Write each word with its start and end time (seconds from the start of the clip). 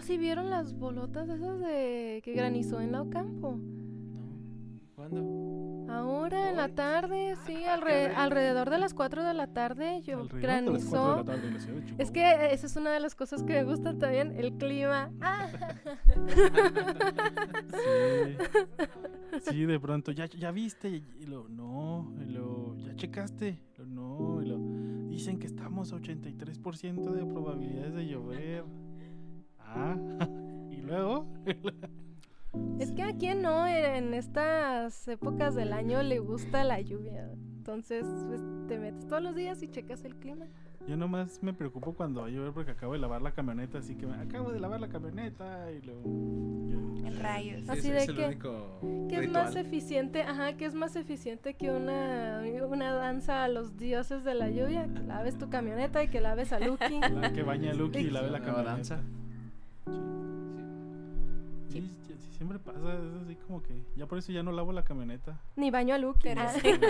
Oh, 0.00 0.02
¿sí 0.02 0.16
vieron 0.18 0.48
las 0.50 0.72
bolotas 0.74 1.28
esas 1.28 1.60
de 1.60 2.22
que 2.24 2.32
granizó 2.32 2.80
en 2.80 2.92
la 2.92 3.02
Ocampo? 3.02 3.56
No. 3.56 4.90
¿Cuándo? 4.94 5.86
Ahora 5.92 6.50
en 6.50 6.56
la 6.56 6.68
tarde, 6.68 7.34
sí, 7.46 7.54
alre- 7.64 8.14
alrededor 8.14 8.70
de 8.70 8.78
las 8.78 8.94
4 8.94 9.24
de 9.24 9.34
la 9.34 9.48
tarde 9.48 10.00
yo 10.02 10.26
granizó. 10.28 11.16
la 11.16 11.24
tarde 11.24 11.50
la 11.50 11.58
Es 12.02 12.10
que 12.12 12.52
esa 12.52 12.66
es 12.66 12.76
una 12.76 12.92
de 12.92 13.00
las 13.00 13.14
cosas 13.16 13.42
que 13.42 13.54
me 13.54 13.64
gustan 13.64 13.98
también, 13.98 14.32
el 14.36 14.52
clima. 14.54 15.10
Ah. 15.20 15.48
Sí. 17.70 18.36
Sí, 19.50 19.64
de 19.64 19.78
pronto, 19.80 20.12
¿ya, 20.12 20.26
ya 20.26 20.50
viste? 20.50 20.88
Y 21.20 21.26
lo, 21.26 21.48
no, 21.48 22.12
y 22.20 22.30
lo, 22.32 22.76
¿ya 22.78 22.94
checaste? 22.96 23.58
Lo, 23.78 23.86
no, 23.86 24.42
y 24.42 24.46
lo, 24.46 24.58
dicen 25.08 25.38
que 25.38 25.46
estamos 25.46 25.92
a 25.92 25.96
83% 25.96 27.12
de 27.12 27.24
probabilidades 27.26 27.94
de 27.94 28.06
llover. 28.06 28.64
Ah, 29.74 29.96
y 30.70 30.76
luego, 30.82 31.26
Es 32.78 32.92
que 32.92 33.02
a 33.02 33.16
quien 33.16 33.42
no 33.42 33.66
en 33.66 34.14
estas 34.14 35.06
épocas 35.08 35.54
del 35.54 35.72
año 35.72 36.02
le 36.02 36.18
gusta 36.18 36.64
la 36.64 36.80
lluvia. 36.80 37.30
Entonces, 37.58 38.04
pues 38.26 38.40
te 38.68 38.78
metes 38.78 39.06
todos 39.06 39.22
los 39.22 39.34
días 39.36 39.62
y 39.62 39.68
checas 39.68 40.04
el 40.04 40.16
clima. 40.16 40.46
yo 40.88 40.96
nomás 40.96 41.42
me 41.42 41.52
preocupo 41.52 41.92
cuando 41.92 42.22
va 42.22 42.26
a 42.26 42.30
llover 42.30 42.52
porque 42.52 42.72
acabo 42.72 42.94
de 42.94 42.98
lavar 42.98 43.22
la 43.22 43.32
camioneta, 43.32 43.78
así 43.78 43.94
que 43.96 44.06
me, 44.06 44.14
acabo 44.14 44.50
de 44.50 44.58
lavar 44.58 44.80
la 44.80 44.88
camioneta 44.88 45.70
y 45.70 45.82
luego... 45.82 46.02
En 47.04 47.18
rayos. 47.20 47.68
Así 47.68 47.90
ese 47.90 47.92
de 47.92 47.98
es 48.30 48.38
que- 48.38 49.06
Que 49.08 49.24
es 49.24 49.30
más 49.30 49.54
eficiente, 49.56 50.22
ajá, 50.22 50.54
que 50.56 50.64
es 50.64 50.74
más 50.74 50.96
eficiente 50.96 51.54
que 51.54 51.70
una, 51.70 52.42
una 52.68 52.92
danza 52.94 53.44
a 53.44 53.48
los 53.48 53.76
dioses 53.76 54.24
de 54.24 54.34
la 54.34 54.50
lluvia. 54.50 54.88
Que 54.92 55.00
laves 55.00 55.36
tu 55.38 55.48
camioneta 55.50 56.02
y 56.02 56.08
que 56.08 56.20
laves 56.20 56.52
a 56.52 56.60
Lucky. 56.60 57.00
La 57.20 57.32
que 57.32 57.42
baña 57.42 57.70
a 57.72 57.74
Lucky 57.74 57.98
y 57.98 58.10
lave 58.10 58.30
la 58.30 58.40
camioneta. 58.40 58.72
danza. 58.72 59.02
Sí, 61.68 61.80
sí, 62.06 62.14
sí, 62.18 62.32
siempre 62.36 62.58
pasa, 62.58 62.78
es 62.78 63.22
así 63.24 63.36
como 63.46 63.62
que 63.62 63.84
ya 63.96 64.06
por 64.06 64.18
eso 64.18 64.32
ya 64.32 64.42
no 64.42 64.50
lavo 64.52 64.72
la 64.72 64.82
camioneta. 64.82 65.40
Ni 65.56 65.70
baño 65.70 65.94
a 65.94 65.98
Ah. 66.38 66.48
sí. 66.60 66.68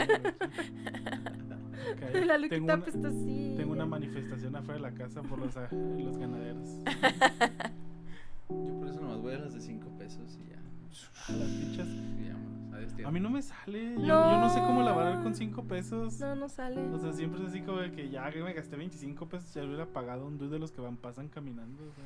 Ok, 1.92 2.14
La 2.26 2.36
tengo, 2.50 2.66
está 2.70 2.74
una, 2.74 2.84
pues 2.84 3.04
así. 3.04 3.54
tengo 3.56 3.72
una 3.72 3.86
manifestación 3.86 4.54
afuera 4.54 4.74
de 4.74 4.80
la 4.80 4.92
casa 4.92 5.22
por 5.22 5.38
los, 5.38 5.56
a- 5.56 5.68
los 5.72 6.18
ganaderos. 6.18 6.68
Yo 8.50 8.78
por 8.78 8.88
eso 8.88 9.00
nomás 9.00 9.20
voy 9.22 9.34
a 9.34 9.38
las 9.38 9.54
de 9.54 9.60
5 9.60 9.88
pesos 9.98 10.38
y 10.44 10.50
ya. 10.50 10.58
A 11.28 11.32
las 11.38 11.48
fichas. 11.48 11.88
Y 11.88 12.28
vámonos. 12.28 12.39
Tío. 12.86 13.08
A 13.08 13.10
mí 13.10 13.20
no 13.20 13.30
me 13.30 13.42
sale. 13.42 13.94
Yo, 13.96 14.02
yo 14.06 14.38
no 14.40 14.50
sé 14.50 14.60
cómo 14.60 14.82
lavar 14.82 15.22
con 15.22 15.34
5 15.34 15.64
pesos. 15.64 16.20
No, 16.20 16.34
no 16.34 16.48
sale. 16.48 16.80
O 16.92 16.98
sea, 16.98 17.12
siempre 17.12 17.40
es 17.42 17.48
así 17.48 17.60
como 17.60 17.78
de 17.78 17.92
que 17.92 18.10
ya 18.10 18.30
que 18.30 18.42
me 18.42 18.52
gasté 18.52 18.76
25 18.76 19.28
pesos, 19.28 19.52
ya 19.54 19.64
hubiera 19.64 19.86
pagado 19.86 20.26
un 20.26 20.38
dude 20.38 20.50
de 20.50 20.58
los 20.58 20.72
que 20.72 20.80
van 20.80 20.96
pasan 20.96 21.28
caminando. 21.28 21.82
o 21.84 21.92
sea. 21.92 22.04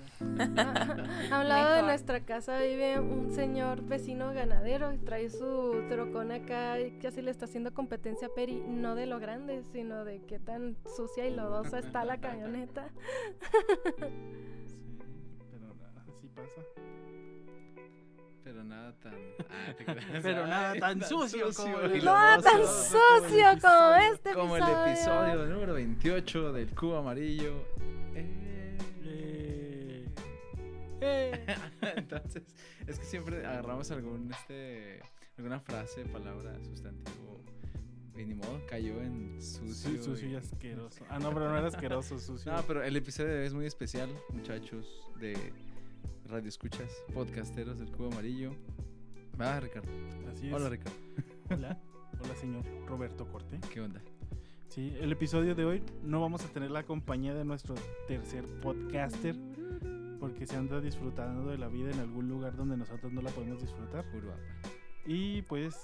A 1.36 1.40
un 1.40 1.48
lado 1.48 1.74
de 1.74 1.82
nuestra 1.82 2.20
casa 2.20 2.58
vive 2.60 3.00
un 3.00 3.30
señor 3.32 3.82
vecino 3.82 4.32
ganadero 4.32 4.92
y 4.92 4.98
trae 4.98 5.28
su 5.30 5.84
trocón 5.88 6.32
acá 6.32 6.80
y 6.80 6.98
casi 6.98 7.22
le 7.22 7.30
está 7.30 7.46
haciendo 7.46 7.72
competencia 7.74 8.28
a 8.28 8.30
Peri, 8.34 8.62
no 8.66 8.94
de 8.94 9.06
lo 9.06 9.18
grande, 9.18 9.62
sino 9.72 10.04
de 10.04 10.22
qué 10.26 10.38
tan 10.38 10.76
sucia 10.96 11.26
y 11.26 11.34
lodosa 11.34 11.78
está 11.78 12.04
la 12.04 12.18
camioneta. 12.20 12.88
Sí, 14.66 14.98
pero 15.50 15.74
nada, 15.74 16.04
así 16.08 16.28
pasa. 16.28 16.60
Pero 18.54 18.64
nada 18.66 18.92
tan. 19.00 19.14
Ah, 19.50 19.74
te 19.76 19.84
creas. 19.84 20.22
Pero 20.22 20.46
nada 20.46 20.70
Ay, 20.72 20.80
tan 20.80 21.02
sucio 21.02 21.46
como 21.56 21.80
el- 21.80 22.04
Nada 22.04 22.38
tan 22.40 22.60
sucio 22.62 23.46
como 23.60 23.94
este 24.14 24.32
Como 24.32 24.56
el 24.56 24.62
episodio. 24.62 24.86
episodio 24.92 25.46
número 25.46 25.74
28 25.74 26.52
del 26.52 26.72
Cubo 26.72 26.96
Amarillo. 26.98 27.64
Eh. 28.14 30.06
Eh. 31.00 31.46
Entonces, 31.96 32.44
es 32.86 32.98
que 33.00 33.04
siempre 33.04 33.44
agarramos 33.44 33.90
algún, 33.90 34.30
este, 34.30 35.00
alguna 35.36 35.58
frase, 35.58 36.04
palabra, 36.04 36.54
sustantivo. 36.62 37.42
Y 38.16 38.24
ni 38.24 38.34
modo, 38.34 38.60
cayó 38.68 39.00
en 39.00 39.42
sucio. 39.42 39.74
Sucio, 39.74 40.02
sucio 40.04 40.28
y 40.28 40.34
asqueroso. 40.36 41.04
Ah, 41.08 41.18
no, 41.18 41.34
pero 41.34 41.50
no 41.50 41.58
era 41.58 41.66
asqueroso, 41.66 42.18
sucio. 42.20 42.52
No, 42.52 42.62
pero 42.62 42.84
el 42.84 42.94
episodio 42.96 43.30
de 43.32 43.40
hoy 43.40 43.46
es 43.46 43.54
muy 43.54 43.66
especial, 43.66 44.08
muchachos 44.32 44.86
de 45.18 45.52
Radio 46.34 46.48
Escuchas, 46.48 46.90
podcasteros 47.14 47.78
del 47.78 47.92
Cubo 47.92 48.08
Amarillo. 48.08 48.50
Va, 49.40 49.60
Ricardo. 49.60 49.88
Así 50.32 50.48
es. 50.48 50.52
Hola, 50.52 50.68
Ricardo. 50.68 50.98
Hola. 51.48 51.80
Hola, 52.20 52.34
señor 52.34 52.64
Roberto 52.88 53.24
Corte. 53.30 53.60
¿Qué 53.72 53.80
onda? 53.80 54.02
Sí, 54.66 54.92
el 55.00 55.12
episodio 55.12 55.54
de 55.54 55.64
hoy 55.64 55.82
no 56.02 56.20
vamos 56.20 56.44
a 56.44 56.48
tener 56.48 56.72
la 56.72 56.82
compañía 56.82 57.34
de 57.34 57.44
nuestro 57.44 57.76
tercer 58.08 58.44
podcaster 58.62 59.36
porque 60.18 60.44
se 60.44 60.56
anda 60.56 60.80
disfrutando 60.80 61.48
de 61.52 61.56
la 61.56 61.68
vida 61.68 61.92
en 61.92 62.00
algún 62.00 62.28
lugar 62.28 62.56
donde 62.56 62.76
nosotros 62.76 63.12
no 63.12 63.22
la 63.22 63.30
podemos 63.30 63.60
disfrutar. 63.60 64.04
Uruapa. 64.12 64.40
Y 65.06 65.42
pues 65.42 65.76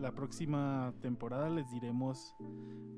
la 0.00 0.12
próxima 0.12 0.94
temporada 1.02 1.50
les 1.50 1.68
diremos 1.72 2.32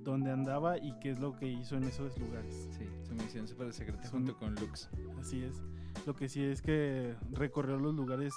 dónde 0.04 0.30
andaba 0.30 0.76
y 0.76 0.92
qué 1.00 1.12
es 1.12 1.20
lo 1.20 1.34
que 1.38 1.46
hizo 1.46 1.78
en 1.78 1.84
esos 1.84 2.18
lugares. 2.18 2.68
Sí, 2.76 2.84
su 3.02 3.14
misión 3.14 3.48
súper 3.48 3.72
secreta 3.72 4.02
Su- 4.04 4.10
junto 4.10 4.36
con 4.36 4.54
Lux. 4.56 4.90
Así 5.18 5.42
es. 5.42 5.62
Lo 6.06 6.14
que 6.14 6.28
sí 6.28 6.42
es 6.42 6.62
que 6.62 7.14
recorrió 7.32 7.78
los 7.78 7.94
lugares 7.94 8.32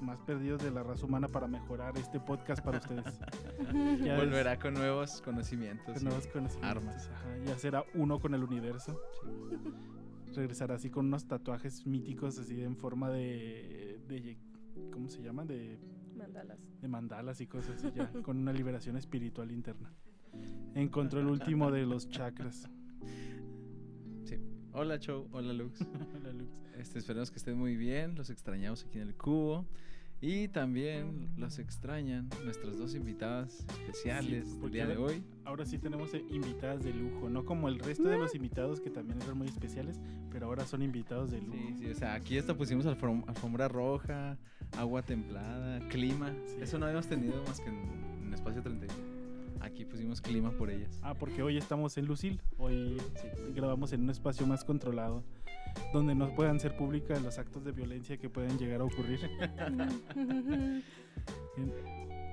más 0.00 0.20
perdidos 0.22 0.62
de 0.62 0.70
la 0.70 0.82
raza 0.82 1.04
humana 1.04 1.28
para 1.28 1.46
mejorar 1.46 1.96
este 1.98 2.18
podcast 2.20 2.64
para 2.64 2.78
ustedes. 2.78 3.04
Ya 4.02 4.14
es- 4.16 4.20
Volverá 4.24 4.58
con 4.58 4.74
nuevos 4.74 5.20
conocimientos. 5.22 5.94
con 5.94 6.04
nuevos 6.04 6.26
conocimientos. 6.28 6.76
armas. 6.76 7.08
Ajá, 7.12 7.36
ya 7.44 7.58
será 7.58 7.84
uno 7.94 8.18
con 8.18 8.34
el 8.34 8.42
universo. 8.42 8.98
Regresará 10.34 10.76
así 10.76 10.90
con 10.90 11.06
unos 11.06 11.26
tatuajes 11.26 11.86
míticos 11.86 12.38
así 12.38 12.62
en 12.62 12.76
forma 12.76 13.10
de, 13.10 14.00
de 14.08 14.38
¿cómo 14.92 15.08
se 15.08 15.22
llama? 15.22 15.44
De, 15.44 15.78
Mandalas. 16.16 16.58
de 16.80 16.88
mandalas 16.88 17.40
y 17.40 17.46
cosas 17.46 17.76
así 17.84 17.92
ya, 17.94 18.10
con 18.22 18.38
una 18.38 18.52
liberación 18.52 18.96
espiritual 18.96 19.50
interna. 19.52 19.92
Encontró 20.74 21.20
el 21.20 21.26
último 21.26 21.70
de 21.72 21.84
los 21.84 22.08
chakras. 22.08 22.68
Hola, 24.72 24.98
Chow. 24.98 25.28
Hola, 25.32 25.52
Lux. 25.52 25.80
La 26.24 26.32
luz. 26.32 26.48
Este, 26.78 26.98
esperemos 26.98 27.30
que 27.30 27.38
estén 27.38 27.58
muy 27.58 27.76
bien. 27.76 28.14
Los 28.14 28.30
extrañamos 28.30 28.84
aquí 28.84 28.98
en 28.98 29.08
el 29.08 29.14
cubo. 29.14 29.66
Y 30.22 30.48
también 30.48 31.30
los 31.38 31.58
extrañan 31.58 32.28
nuestras 32.44 32.76
dos 32.76 32.94
invitadas 32.94 33.64
especiales 33.70 34.48
Sí, 34.50 34.58
del 34.60 34.70
día 34.70 34.86
de 34.86 34.98
hoy. 34.98 35.24
Ahora 35.46 35.64
sí 35.64 35.78
tenemos 35.78 36.12
eh, 36.12 36.22
invitadas 36.30 36.84
de 36.84 36.92
lujo, 36.92 37.30
no 37.30 37.46
como 37.46 37.68
el 37.68 37.78
resto 37.78 38.02
de 38.06 38.18
los 38.18 38.34
invitados 38.34 38.82
que 38.82 38.90
también 38.90 39.22
eran 39.22 39.38
muy 39.38 39.48
especiales, 39.48 39.98
pero 40.30 40.44
ahora 40.44 40.66
son 40.66 40.82
invitados 40.82 41.30
de 41.30 41.40
lujo. 41.40 41.56
Sí, 41.56 41.74
sí, 41.78 41.90
o 41.90 41.94
sea, 41.94 42.12
aquí 42.12 42.36
hasta 42.36 42.54
pusimos 42.54 42.84
alfom- 42.84 43.24
alfombra 43.28 43.66
roja, 43.68 44.36
agua 44.76 45.00
templada, 45.00 45.80
clima. 45.88 46.34
Sí. 46.44 46.56
Eso 46.60 46.78
no 46.78 46.84
habíamos 46.84 47.06
tenido 47.06 47.42
más 47.44 47.58
que 47.58 47.70
en, 47.70 47.78
en 48.26 48.34
Espacio 48.34 48.60
31. 48.62 49.09
Aquí 49.70 49.84
pusimos 49.84 50.20
clima 50.20 50.50
por 50.50 50.70
ellas. 50.70 50.98
Ah, 51.02 51.14
porque 51.14 51.42
hoy 51.42 51.56
estamos 51.56 51.96
en 51.96 52.06
Lucil, 52.06 52.40
hoy 52.58 52.96
grabamos 53.54 53.92
en 53.92 54.02
un 54.02 54.10
espacio 54.10 54.46
más 54.46 54.64
controlado, 54.64 55.22
donde 55.92 56.14
no 56.14 56.34
puedan 56.34 56.58
ser 56.60 56.76
públicas 56.76 57.22
los 57.22 57.38
actos 57.38 57.64
de 57.64 57.72
violencia 57.72 58.16
que 58.18 58.28
pueden 58.28 58.58
llegar 58.58 58.80
a 58.80 58.84
ocurrir. 58.84 59.20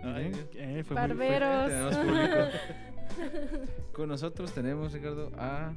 Ay, 0.03 0.31
Eh, 0.53 0.83
fue 0.83 0.95
muy- 1.07 1.15
fue- 1.15 1.39
Barberos. 1.39 2.45
Con 3.93 4.09
nosotros 4.09 4.51
tenemos, 4.53 4.93
Ricardo, 4.93 5.31
a 5.37 5.73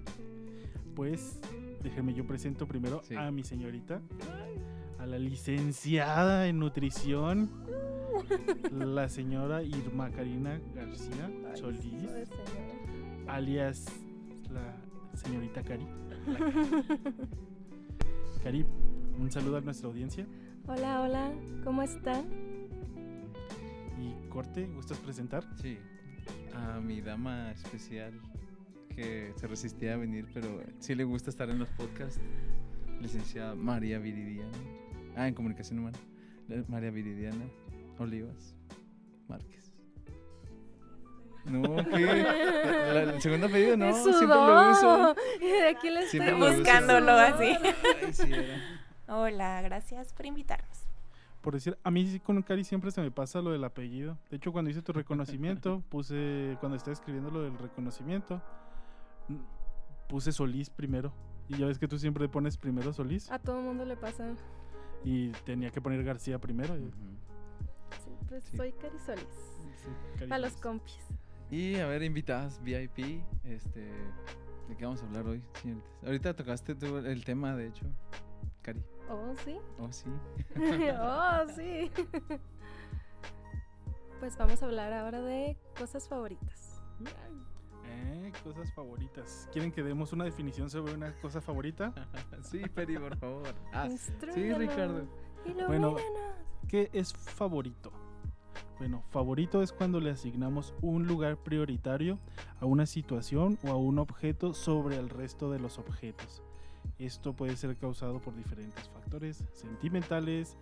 Pues 0.94 1.38
déjeme 1.82 2.12
yo 2.14 2.26
presento 2.26 2.66
primero 2.66 3.00
Sí. 3.04 3.14
a 3.14 3.30
mi 3.30 3.42
señorita, 3.44 4.02
a 4.98 5.06
la 5.06 5.18
licenciada 5.18 6.46
en 6.48 6.58
nutrición, 6.58 7.48
la 8.72 9.08
señora 9.08 9.62
Irma 9.62 10.10
Karina 10.10 10.60
García 10.74 11.30
Ay, 11.50 11.58
Solís, 11.58 12.10
alias 13.26 13.86
la 14.50 14.76
señorita 15.16 15.62
Cari. 15.62 15.86
Cari, 18.42 18.64
un 19.18 19.30
saludo 19.30 19.58
a 19.58 19.60
nuestra 19.60 19.88
audiencia. 19.88 20.26
Hola, 20.66 21.02
hola, 21.02 21.32
¿cómo 21.64 21.82
están? 21.82 22.24
Y 23.98 24.28
corte, 24.28 24.66
¿gustas 24.74 24.98
presentar? 24.98 25.44
Sí, 25.56 25.78
a 26.54 26.80
mi 26.80 27.00
dama 27.00 27.50
especial 27.52 28.12
que 28.94 29.32
se 29.36 29.46
resistía 29.46 29.94
a 29.94 29.96
venir, 29.96 30.26
pero 30.32 30.62
sí 30.78 30.94
le 30.94 31.04
gusta 31.04 31.30
estar 31.30 31.50
en 31.50 31.58
los 31.58 31.68
podcasts, 31.70 32.20
licenciada 33.00 33.54
María 33.54 33.98
Viridiana. 33.98 34.58
Ah, 35.16 35.28
en 35.28 35.34
comunicación 35.34 35.78
humana. 35.78 35.98
María 36.68 36.90
Viridiana 36.90 37.44
Olivas 38.00 38.56
Márquez. 39.28 39.72
No, 41.44 41.76
¿qué? 41.76 42.00
La- 42.06 43.02
el 43.14 43.22
segundo 43.22 43.48
pedido, 43.48 43.76
no, 43.76 43.86
Es 43.86 43.96
siempre 44.02 44.26
lo 44.26 44.70
uso. 44.70 44.80
sudor. 44.80 45.16
Y 45.40 45.46
de 45.46 45.68
aquí 45.68 45.88
estoy 45.88 46.20
lo 46.30 46.36
uso. 46.38 46.56
Buscándolo 46.56 47.12
así. 47.12 47.44
Ay, 47.44 48.12
sí, 48.12 48.32
era. 48.32 48.80
Hola, 49.08 49.62
gracias 49.62 50.12
por 50.12 50.26
invitarnos. 50.26 50.68
Por 51.40 51.54
decir, 51.54 51.76
a 51.82 51.90
mí 51.90 52.06
sí 52.06 52.20
con 52.20 52.40
Cari 52.42 52.64
siempre 52.64 52.90
se 52.90 53.00
me 53.00 53.10
pasa 53.10 53.40
lo 53.40 53.50
del 53.52 53.64
apellido. 53.64 54.18
De 54.30 54.36
hecho, 54.36 54.52
cuando 54.52 54.70
hice 54.70 54.82
tu 54.82 54.92
reconocimiento, 54.92 55.82
puse, 55.88 56.56
cuando 56.60 56.76
estaba 56.76 56.92
escribiendo 56.92 57.30
lo 57.30 57.40
del 57.42 57.56
reconocimiento, 57.58 58.42
puse 60.08 60.32
Solís 60.32 60.68
primero. 60.70 61.12
Y 61.48 61.56
ya 61.56 61.66
ves 61.66 61.78
que 61.78 61.88
tú 61.88 61.98
siempre 61.98 62.28
pones 62.28 62.56
primero 62.58 62.92
Solís 62.92 63.30
A 63.32 63.38
todo 63.38 63.58
el 63.58 63.64
mundo 63.64 63.84
le 63.84 63.96
pasa. 63.96 64.34
y 65.04 65.30
tenía 65.44 65.70
que 65.70 65.80
poner 65.80 66.04
García 66.04 66.38
primero. 66.38 66.76
Pues 68.28 68.44
Sí. 68.44 68.56
soy 68.56 68.72
Cari 68.72 68.98
Solís. 68.98 69.24
sí, 69.82 70.24
Para 70.26 70.38
los 70.38 70.52
compis. 70.54 70.98
Y 71.50 71.76
a 71.76 71.86
ver, 71.86 72.02
invitadas 72.02 72.62
VIP, 72.62 73.24
este, 73.44 73.80
¿de 74.68 74.76
qué 74.76 74.84
vamos 74.84 75.02
a 75.02 75.06
hablar 75.06 75.26
hoy, 75.26 75.42
señoritas? 75.60 75.90
Ahorita 76.04 76.36
tocaste 76.36 76.74
tú 76.74 76.98
el 76.98 77.24
tema, 77.24 77.56
de 77.56 77.68
hecho, 77.68 77.86
Cari. 78.62 78.82
Oh, 79.08 79.34
sí. 79.44 79.56
Oh, 79.80 79.92
sí. 79.92 80.10
oh, 81.00 81.48
sí. 81.56 81.90
pues 84.20 84.36
vamos 84.36 84.62
a 84.62 84.66
hablar 84.66 84.92
ahora 84.92 85.20
de 85.22 85.56
cosas 85.76 86.06
favoritas. 86.08 86.80
Eh, 87.86 88.32
cosas 88.44 88.72
favoritas. 88.74 89.48
¿Quieren 89.52 89.72
que 89.72 89.82
demos 89.82 90.12
una 90.12 90.24
definición 90.24 90.70
sobre 90.70 90.94
una 90.94 91.12
cosa 91.20 91.40
favorita? 91.40 91.92
sí, 92.42 92.60
Peri, 92.72 92.98
por 92.98 93.16
favor. 93.16 93.54
Ah, 93.72 93.88
sí, 93.88 94.52
Ricardo. 94.52 95.06
Bueno. 95.66 95.96
¿Qué 96.68 96.88
es 96.92 97.12
favorito? 97.12 97.90
Bueno, 98.78 99.02
favorito 99.10 99.62
es 99.62 99.72
cuando 99.72 100.00
le 100.00 100.10
asignamos 100.10 100.74
un 100.80 101.06
lugar 101.06 101.36
prioritario 101.36 102.18
a 102.60 102.66
una 102.66 102.86
situación 102.86 103.58
o 103.62 103.68
a 103.68 103.76
un 103.76 103.98
objeto 103.98 104.54
sobre 104.54 104.96
el 104.96 105.10
resto 105.10 105.50
de 105.50 105.58
los 105.60 105.78
objetos. 105.78 106.42
Esto 106.98 107.34
puede 107.34 107.56
ser 107.56 107.76
causado 107.76 108.20
por 108.20 108.34
diferentes 108.34 108.88
factores 108.88 109.44
sentimentales, 109.52 110.56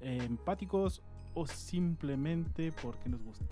empáticos 0.00 1.02
o 1.34 1.46
simplemente 1.46 2.72
porque 2.82 3.08
nos 3.08 3.22
gusta. 3.22 3.44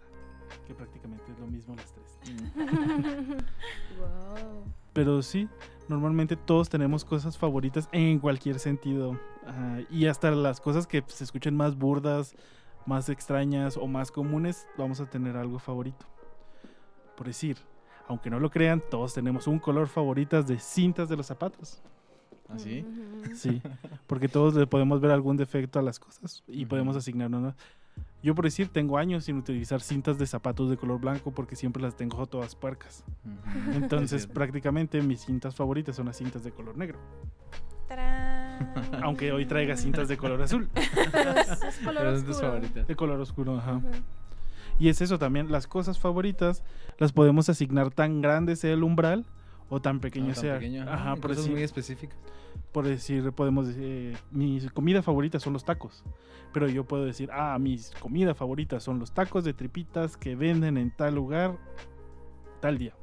Que 0.66 0.74
prácticamente 0.74 1.30
es 1.30 1.38
lo 1.38 1.46
mismo 1.46 1.76
las 1.76 1.92
tres. 1.92 2.18
wow. 3.98 4.64
Pero 4.94 5.22
sí, 5.22 5.48
normalmente 5.88 6.36
todos 6.36 6.68
tenemos 6.68 7.04
cosas 7.04 7.36
favoritas 7.36 7.88
en 7.92 8.18
cualquier 8.18 8.58
sentido. 8.58 9.18
Ajá, 9.46 9.80
y 9.90 10.06
hasta 10.06 10.30
las 10.30 10.60
cosas 10.60 10.86
que 10.86 11.04
se 11.06 11.24
escuchen 11.24 11.54
más 11.54 11.76
burdas, 11.76 12.34
más 12.88 13.08
extrañas 13.10 13.76
o 13.76 13.86
más 13.86 14.10
comunes, 14.10 14.66
vamos 14.76 15.00
a 15.00 15.06
tener 15.06 15.36
algo 15.36 15.58
favorito. 15.58 16.06
Por 17.16 17.26
decir, 17.26 17.58
aunque 18.08 18.30
no 18.30 18.40
lo 18.40 18.50
crean, 18.50 18.82
todos 18.90 19.12
tenemos 19.12 19.46
un 19.46 19.58
color 19.58 19.88
favorito 19.88 20.42
de 20.42 20.58
cintas 20.58 21.08
de 21.08 21.16
los 21.16 21.26
zapatos. 21.26 21.82
¿Así? 22.48 22.80
Ujú. 22.80 23.34
Sí, 23.34 23.60
porque 24.06 24.26
todos 24.26 24.54
le 24.54 24.66
podemos 24.66 25.02
ver 25.02 25.10
algún 25.10 25.36
defecto 25.36 25.78
a 25.78 25.82
las 25.82 25.98
cosas 25.98 26.42
y 26.48 26.64
podemos 26.64 26.96
asignar 26.96 27.28
una. 27.28 27.54
Yo 28.22 28.34
por 28.34 28.46
decir, 28.46 28.68
tengo 28.68 28.96
años 28.96 29.24
sin 29.24 29.36
utilizar 29.36 29.82
cintas 29.82 30.18
de 30.18 30.26
zapatos 30.26 30.70
de 30.70 30.78
color 30.78 30.98
blanco 30.98 31.30
porque 31.30 31.56
siempre 31.56 31.82
las 31.82 31.94
tengo 31.94 32.26
todas 32.26 32.54
puercas. 32.56 33.04
Entonces, 33.74 34.26
prácticamente 34.26 35.02
mis 35.02 35.20
cintas 35.20 35.54
favoritas 35.54 35.94
son 35.94 36.06
las 36.06 36.16
cintas 36.16 36.42
de 36.42 36.52
color 36.52 36.78
negro. 36.78 36.98
¡Tarán! 37.86 38.17
Aunque 39.02 39.32
hoy 39.32 39.46
traiga 39.46 39.76
cintas 39.76 40.08
de 40.08 40.16
color 40.16 40.40
azul, 40.42 40.68
Pero 41.12 41.30
es, 41.32 41.48
es 41.62 41.78
color 41.78 41.96
Pero 42.02 42.16
son 42.16 42.24
tus 42.26 42.30
oscuro. 42.36 42.48
favoritas. 42.52 42.86
de 42.86 42.96
color 42.96 43.20
oscuro, 43.20 43.56
ajá. 43.58 43.80
Y 44.78 44.88
es 44.88 45.00
eso 45.00 45.18
también, 45.18 45.50
las 45.50 45.66
cosas 45.66 45.98
favoritas 45.98 46.62
las 46.98 47.12
podemos 47.12 47.48
asignar 47.48 47.90
tan 47.90 48.20
grande 48.22 48.54
sea 48.56 48.72
el 48.72 48.82
umbral 48.84 49.26
o 49.68 49.80
tan 49.80 50.00
pequeño 50.00 50.30
Ah, 50.30 50.34
tan 50.34 50.40
sea. 50.42 50.54
pequeño, 50.54 50.82
ajá, 50.88 51.12
por 51.16 51.22
cosas 51.30 51.36
decir, 51.38 51.52
muy 51.52 51.62
específicas. 51.62 52.16
por 52.72 52.86
decir, 52.86 53.32
podemos 53.32 53.66
decir, 53.68 53.82
eh, 53.84 54.16
mi 54.30 54.60
comida 54.72 55.02
favorita 55.02 55.38
son 55.40 55.52
los 55.52 55.64
tacos. 55.64 56.04
Pero 56.52 56.68
yo 56.68 56.84
puedo 56.84 57.04
decir, 57.04 57.28
ah, 57.32 57.58
mis 57.60 57.90
comida 58.00 58.34
favorita 58.34 58.80
son 58.80 58.98
los 58.98 59.12
tacos 59.12 59.44
de 59.44 59.52
tripitas 59.52 60.16
que 60.16 60.34
venden 60.36 60.78
en 60.78 60.90
tal 60.94 61.14
lugar, 61.14 61.56
tal 62.60 62.78
día. 62.78 62.94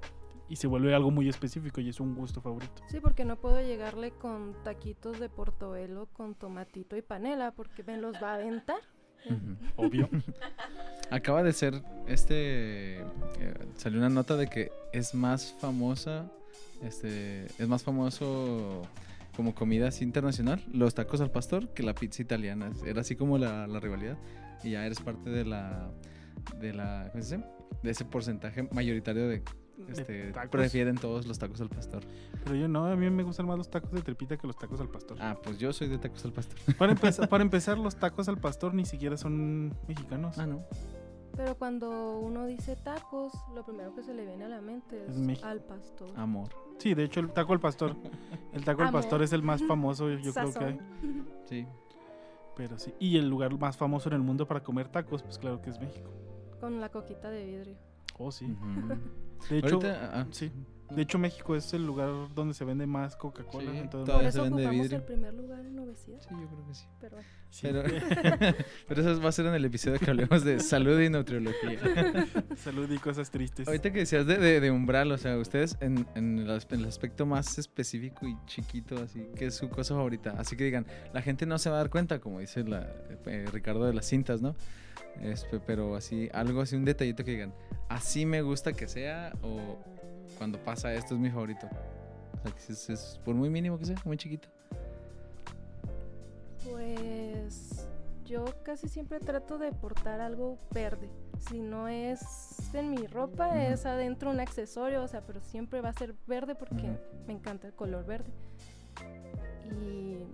Y 0.47 0.57
se 0.57 0.67
vuelve 0.67 0.93
algo 0.93 1.09
muy 1.11 1.27
específico 1.27 1.81
y 1.81 1.89
es 1.89 1.99
un 1.99 2.15
gusto 2.15 2.41
favorito. 2.41 2.83
Sí, 2.87 2.99
porque 2.99 3.25
no 3.25 3.35
puedo 3.37 3.61
llegarle 3.61 4.11
con 4.11 4.55
taquitos 4.63 5.19
de 5.19 5.29
portobelo 5.29 6.07
con 6.13 6.35
tomatito 6.35 6.95
y 6.95 7.01
panela 7.01 7.51
porque 7.51 7.83
me 7.83 7.97
los 7.97 8.15
va 8.21 8.33
a 8.33 8.35
aventar. 8.35 8.79
Obvio. 9.75 10.09
Acaba 11.11 11.43
de 11.43 11.53
ser, 11.53 11.81
este, 12.07 12.99
eh, 12.99 13.03
salió 13.75 13.99
una 13.99 14.09
nota 14.09 14.35
de 14.35 14.47
que 14.47 14.71
es 14.93 15.15
más 15.15 15.53
famosa, 15.59 16.31
este, 16.83 17.45
es 17.45 17.67
más 17.67 17.83
famoso 17.83 18.83
como 19.35 19.53
comida 19.53 19.89
así 19.89 20.03
internacional, 20.03 20.63
los 20.71 20.93
tacos 20.93 21.21
al 21.21 21.31
pastor, 21.31 21.69
que 21.73 21.83
la 21.83 21.93
pizza 21.93 22.21
italiana. 22.21 22.71
Era 22.85 23.01
así 23.01 23.15
como 23.15 23.37
la, 23.37 23.67
la 23.67 23.79
rivalidad. 23.79 24.17
Y 24.63 24.71
ya 24.71 24.85
eres 24.85 24.99
parte 24.99 25.29
de 25.29 25.45
la, 25.45 25.91
de 26.59 26.73
la, 26.73 27.09
¿cómo 27.11 27.23
se 27.23 27.37
dice? 27.37 27.49
De 27.83 27.91
ese 27.91 28.05
porcentaje 28.05 28.63
mayoritario 28.71 29.27
De 29.27 29.43
este, 29.89 30.33
prefieren 30.49 30.95
todos 30.95 31.25
los 31.25 31.37
tacos 31.37 31.61
al 31.61 31.69
pastor. 31.69 32.03
Pero 32.43 32.55
yo 32.55 32.67
no, 32.67 32.85
a 32.85 32.95
mí 32.95 33.09
me 33.09 33.23
gustan 33.23 33.45
más 33.45 33.57
los 33.57 33.69
tacos 33.69 33.91
de 33.91 34.01
tripita 34.01 34.37
que 34.37 34.47
los 34.47 34.57
tacos 34.57 34.79
al 34.79 34.89
pastor. 34.89 35.17
Ah, 35.19 35.37
pues 35.41 35.57
yo 35.57 35.73
soy 35.73 35.87
de 35.87 35.97
tacos 35.97 36.23
al 36.25 36.33
pastor. 36.33 36.57
Para, 36.77 36.91
empezar, 36.93 37.29
para 37.29 37.43
empezar, 37.43 37.77
los 37.77 37.95
tacos 37.95 38.27
al 38.29 38.37
pastor 38.37 38.73
ni 38.73 38.85
siquiera 38.85 39.17
son 39.17 39.73
mexicanos. 39.87 40.37
Ah, 40.37 40.47
no. 40.47 40.65
Pero 41.35 41.57
cuando 41.57 42.19
uno 42.19 42.45
dice 42.45 42.77
tacos, 42.77 43.33
lo 43.53 43.65
primero 43.65 43.93
que 43.93 44.03
se 44.03 44.13
le 44.13 44.25
viene 44.25 44.45
a 44.45 44.49
la 44.49 44.61
mente 44.61 45.03
es, 45.03 45.11
Es 45.11 45.17
México. 45.17 45.47
al 45.47 45.61
pastor. 45.61 46.09
Amor. 46.15 46.49
Sí, 46.77 46.93
de 46.93 47.03
hecho, 47.03 47.19
el 47.19 47.31
taco 47.31 47.51
al 47.53 47.59
pastor. 47.59 47.95
El 48.53 48.63
taco 48.63 48.83
al 48.83 48.91
pastor 48.91 49.21
es 49.21 49.33
el 49.33 49.43
más 49.43 49.61
famoso, 49.63 50.09
yo 50.09 50.33
creo 50.33 50.53
que 50.53 50.63
hay. 50.63 50.79
Sí. 51.45 51.67
Pero 52.55 52.79
sí. 52.79 52.93
Y 52.99 53.17
el 53.17 53.27
lugar 53.27 53.57
más 53.57 53.75
famoso 53.75 54.07
en 54.07 54.15
el 54.15 54.21
mundo 54.21 54.47
para 54.47 54.63
comer 54.63 54.87
tacos, 54.87 55.23
pues 55.23 55.37
claro 55.37 55.61
que 55.61 55.69
es 55.69 55.79
México. 55.79 56.09
Con 56.61 56.79
la 56.79 56.89
coquita 56.89 57.29
de 57.29 57.45
vidrio. 57.45 57.75
Oh, 58.17 58.31
sí. 58.31 58.45
Ujú. 58.45 58.99
De 59.49 59.57
hecho, 59.57 59.75
Ahorita, 59.75 60.11
ah, 60.13 60.27
sí. 60.31 60.51
De 60.91 61.01
hecho, 61.01 61.17
México 61.17 61.55
es 61.55 61.73
el 61.73 61.85
lugar 61.85 62.09
donde 62.35 62.53
se 62.53 62.63
vende 62.63 62.85
más 62.85 63.15
Coca-Cola 63.15 63.71
Sí, 63.71 63.77
en 63.77 63.89
todo 63.89 64.01
el 64.01 64.07
todavía 64.07 64.31
se 64.31 64.41
vende 64.41 64.69
vidrio. 64.69 64.97
el 64.97 65.03
primer 65.03 65.33
lugar 65.33 65.59
en 65.65 65.79
obesidad. 65.79 66.19
Sí, 66.21 66.27
yo 66.31 66.47
creo 66.47 66.67
que 66.67 66.73
sí. 66.75 66.85
Pero 67.01 67.17
Sí. 67.49 67.67
Pero, 67.71 67.83
pero 68.87 69.01
eso 69.01 69.21
va 69.21 69.29
a 69.29 69.31
ser 69.31 69.45
en 69.45 69.53
el 69.55 69.63
episodio 69.65 69.97
que 69.99 70.09
hablemos 70.09 70.43
de 70.43 70.59
salud 70.59 70.99
y 70.99 71.09
nutriología. 71.09 71.79
Salud 72.57 72.89
y 72.91 72.97
cosas 72.97 73.31
tristes. 73.31 73.67
Ahorita 73.67 73.91
que 73.93 73.99
decías 73.99 74.25
de, 74.27 74.37
de- 74.37 74.59
de 74.59 74.71
umbral, 74.71 75.11
o 75.11 75.17
sea, 75.17 75.37
ustedes 75.37 75.77
en, 75.79 76.05
en 76.15 76.39
el, 76.39 76.51
as- 76.51 76.67
en 76.69 76.81
el 76.81 76.85
aspecto 76.85 77.25
más 77.25 77.57
específico 77.57 78.27
y 78.27 78.35
chiquito, 78.45 78.97
así, 79.01 79.25
¿qué 79.37 79.45
es 79.47 79.55
su 79.55 79.69
cosa 79.69 79.95
favorita? 79.95 80.35
Así 80.37 80.55
que 80.57 80.65
digan, 80.65 80.85
la 81.13 81.21
gente 81.21 81.45
no 81.45 81.57
se 81.57 81.69
va 81.69 81.77
a 81.77 81.79
dar 81.79 81.89
cuenta, 81.89 82.19
como 82.19 82.39
dice 82.41 82.63
la, 82.63 82.87
eh, 83.25 83.45
Ricardo 83.51 83.85
de 83.85 83.93
las 83.93 84.05
cintas, 84.05 84.41
¿no? 84.41 84.55
Este, 85.21 85.59
pero 85.61 85.95
así, 85.95 86.29
algo 86.33 86.59
así, 86.61 86.75
un 86.75 86.83
detallito 86.83 87.23
que 87.23 87.31
digan, 87.31 87.53
así 87.87 88.25
me 88.25 88.41
gusta 88.41 88.73
que 88.73 88.87
sea, 88.89 89.31
o 89.41 89.79
cuando 90.37 90.57
pasa 90.59 90.93
esto 90.93 91.13
es 91.15 91.19
mi 91.19 91.29
favorito. 91.29 91.67
O 91.67 92.41
sea, 92.43 92.51
que 92.51 92.73
es, 92.73 92.89
es 92.89 93.19
por 93.23 93.35
muy 93.35 93.49
mínimo 93.49 93.77
que 93.79 93.85
sea, 93.85 93.95
muy 94.05 94.17
chiquito. 94.17 94.47
pues 96.69 97.87
yo 98.25 98.43
casi 98.63 98.87
siempre 98.89 99.19
trato 99.19 99.57
de 99.57 99.71
portar 99.71 100.19
algo 100.19 100.57
verde. 100.71 101.09
Si 101.47 101.59
no 101.59 101.87
es 101.87 102.21
en 102.73 102.89
mi 102.89 103.05
ropa, 103.07 103.47
Ujú. 103.49 103.57
es 103.57 103.85
adentro 103.85 104.31
un 104.31 104.39
accesorio, 104.39 105.03
o 105.03 105.07
sea, 105.07 105.21
pero 105.21 105.41
siempre 105.41 105.81
va 105.81 105.89
a 105.89 105.93
ser 105.93 106.15
verde 106.27 106.55
porque 106.55 106.75
Ujú. 106.89 106.97
me 107.27 107.33
encanta 107.33 107.67
el 107.67 107.73
color 107.73 108.05
verde. 108.05 108.31
Y 109.71 110.25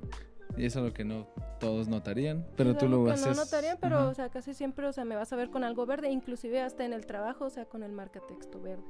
Y 0.57 0.65
eso 0.65 0.79
es 0.79 0.85
lo 0.85 0.93
que 0.93 1.03
no 1.03 1.27
todos 1.59 1.87
notarían, 1.87 2.45
pero 2.55 2.71
es 2.71 2.77
tú 2.77 2.87
lo 2.87 3.09
haces. 3.09 3.25
no 3.27 3.33
notarían, 3.33 3.77
pero 3.81 3.97
Ajá. 3.97 4.07
o 4.09 4.13
sea, 4.13 4.29
casi 4.29 4.53
siempre, 4.53 4.87
o 4.87 4.93
sea, 4.93 5.03
me 5.05 5.15
vas 5.15 5.31
a 5.33 5.35
ver 5.35 5.49
con 5.49 5.63
algo 5.63 5.85
verde, 5.85 6.09
inclusive 6.11 6.61
hasta 6.61 6.85
en 6.85 6.93
el 6.93 7.05
trabajo, 7.05 7.45
o 7.45 7.49
sea, 7.49 7.65
con 7.65 7.83
el 7.83 7.91
marcatexto 7.91 8.61
verde. 8.61 8.83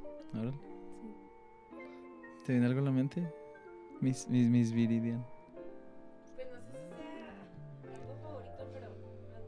¿Te 2.46 2.54
viene 2.54 2.66
algo 2.68 2.80
a 2.80 2.84
la 2.84 2.92
mente? 2.92 3.22
Miss, 4.00 4.28
Miss, 4.28 4.50
Miss 4.50 4.72
Viridian. 4.72 5.24
Pues 6.36 6.48
no 6.50 6.58
sé 6.60 6.72
si 6.82 7.88
sea 7.88 7.96
algo 7.96 8.16
favorito, 8.24 8.68
pero 8.74 8.88
me 8.90 9.06
gusta 9.06 9.40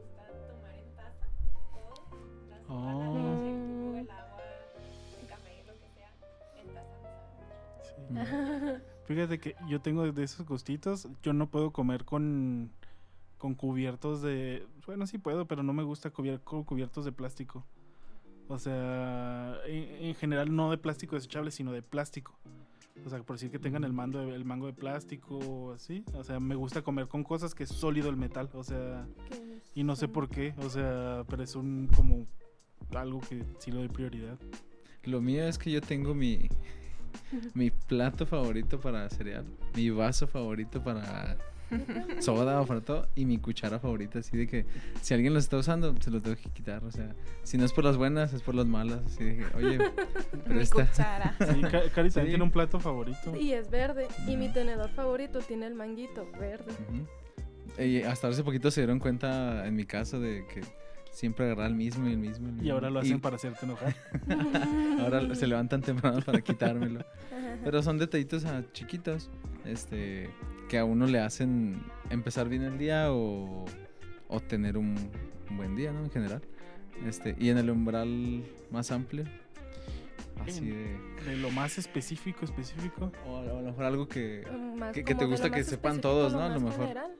tomar 0.48 0.74
en 0.76 0.94
taza. 0.94 1.26
Todo. 1.72 2.48
Las 2.50 2.60
Oh. 2.68 2.74
toda 3.04 3.22
la 3.22 3.40
leche, 3.40 4.00
el 4.00 4.10
agua, 4.10 4.42
el 5.20 5.26
café, 5.28 5.64
lo 5.66 5.74
que 5.78 5.88
sea. 5.90 6.10
En 6.60 6.68
taza. 6.74 6.98
Sí. 7.82 8.82
Fíjate 9.06 9.38
que 9.38 9.56
yo 9.68 9.80
tengo 9.80 10.10
de 10.12 10.22
esos 10.22 10.46
gustitos. 10.46 11.08
Yo 11.22 11.32
no 11.32 11.50
puedo 11.50 11.72
comer 11.72 12.04
con, 12.04 12.70
con 13.38 13.54
cubiertos 13.54 14.22
de. 14.22 14.66
Bueno, 14.86 15.06
sí 15.08 15.18
puedo, 15.18 15.46
pero 15.46 15.62
no 15.64 15.72
me 15.72 15.82
gusta 15.82 16.10
comer 16.10 16.40
con 16.40 16.62
cubiertos 16.62 17.04
de 17.04 17.12
plástico. 17.12 17.64
O 18.46 18.58
sea, 18.58 19.56
en, 19.66 20.04
en 20.06 20.14
general 20.14 20.54
no 20.54 20.70
de 20.70 20.78
plástico 20.78 21.16
desechable, 21.16 21.50
sino 21.50 21.72
de 21.72 21.82
plástico. 21.82 22.38
O 23.04 23.08
sea, 23.10 23.22
por 23.22 23.36
decir 23.36 23.50
que 23.50 23.58
tengan 23.58 23.84
el, 23.84 23.92
mando 23.92 24.18
de- 24.20 24.34
el 24.34 24.44
mango 24.44 24.66
de 24.66 24.72
plástico 24.72 25.36
o 25.38 25.72
así. 25.72 26.04
O 26.14 26.22
sea, 26.24 26.38
me 26.40 26.54
gusta 26.54 26.82
comer 26.82 27.08
con 27.08 27.24
cosas 27.24 27.54
que 27.54 27.64
es 27.64 27.70
sólido 27.70 28.08
el 28.08 28.16
metal. 28.16 28.48
O 28.54 28.62
sea, 28.62 29.06
y 29.74 29.82
no 29.84 29.96
sé 29.96 30.08
por 30.08 30.28
qué. 30.28 30.54
O 30.58 30.70
sea, 30.70 31.24
pero 31.28 31.42
es 31.42 31.54
un 31.56 31.88
como 31.94 32.26
algo 32.94 33.20
que 33.20 33.44
sí 33.58 33.70
lo 33.72 33.78
doy 33.78 33.88
prioridad. 33.88 34.38
Lo 35.04 35.20
mío 35.20 35.44
es 35.46 35.58
que 35.58 35.70
yo 35.70 35.80
tengo 35.80 36.14
mi, 36.14 36.48
mi 37.54 37.70
plato 37.70 38.26
favorito 38.26 38.80
para 38.80 39.08
cereal, 39.10 39.44
mi 39.74 39.90
vaso 39.90 40.26
favorito 40.26 40.82
para 40.82 41.36
soda 42.20 42.60
o 42.60 42.80
todo. 42.80 43.08
Y 43.14 43.24
mi 43.26 43.38
cuchara 43.38 43.78
favorita, 43.78 44.18
así 44.20 44.36
de 44.36 44.46
que 44.46 44.66
si 45.00 45.14
alguien 45.14 45.32
lo 45.32 45.38
está 45.38 45.56
usando, 45.56 45.94
se 46.00 46.10
los 46.10 46.22
tengo 46.22 46.36
que 46.36 46.50
quitar. 46.50 46.84
O 46.84 46.90
sea, 46.90 47.14
si 47.42 47.58
no 47.58 47.64
es 47.64 47.72
por 47.72 47.84
las 47.84 47.96
buenas, 47.96 48.32
es 48.32 48.42
por 48.42 48.54
las 48.54 48.66
malas. 48.66 49.00
Así 49.06 49.24
de 49.24 49.36
que, 49.38 49.56
oye, 49.56 49.78
pero 50.44 50.54
Mi 50.54 50.60
esta. 50.62 50.86
cuchara. 50.86 51.36
Sí, 51.54 51.60
Ca- 51.62 51.70
Cari 51.70 51.90
también 51.90 52.12
Sí. 52.12 52.20
tiene 52.28 52.42
un 52.44 52.50
plato 52.50 52.78
favorito. 52.80 53.36
Y 53.38 53.52
es 53.52 53.70
verde. 53.70 54.08
Y 54.26 54.36
mi 54.36 54.52
tenedor 54.52 54.90
favorito 54.90 55.40
tiene 55.40 55.66
el 55.66 55.74
manguito 55.74 56.26
verde. 56.38 56.72
Y 57.78 58.02
hasta 58.02 58.28
hace 58.28 58.44
poquito 58.44 58.70
se 58.70 58.80
dieron 58.82 58.98
cuenta 58.98 59.66
en 59.66 59.74
mi 59.74 59.84
caso 59.84 60.20
de 60.20 60.46
que 60.46 60.60
siempre 61.10 61.46
agarraba 61.46 61.66
el 61.68 61.74
mismo 61.74 62.08
y 62.08 62.12
el 62.12 62.18
mismo. 62.18 62.48
el 62.48 62.64
Y 62.64 62.70
ahora 62.70 62.90
lo 62.90 63.00
hacen 63.00 63.20
para 63.20 63.36
hacerte 63.36 63.64
enojar. 63.66 63.94
Ahora 65.00 65.34
se 65.34 65.46
levantan 65.46 65.80
temprano 65.80 66.20
para 66.22 66.40
quitármelo. 66.40 67.04
Pero 67.64 67.82
son 67.82 67.98
detallitos 67.98 68.44
ah, 68.44 68.62
chiquitos, 68.72 69.30
este, 69.64 70.28
que 70.68 70.78
a 70.78 70.84
uno 70.84 71.06
le 71.06 71.18
hacen 71.20 71.82
empezar 72.10 72.48
bien 72.48 72.62
el 72.62 72.78
día 72.78 73.12
o, 73.12 73.64
o 74.28 74.40
tener 74.40 74.76
un, 74.76 74.96
un 75.50 75.56
buen 75.56 75.74
día, 75.76 75.92
¿no? 75.92 76.04
En 76.04 76.10
general. 76.10 76.42
Este, 77.06 77.34
y 77.38 77.48
en 77.50 77.58
el 77.58 77.70
umbral 77.70 78.44
más 78.70 78.90
amplio, 78.92 79.24
así 80.46 80.66
de... 80.70 80.96
De 81.26 81.36
lo 81.36 81.50
más 81.50 81.78
específico, 81.78 82.44
específico. 82.44 83.10
O 83.26 83.38
a 83.38 83.42
lo 83.44 83.62
mejor 83.62 83.84
algo 83.84 84.08
que... 84.08 84.44
Más 84.76 84.92
Que- 84.92 85.04
que 85.04 85.14
te 85.14 85.24
gusta 85.24 85.50
que 85.50 85.64
sepan 85.64 86.00
todos, 86.00 86.32
¿no? 86.34 86.40
A 86.40 86.48
lo 86.50 86.60
mejor. 86.60 86.80
general, 86.88 87.12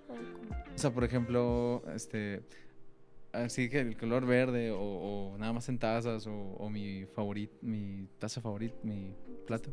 o 0.74 0.78
sea, 0.78 0.90
por 0.92 1.04
ejemplo, 1.04 1.82
este... 1.94 2.42
Así 3.32 3.68
que 3.68 3.80
el 3.80 3.96
color 3.96 4.26
verde 4.26 4.70
o, 4.70 4.78
o 4.80 5.38
nada 5.38 5.52
más 5.52 5.68
en 5.68 5.76
tazas 5.80 6.24
o, 6.28 6.32
o 6.36 6.70
mi 6.70 7.04
favorit, 7.16 7.50
mi 7.62 8.06
taza 8.20 8.40
favorita, 8.40 8.76
mi 8.84 9.12
plato. 9.44 9.70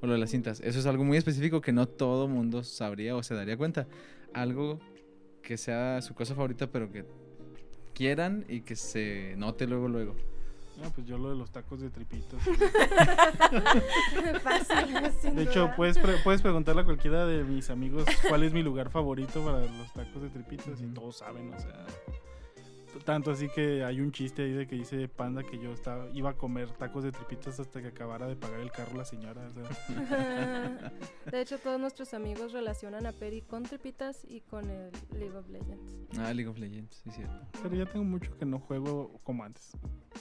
O 0.00 0.06
lo 0.06 0.12
de 0.12 0.18
las 0.18 0.30
cintas. 0.30 0.60
Eso 0.60 0.78
es 0.78 0.86
algo 0.86 1.04
muy 1.04 1.16
específico 1.16 1.60
que 1.60 1.72
no 1.72 1.86
todo 1.86 2.28
mundo 2.28 2.64
sabría 2.64 3.16
o 3.16 3.22
se 3.22 3.34
daría 3.34 3.56
cuenta. 3.56 3.86
Algo 4.34 4.80
que 5.42 5.56
sea 5.56 6.00
su 6.02 6.14
cosa 6.14 6.34
favorita, 6.34 6.70
pero 6.70 6.90
que 6.90 7.04
quieran 7.94 8.44
y 8.48 8.62
que 8.62 8.76
se 8.76 9.34
note 9.36 9.66
luego, 9.66 9.88
luego. 9.88 10.16
Ah, 10.82 10.90
pues 10.94 11.06
yo 11.06 11.18
lo 11.18 11.30
de 11.30 11.36
los 11.36 11.50
tacos 11.52 11.80
de 11.80 11.90
tripitos. 11.90 12.42
Fácil, 14.42 15.34
De 15.36 15.42
hecho, 15.44 15.70
puedes, 15.76 15.98
pre- 15.98 16.16
puedes 16.24 16.42
preguntarle 16.42 16.82
a 16.82 16.84
cualquiera 16.84 17.26
de 17.26 17.44
mis 17.44 17.70
amigos 17.70 18.04
cuál 18.28 18.42
es 18.42 18.52
mi 18.52 18.62
lugar 18.62 18.90
favorito 18.90 19.44
para 19.44 19.60
los 19.60 19.92
tacos 19.92 20.22
de 20.22 20.30
tripitos 20.30 20.80
y 20.80 20.86
todos 20.86 21.18
saben, 21.18 21.52
o 21.52 21.60
sea. 21.60 21.84
Tanto 23.04 23.30
así 23.30 23.48
que 23.48 23.82
hay 23.84 24.00
un 24.00 24.12
chiste 24.12 24.42
ahí 24.42 24.52
de 24.52 24.66
que 24.66 24.76
dice 24.76 25.08
Panda 25.08 25.42
que 25.42 25.58
yo 25.58 25.72
estaba, 25.72 26.08
iba 26.12 26.30
a 26.30 26.34
comer 26.34 26.70
tacos 26.72 27.02
de 27.04 27.10
tripitos 27.12 27.58
hasta 27.58 27.80
que 27.80 27.88
acabara 27.88 28.26
de 28.26 28.36
pagar 28.36 28.60
el 28.60 28.70
carro 28.70 28.96
la 28.96 29.04
señora. 29.04 29.42
o 29.48 29.52
sea. 29.52 30.92
De 31.30 31.40
hecho, 31.40 31.58
todos 31.58 31.80
nuestros 31.80 32.14
amigos 32.14 32.52
relacionan 32.52 33.06
a 33.06 33.12
Peri 33.12 33.42
con 33.42 33.62
tripitas 33.64 34.24
y 34.28 34.40
con 34.42 34.68
el 34.70 34.90
League 35.12 35.36
of 35.36 35.48
Legends. 35.48 36.18
Ah, 36.18 36.32
League 36.32 36.48
of 36.48 36.58
Legends, 36.58 37.00
sí, 37.02 37.10
cierto. 37.10 37.34
Pero 37.62 37.74
ya 37.74 37.86
tengo 37.86 38.04
mucho 38.04 38.36
que 38.36 38.44
no 38.44 38.58
juego 38.60 39.18
como 39.24 39.42
antes. 39.44 39.72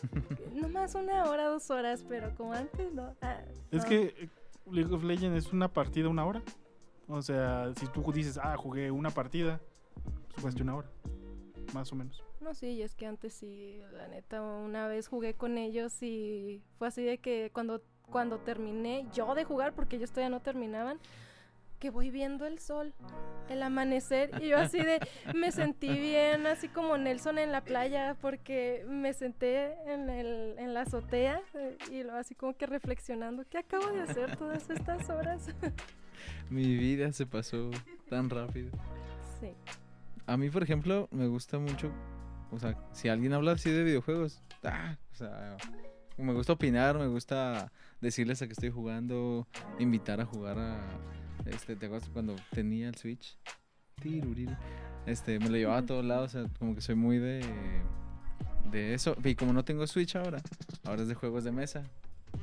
Nomás 0.53 0.95
una 0.95 1.25
hora, 1.25 1.45
dos 1.47 1.69
horas, 1.69 2.03
pero 2.07 2.33
como 2.35 2.53
antes, 2.53 2.93
no. 2.93 3.13
Ah, 3.21 3.41
Es 3.71 3.83
no. 3.83 3.89
que 3.89 4.01
eh, 4.17 4.29
League 4.71 4.93
of 4.93 5.03
Legends 5.03 5.45
es 5.45 5.53
una 5.53 5.67
partida 5.71 6.07
una 6.09 6.25
hora. 6.25 6.41
O 7.07 7.21
sea, 7.21 7.73
si 7.75 7.87
tú 7.87 8.01
dices, 8.13 8.39
ah, 8.41 8.55
jugué 8.57 8.89
una 8.89 9.09
partida, 9.09 9.59
pues 10.29 10.39
jugaste 10.39 10.63
una 10.63 10.75
hora. 10.77 10.89
Más 11.73 11.91
o 11.91 11.95
menos. 11.95 12.23
No, 12.41 12.55
sí, 12.55 12.67
y 12.67 12.81
es 12.81 12.95
que 12.95 13.05
antes 13.05 13.33
sí, 13.33 13.79
la 13.93 14.07
neta, 14.07 14.41
una 14.41 14.87
vez 14.87 15.07
jugué 15.07 15.35
con 15.35 15.59
ellos 15.59 16.01
y 16.01 16.63
fue 16.79 16.87
así 16.87 17.03
de 17.03 17.19
que 17.19 17.51
cuando, 17.53 17.83
cuando 18.09 18.39
terminé 18.39 19.05
yo 19.13 19.35
de 19.35 19.43
jugar, 19.43 19.73
porque 19.73 19.97
ellos 19.97 20.09
todavía 20.09 20.31
no 20.31 20.41
terminaban, 20.41 20.99
que 21.79 21.91
voy 21.91 22.09
viendo 22.09 22.45
el 22.45 22.57
sol, 22.59 22.93
el 23.49 23.61
amanecer, 23.61 24.31
y 24.41 24.49
yo 24.49 24.57
así 24.57 24.79
de, 24.79 24.99
me 25.35 25.51
sentí 25.51 25.87
bien, 25.87 26.47
así 26.47 26.67
como 26.67 26.97
Nelson 26.97 27.37
en 27.37 27.51
la 27.51 27.61
playa, 27.61 28.15
porque 28.21 28.85
me 28.87 29.13
senté 29.13 29.73
en, 29.91 30.09
el, 30.09 30.55
en 30.57 30.73
la 30.73 30.81
azotea 30.81 31.41
eh, 31.53 31.77
y 31.91 32.03
lo 32.03 32.13
así 32.15 32.33
como 32.33 32.55
que 32.55 32.65
reflexionando, 32.65 33.45
¿qué 33.49 33.59
acabo 33.59 33.87
de 33.87 34.01
hacer 34.01 34.35
todas 34.35 34.67
estas 34.69 35.09
horas? 35.09 35.47
Mi 36.49 36.75
vida 36.75 37.11
se 37.13 37.25
pasó 37.27 37.69
tan 38.09 38.29
rápido. 38.31 38.71
sí. 39.39 39.53
A 40.27 40.37
mí, 40.37 40.49
por 40.49 40.63
ejemplo, 40.63 41.09
me 41.11 41.27
gusta 41.27 41.57
mucho, 41.57 41.91
o 42.51 42.59
sea, 42.59 42.77
si 42.91 43.09
alguien 43.09 43.33
habla 43.33 43.53
así 43.53 43.71
de 43.71 43.83
videojuegos, 43.83 44.41
ah, 44.63 44.97
o 45.11 45.15
sea, 45.15 45.57
me 46.17 46.33
gusta 46.33 46.53
opinar, 46.53 46.97
me 46.97 47.07
gusta 47.07 47.71
decirles 48.01 48.41
a 48.41 48.47
que 48.47 48.53
estoy 48.53 48.69
jugando, 48.69 49.47
invitar 49.79 50.19
a 50.21 50.25
jugar 50.25 50.59
a, 50.59 50.79
este, 51.45 51.75
¿te 51.75 51.87
acuerdas 51.87 52.09
cuando 52.09 52.35
tenía 52.51 52.89
el 52.89 52.95
Switch? 52.95 53.37
Este, 55.05 55.39
me 55.39 55.49
lo 55.49 55.57
llevaba 55.57 55.79
a 55.79 55.85
todos 55.85 56.05
lados, 56.05 56.35
o 56.35 56.41
sea, 56.41 56.49
como 56.59 56.75
que 56.75 56.81
soy 56.81 56.95
muy 56.95 57.17
de, 57.17 57.41
de 58.71 58.93
eso. 58.93 59.15
Y 59.23 59.35
como 59.35 59.53
no 59.53 59.63
tengo 59.63 59.85
Switch 59.87 60.15
ahora, 60.15 60.41
ahora 60.83 61.03
es 61.03 61.07
de 61.07 61.15
juegos 61.15 61.43
de 61.43 61.51
mesa. 61.51 61.83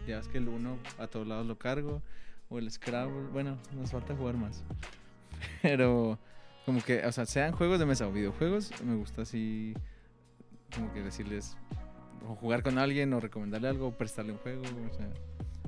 Ya 0.06 0.16
ves 0.16 0.28
que 0.28 0.38
el 0.38 0.48
uno 0.48 0.78
a 0.98 1.06
todos 1.06 1.26
lados 1.26 1.46
lo 1.46 1.58
cargo, 1.58 2.02
o 2.48 2.58
el 2.58 2.70
Scrabble, 2.70 3.28
bueno, 3.32 3.58
nos 3.74 3.90
falta 3.90 4.14
jugar 4.14 4.36
más. 4.36 4.64
Pero 5.62 6.18
como 6.64 6.82
que, 6.82 7.04
o 7.06 7.12
sea, 7.12 7.26
sean 7.26 7.52
juegos 7.52 7.78
de 7.78 7.86
mesa 7.86 8.06
o 8.06 8.12
videojuegos, 8.12 8.70
me 8.84 8.94
gusta 8.94 9.22
así, 9.22 9.74
como 10.74 10.92
que 10.92 11.02
decirles, 11.02 11.56
o 12.28 12.34
jugar 12.34 12.62
con 12.62 12.78
alguien, 12.78 13.12
o 13.14 13.20
recomendarle 13.20 13.68
algo, 13.68 13.88
o 13.88 13.92
prestarle 13.92 14.32
un 14.32 14.38
juego, 14.38 14.62
o 14.62 14.94
sea, 14.94 15.08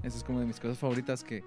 eso 0.03 0.17
es 0.19 0.25
como 0.25 0.41
de 0.41 0.47
mis 0.47 0.59
cosas 0.61 0.79
favoritas 0.79 1.23
que 1.25 1.43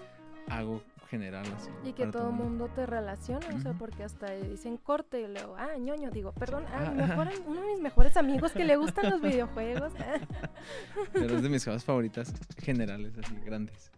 hago 0.49 0.81
general 1.09 1.45
así. 1.55 1.69
Y 1.87 1.93
que 1.93 2.07
todo 2.07 2.29
el 2.29 2.35
mundo 2.35 2.69
te 2.75 2.85
relaciona, 2.87 3.45
o 3.55 3.59
sea, 3.61 3.73
porque 3.73 4.03
hasta 4.03 4.31
dicen 4.31 4.77
corte 4.77 5.21
y 5.21 5.27
luego, 5.27 5.55
ah, 5.57 5.77
ñoño, 5.77 6.09
digo, 6.09 6.31
perdón, 6.33 6.65
ah, 6.73 6.85
Ah, 6.87 6.91
mejor 6.91 7.27
am- 7.27 7.43
uno 7.45 7.61
de 7.61 7.67
mis 7.67 7.79
mejores 7.81 8.17
amigos 8.17 8.51
que 8.51 8.63
le 8.65 8.75
gustan 8.77 9.09
los 9.11 9.21
videojuegos. 9.21 9.93
ah. 9.99 10.19
Pero 11.13 11.35
es 11.37 11.43
de 11.43 11.49
mis 11.49 11.63
cosas 11.63 11.83
favoritas 11.83 12.33
generales, 12.57 13.13
así, 13.23 13.35
grandes. 13.45 13.91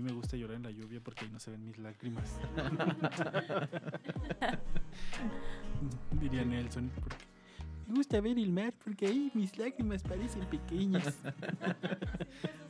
Mí 0.00 0.06
me 0.06 0.12
gusta 0.12 0.36
llorar 0.36 0.56
en 0.56 0.62
la 0.62 0.70
lluvia 0.70 1.00
porque 1.02 1.24
ahí 1.24 1.30
no 1.30 1.38
se 1.38 1.50
ven 1.50 1.64
mis 1.64 1.78
lágrimas. 1.78 2.38
Diría 6.20 6.44
Nelson. 6.44 6.90
porque 6.94 7.16
Me 7.86 7.94
gusta 7.94 8.20
ver 8.20 8.38
el 8.38 8.50
mar 8.50 8.72
porque 8.82 9.06
ahí 9.06 9.30
mis 9.34 9.56
lágrimas 9.58 10.02
parecen 10.02 10.46
pequeñas. 10.46 11.18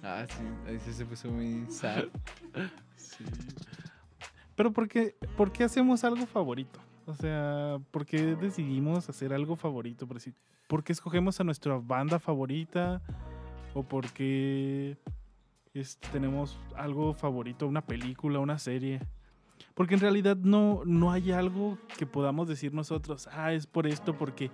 Ah, 0.03 0.25
sí, 0.27 0.43
ahí 0.67 0.81
se 0.81 1.05
puso 1.05 1.31
muy 1.31 1.67
sad. 1.69 2.05
Sí. 2.97 3.23
Pero 4.57 4.73
¿por 4.73 4.89
qué, 4.89 5.15
por 5.37 5.53
qué 5.53 5.65
hacemos 5.65 6.03
algo 6.05 6.27
favorito? 6.27 6.81
O 7.05 7.15
sea, 7.15 7.79
¿por 7.91 8.07
qué 8.07 8.35
decidimos 8.35 9.11
hacer 9.11 9.35
algo 9.35 9.57
favorito? 9.57 10.09
¿por 10.67 10.83
qué 10.83 10.93
escogemos 10.93 11.39
a 11.39 11.45
nuestra 11.45 11.77
banda 11.77 12.19
favorita? 12.19 13.03
¿O 13.75 13.83
por 13.83 14.11
qué 14.11 14.97
este, 15.75 16.09
tenemos 16.09 16.59
algo 16.77 17.15
favorito, 17.15 17.67
una 17.67 17.85
película, 17.85 18.39
una 18.39 18.59
serie? 18.59 19.00
Porque 19.75 19.95
en 19.95 20.00
realidad 20.00 20.37
no, 20.37 20.83
no 20.85 21.12
hay 21.12 21.33
algo 21.33 21.79
que 21.97 22.07
podamos 22.07 22.49
decir 22.49 22.75
nosotros, 22.75 23.29
ah, 23.33 23.53
es 23.53 23.67
por 23.67 23.87
esto, 23.87 24.17
porque 24.17 24.50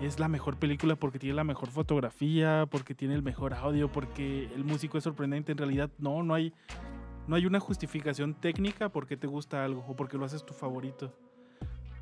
es 0.00 0.18
la 0.18 0.28
mejor 0.28 0.58
película, 0.58 0.96
porque 0.96 1.18
tiene 1.18 1.34
la 1.34 1.44
mejor 1.44 1.70
fotografía, 1.70 2.66
porque 2.70 2.94
tiene 2.94 3.14
el 3.14 3.22
mejor 3.22 3.54
audio, 3.54 3.90
porque 3.90 4.50
el 4.54 4.64
músico 4.64 4.98
es 4.98 5.04
sorprendente. 5.04 5.52
En 5.52 5.58
realidad, 5.58 5.90
no, 5.98 6.22
no 6.22 6.34
hay, 6.34 6.52
no 7.26 7.36
hay 7.36 7.46
una 7.46 7.60
justificación 7.60 8.34
técnica 8.34 8.88
por 8.88 9.06
qué 9.06 9.16
te 9.16 9.26
gusta 9.26 9.64
algo 9.64 9.84
o 9.88 9.96
por 9.96 10.08
qué 10.08 10.18
lo 10.18 10.24
haces 10.24 10.44
tu 10.44 10.54
favorito. 10.54 11.12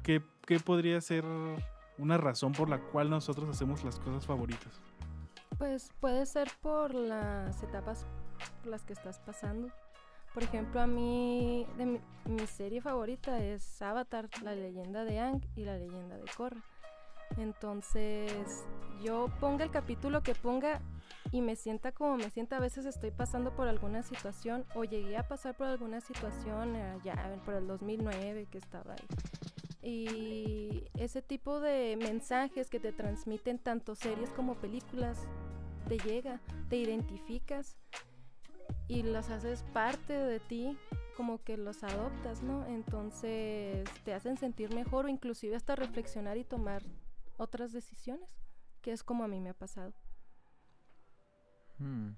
¿Qué, 0.03 0.23
qué 0.47 0.59
podría 0.59 1.01
ser 1.01 1.25
una 1.99 2.17
razón 2.17 2.53
por 2.53 2.69
la 2.69 2.81
cual 2.81 3.11
nosotros 3.11 3.49
hacemos 3.49 3.85
las 3.85 3.99
cosas 4.01 4.27
favoritas? 4.27 4.81
Pues 5.59 5.93
puede 6.01 6.25
ser 6.25 6.51
por 6.63 6.95
las 6.95 7.63
etapas 7.63 8.07
por 8.63 8.71
las 8.71 8.85
que 8.85 8.93
estás 8.93 9.19
pasando. 9.21 9.69
Por 10.35 10.43
ejemplo, 10.45 10.81
a 10.81 10.87
mí, 10.87 11.67
de 11.77 11.87
mi, 11.87 12.01
mi 12.27 12.47
serie 12.47 12.81
favorita 12.81 13.43
es 13.43 13.83
Avatar, 13.83 14.29
la 14.43 14.55
leyenda 14.55 15.05
de 15.05 15.19
Aang 15.19 15.41
y 15.57 15.65
la 15.65 15.77
leyenda 15.77 16.17
de 16.17 16.25
Korra. 16.37 16.63
Entonces, 17.37 18.65
yo 19.03 19.29
ponga 19.41 19.65
el 19.65 19.71
capítulo 19.71 20.23
que 20.23 20.35
ponga 20.35 20.81
y 21.33 21.41
me 21.43 21.57
sienta 21.57 21.93
como 21.93 22.17
me 22.17 22.31
sienta, 22.31 22.57
a 22.57 22.61
veces 22.61 22.87
estoy 22.87 23.11
pasando 23.11 23.55
por 23.55 23.69
alguna 23.69 24.03
situación 24.03 24.65
o 24.75 24.85
llegué 24.85 25.17
a 25.17 25.29
pasar 25.29 25.57
por 25.57 25.69
alguna 25.69 26.01
situación 26.01 26.77
allá 26.77 27.41
por 27.45 27.55
el 27.55 27.67
2009 27.67 28.47
que 28.51 28.59
estaba 28.59 28.95
ahí. 28.95 29.07
Y 29.83 30.85
ese 30.99 31.23
tipo 31.23 31.61
de 31.61 31.97
mensajes 31.97 32.69
que 32.69 32.81
te 32.81 32.93
transmiten 32.93 33.59
tanto 33.59 33.95
series 33.95 34.31
como 34.31 34.57
películas 34.57 35.19
te 35.89 35.99
llega, 35.99 36.41
te 36.69 36.77
identificas 36.77 37.77
y 38.91 39.05
los 39.05 39.31
haces 39.31 39.63
parte 39.73 40.13
de 40.13 40.41
ti, 40.41 40.77
como 41.17 41.41
que 41.45 41.57
los 41.57 41.85
adoptas, 41.85 42.43
¿no? 42.43 42.67
Entonces 42.67 43.89
te 44.05 44.13
hacen 44.13 44.37
sentir 44.37 44.75
mejor 44.75 45.07
o 45.07 45.09
inclusive 45.09 45.55
hasta 45.55 45.77
reflexionar 45.77 46.37
y 46.39 46.45
tomar 46.45 46.83
otras 47.37 47.73
decisiones, 47.73 48.29
que 48.83 48.91
es 48.91 49.05
como 49.05 49.23
a 49.23 49.29
mí 49.29 49.39
me 49.39 49.51
ha 49.51 49.55
pasado. 49.55 49.93
Hmm. 51.79 52.11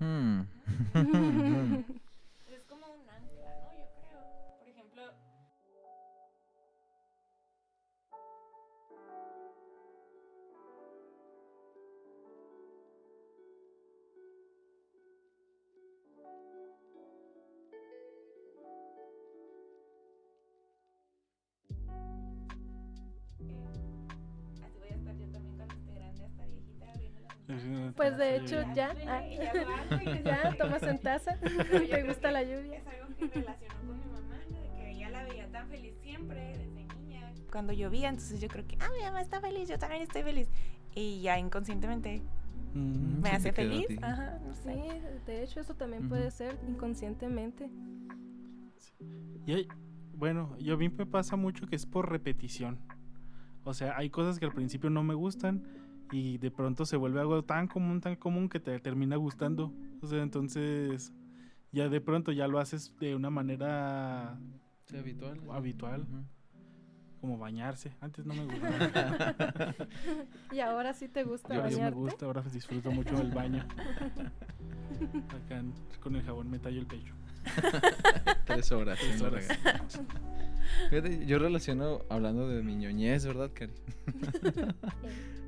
Hmm. 0.00 0.40
Pues 27.96 28.16
de 28.18 28.36
hecho 28.36 28.56
ya, 28.74 28.94
ah, 29.06 29.22
ya 30.24 30.54
tomas 30.58 30.82
en 30.82 30.98
taza, 30.98 31.36
te 31.40 32.02
gusta 32.04 32.30
la 32.30 32.42
lluvia. 32.42 32.76
Es 32.78 32.86
algo 32.86 33.16
que 33.16 33.26
relacionó 33.28 33.74
con 33.86 33.98
mi 33.98 34.04
mamá, 34.06 34.36
de 34.48 34.76
que 34.76 34.90
ella 34.90 35.10
la 35.10 35.24
veía 35.24 35.48
tan 35.50 35.68
feliz 35.68 35.94
siempre 36.02 36.58
desde 36.58 36.66
niña. 37.06 37.32
Cuando 37.50 37.72
llovía, 37.72 38.10
entonces 38.10 38.40
yo 38.40 38.48
creo 38.48 38.66
que, 38.66 38.76
ah, 38.80 38.88
mi 38.96 39.02
mamá 39.02 39.22
está 39.22 39.40
feliz, 39.40 39.68
yo 39.68 39.78
también 39.78 40.02
estoy 40.02 40.22
feliz. 40.22 40.48
Y 40.94 41.20
ya 41.22 41.38
inconscientemente 41.38 42.22
Mm. 42.74 43.22
me 43.22 43.30
hace 43.30 43.50
feliz. 43.52 43.86
Ajá. 44.02 44.38
Sí, 44.62 44.78
de 45.26 45.42
hecho 45.42 45.60
eso 45.60 45.74
también 45.74 46.02
Ujú. 46.02 46.10
puede 46.10 46.30
ser 46.30 46.58
inconscientemente. 46.68 47.70
Y 49.46 49.52
hay- 49.52 49.68
bueno, 50.12 50.54
yo 50.58 50.74
a 50.74 50.76
mí 50.76 50.90
me 50.90 51.06
pasa 51.06 51.36
mucho 51.36 51.66
que 51.66 51.76
es 51.76 51.86
por 51.86 52.10
repetición. 52.10 52.78
O 53.64 53.72
sea, 53.72 53.96
hay 53.96 54.10
cosas 54.10 54.38
que 54.38 54.44
al 54.44 54.52
principio 54.52 54.90
no 54.90 55.02
me 55.02 55.14
gustan 55.14 55.62
y 56.12 56.38
de 56.38 56.50
pronto 56.50 56.84
se 56.86 56.96
vuelve 56.96 57.20
algo 57.20 57.42
tan 57.44 57.66
común, 57.68 58.00
tan 58.00 58.16
común 58.16 58.48
que 58.48 58.60
te 58.60 58.78
termina 58.80 59.16
gustando. 59.16 59.72
O 60.02 60.06
sea, 60.06 60.22
entonces 60.22 61.12
ya 61.72 61.88
de 61.88 62.00
pronto 62.00 62.32
ya 62.32 62.46
lo 62.48 62.58
haces 62.58 62.94
de 62.98 63.14
una 63.14 63.30
manera 63.30 64.38
Sí, 64.86 64.96
habitual. 64.96 65.38
habitual, 65.50 66.06
como 67.20 67.36
bañarse. 67.36 67.92
Antes 68.00 68.24
no 68.24 68.34
me 68.34 68.44
gustaba. 68.44 69.74
Y 70.52 70.60
ahora 70.60 70.94
sí 70.94 71.08
te 71.08 71.24
gusta 71.24 71.54
Ahora 71.54 71.68
sí 71.68 71.74
me 71.76 71.80
bañarte. 71.82 71.98
gusta, 72.00 72.26
ahora 72.26 72.42
disfruto 72.42 72.90
mucho 72.90 73.20
el 73.20 73.30
baño. 73.32 73.66
Acá 75.44 75.58
en- 75.58 75.74
con 76.00 76.16
el 76.16 76.22
jabón 76.22 76.50
me 76.50 76.58
tallo 76.58 76.80
el 76.80 76.86
pecho. 76.86 77.12
Tres 78.46 78.72
horas. 78.72 78.98
Tres 78.98 79.20
horas. 79.22 79.48
Fíjate, 80.90 81.26
yo 81.26 81.38
relaciono, 81.38 82.00
hablando 82.10 82.48
de 82.48 82.62
mi 82.62 82.76
ñoñez, 82.76 83.24
¿verdad, 83.26 83.50
Cari? 83.54 83.72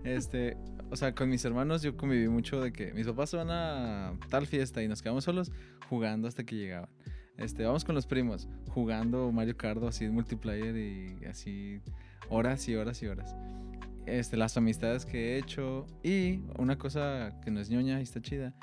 Este, 0.04 0.56
o 0.90 0.96
sea, 0.96 1.14
con 1.14 1.28
mis 1.28 1.44
hermanos 1.44 1.82
yo 1.82 1.96
conviví 1.96 2.28
mucho 2.28 2.60
de 2.60 2.72
que 2.72 2.92
mis 2.94 3.06
papás 3.06 3.32
van 3.34 3.50
a 3.50 4.12
tal 4.28 4.46
fiesta 4.46 4.82
y 4.82 4.88
nos 4.88 5.02
quedamos 5.02 5.24
solos 5.24 5.52
jugando 5.88 6.28
hasta 6.28 6.44
que 6.44 6.56
llegaban. 6.56 6.88
Este, 7.36 7.64
vamos 7.64 7.84
con 7.84 7.94
los 7.94 8.06
primos, 8.06 8.48
jugando 8.68 9.32
Mario 9.32 9.56
Kart 9.56 9.82
así 9.84 10.08
multiplayer 10.08 10.76
y 10.76 11.24
así 11.24 11.80
horas 12.28 12.68
y 12.68 12.74
horas 12.76 13.02
y 13.02 13.06
horas. 13.06 13.34
Este, 14.06 14.36
las 14.36 14.56
amistades 14.56 15.06
que 15.06 15.34
he 15.34 15.38
hecho 15.38 15.86
y 16.02 16.40
una 16.58 16.76
cosa 16.76 17.38
que 17.44 17.50
no 17.50 17.60
es 17.60 17.70
ñoña 17.70 18.00
y 18.00 18.02
está 18.02 18.20
chida 18.20 18.54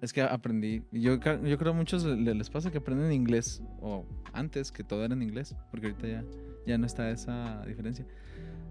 es 0.00 0.12
que 0.12 0.20
aprendí, 0.22 0.82
yo, 0.92 1.18
yo 1.18 1.58
creo 1.58 1.72
a 1.72 1.74
muchos 1.74 2.04
le- 2.04 2.34
les 2.34 2.50
pasa 2.50 2.70
que 2.70 2.78
aprenden 2.78 3.10
inglés, 3.12 3.62
o 3.80 4.04
antes 4.34 4.70
que 4.70 4.84
todo 4.84 5.02
era 5.04 5.14
en 5.14 5.22
inglés, 5.22 5.54
porque 5.70 5.86
ahorita 5.86 6.06
ya, 6.06 6.24
ya 6.66 6.76
no 6.76 6.84
está 6.84 7.10
esa 7.10 7.64
diferencia. 7.66 8.06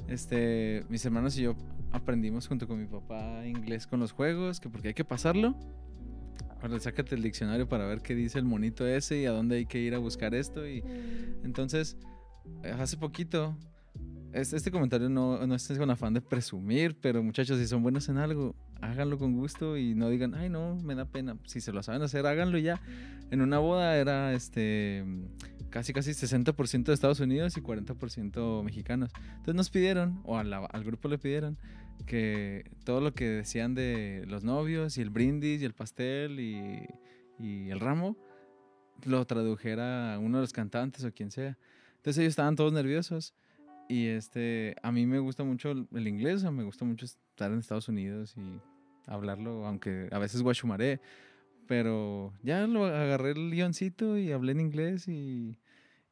Este, 0.08 0.86
mis 0.90 1.04
hermanos 1.06 1.38
y 1.38 1.44
yo 1.44 1.56
aprendimos 1.94 2.48
junto 2.48 2.68
con 2.68 2.80
mi 2.80 2.86
papá 2.88 3.46
inglés 3.46 3.88
con 3.88 4.00
los 4.00 4.12
juegos, 4.12 4.60
que 4.60 4.70
porque 4.70 4.90
hay 4.90 4.94
que 4.94 5.06
pasarlo. 5.06 5.56
Ahora 6.62 6.80
sácate 6.80 7.16
el 7.16 7.22
diccionario 7.24 7.68
para 7.68 7.86
ver 7.86 8.02
qué 8.02 8.16
dice 8.16 8.40
el 8.40 8.46
monito 8.46 8.86
ese 8.88 9.22
y 9.22 9.26
a 9.26 9.32
dónde 9.32 9.58
hay 9.58 9.66
que 9.66 9.80
ir 9.80 9.94
a 9.96 9.98
buscar 10.00 10.34
esto. 10.34 10.68
Y 10.68 10.84
entonces, 11.44 11.98
eh, 12.64 12.74
hace 12.78 12.98
poquito, 12.98 13.56
es- 14.32 14.54
este 14.54 14.72
comentario 14.72 15.10
no, 15.10 15.46
no 15.46 15.56
es 15.56 15.68
con 15.78 15.90
afán 15.90 16.14
de 16.14 16.22
presumir, 16.22 16.96
pero 17.00 17.22
muchachos, 17.22 17.60
si 17.60 17.68
son 17.68 17.84
buenos 17.84 18.08
en 18.10 18.18
algo, 18.18 18.56
háganlo 18.82 19.18
con 19.18 19.34
gusto 19.34 19.78
y 19.78 19.94
no 19.94 20.10
digan, 20.10 20.34
ay, 20.36 20.50
no, 20.50 20.76
me 20.78 20.96
da 20.96 21.06
pena. 21.06 21.38
Si 21.46 21.62
se 21.62 21.72
lo 21.74 21.84
saben 21.84 22.02
hacer, 22.02 22.26
háganlo 22.26 22.58
ya. 22.58 22.82
En 23.30 23.42
una 23.42 23.60
boda 23.60 23.98
era 23.98 24.34
este 24.34 25.06
casi 25.70 25.92
casi 25.92 26.14
60% 26.14 26.92
de 26.92 26.94
Estados 26.94 27.20
Unidos 27.20 27.58
y 27.58 27.62
40% 27.62 28.62
mexicanos. 28.64 29.12
Entonces 29.32 29.56
nos 29.56 29.70
pidieron, 29.72 30.22
o 30.24 30.42
la- 30.44 30.66
al 30.66 30.84
grupo 30.84 31.08
le 31.10 31.18
pidieron, 31.18 31.58
que 32.06 32.70
todo 32.84 33.02
lo 33.02 33.14
que 33.14 33.26
decían 33.26 33.76
de 33.76 34.26
los 34.28 34.44
novios 34.44 34.98
y 34.98 35.02
el 35.02 35.10
brindis 35.10 35.62
y 35.62 35.66
el 35.66 35.74
pastel 35.74 36.40
y, 36.40 36.88
y 37.40 37.70
el 37.70 37.80
ramo, 37.80 38.18
lo 39.06 39.26
tradujera 39.26 40.18
uno 40.20 40.38
de 40.38 40.42
los 40.42 40.54
cantantes 40.54 41.04
o 41.04 41.12
quien 41.12 41.32
sea. 41.32 41.58
Entonces 41.98 42.20
ellos 42.20 42.32
estaban 42.32 42.56
todos 42.56 42.74
nerviosos. 42.74 43.34
Y 43.90 44.08
este, 44.08 44.76
a 44.82 44.92
mí 44.92 45.06
me 45.06 45.20
gusta 45.20 45.44
mucho 45.44 45.72
el, 45.72 46.08
inglés, 46.08 46.38
o 46.38 46.40
sea, 46.40 46.52
me 46.52 46.64
gusta 46.64 46.86
mucho 46.86 47.06
estar 47.06 47.52
en 47.52 47.60
Estados 47.60 47.90
Unidos 47.90 48.34
y 48.38 48.60
hablarlo, 49.06 49.66
aunque 49.66 50.08
a 50.12 50.20
veces 50.20 50.42
guachumaré. 50.42 51.02
Pero 51.68 52.34
ya 52.44 52.66
lo 52.68 52.86
agarré 52.86 53.32
el 53.32 53.52
guioncito 53.52 54.18
y 54.18 54.32
hablé 54.32 54.54
en 54.54 54.62
inglés 54.62 55.08
y, 55.08 55.58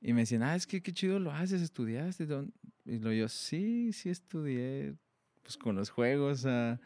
y 0.01 0.13
me 0.13 0.21
decían, 0.21 0.43
ah, 0.43 0.55
es 0.55 0.67
que 0.67 0.81
qué 0.81 0.93
chido 0.93 1.19
lo 1.19 1.31
haces, 1.31 1.61
estudiaste. 1.61 2.25
¿dónde?". 2.25 2.53
Y 2.85 2.99
lo 2.99 3.11
yo, 3.13 3.27
sí, 3.27 3.91
sí 3.93 4.09
estudié, 4.09 4.95
pues 5.43 5.57
con 5.57 5.75
los 5.75 5.89
juegos. 5.89 6.39
o 6.39 6.41
sea, 6.43 6.79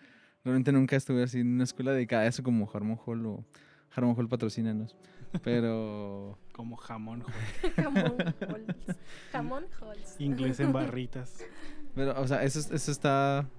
realmente 0.43 0.71
nunca 0.71 0.95
estuve 0.95 1.23
así 1.23 1.39
en 1.39 1.53
una 1.55 1.63
escuela 1.63 1.91
dedicada 1.91 2.23
a 2.23 2.27
eso 2.27 2.43
como 2.43 2.69
Harmon 2.73 2.99
Hall 3.05 3.25
o 3.25 3.45
Harmon 3.95 4.15
Hall 4.17 4.27
patrocínanos. 4.29 4.95
Pero 5.43 6.37
Como 6.53 6.75
jamón, 6.77 7.21
joder. 7.21 7.73
Jamón 7.75 8.15
Halls. 8.41 8.97
Jamón 9.31 9.65
Halls. 9.81 10.15
inglés 10.19 10.59
en 10.59 10.71
barritas. 10.73 11.43
Pero, 11.93 12.19
o 12.21 12.27
sea, 12.27 12.43
eso, 12.43 12.59
es- 12.59 12.71
eso 12.71 12.91
está. 12.91 13.49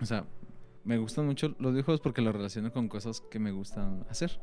O 0.00 0.06
sea, 0.06 0.24
me 0.84 0.98
gustan 0.98 1.26
mucho 1.26 1.54
los 1.58 1.72
videojuegos 1.72 2.00
porque 2.00 2.20
lo 2.22 2.32
relaciono 2.32 2.72
con 2.72 2.88
cosas 2.88 3.20
que 3.20 3.38
me 3.38 3.50
gustan 3.50 4.04
hacer. 4.08 4.40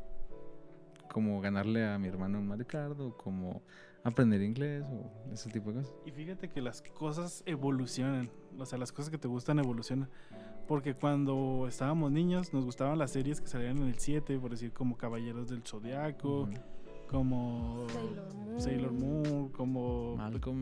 Como 1.10 1.40
ganarle 1.40 1.86
a 1.86 1.98
mi 1.98 2.08
hermano 2.08 2.38
en 2.38 2.46
Mario 2.46 2.66
Kart, 2.66 2.98
o 3.00 3.16
como 3.16 3.62
aprender 4.04 4.40
inglés, 4.42 4.84
o 4.88 5.32
ese 5.32 5.50
tipo 5.50 5.72
de 5.72 5.80
cosas. 5.80 5.94
Y 6.06 6.10
fíjate 6.12 6.48
que 6.48 6.60
las 6.60 6.82
cosas 6.82 7.42
evolucionan. 7.46 8.30
O 8.58 8.64
sea, 8.66 8.78
las 8.78 8.92
cosas 8.92 9.10
que 9.10 9.18
te 9.18 9.26
gustan 9.26 9.58
evolucionan. 9.58 10.08
Porque 10.68 10.94
cuando 10.94 11.66
estábamos 11.68 12.12
niños 12.12 12.52
nos 12.54 12.64
gustaban 12.64 12.98
las 12.98 13.10
series 13.10 13.40
que 13.40 13.48
salían 13.48 13.78
en 13.78 13.88
el 13.88 13.98
7, 13.98 14.38
por 14.38 14.50
decir 14.52 14.72
como 14.72 14.96
Caballeros 14.96 15.48
del 15.48 15.62
Zodiaco, 15.62 16.42
Ujú. 16.42 16.52
como 17.08 17.86
Sailor 17.88 18.34
Moon. 18.34 18.60
Sailor 18.60 18.92
Moon, 18.92 19.48
como 19.50 20.16
Malcolm, 20.16 20.60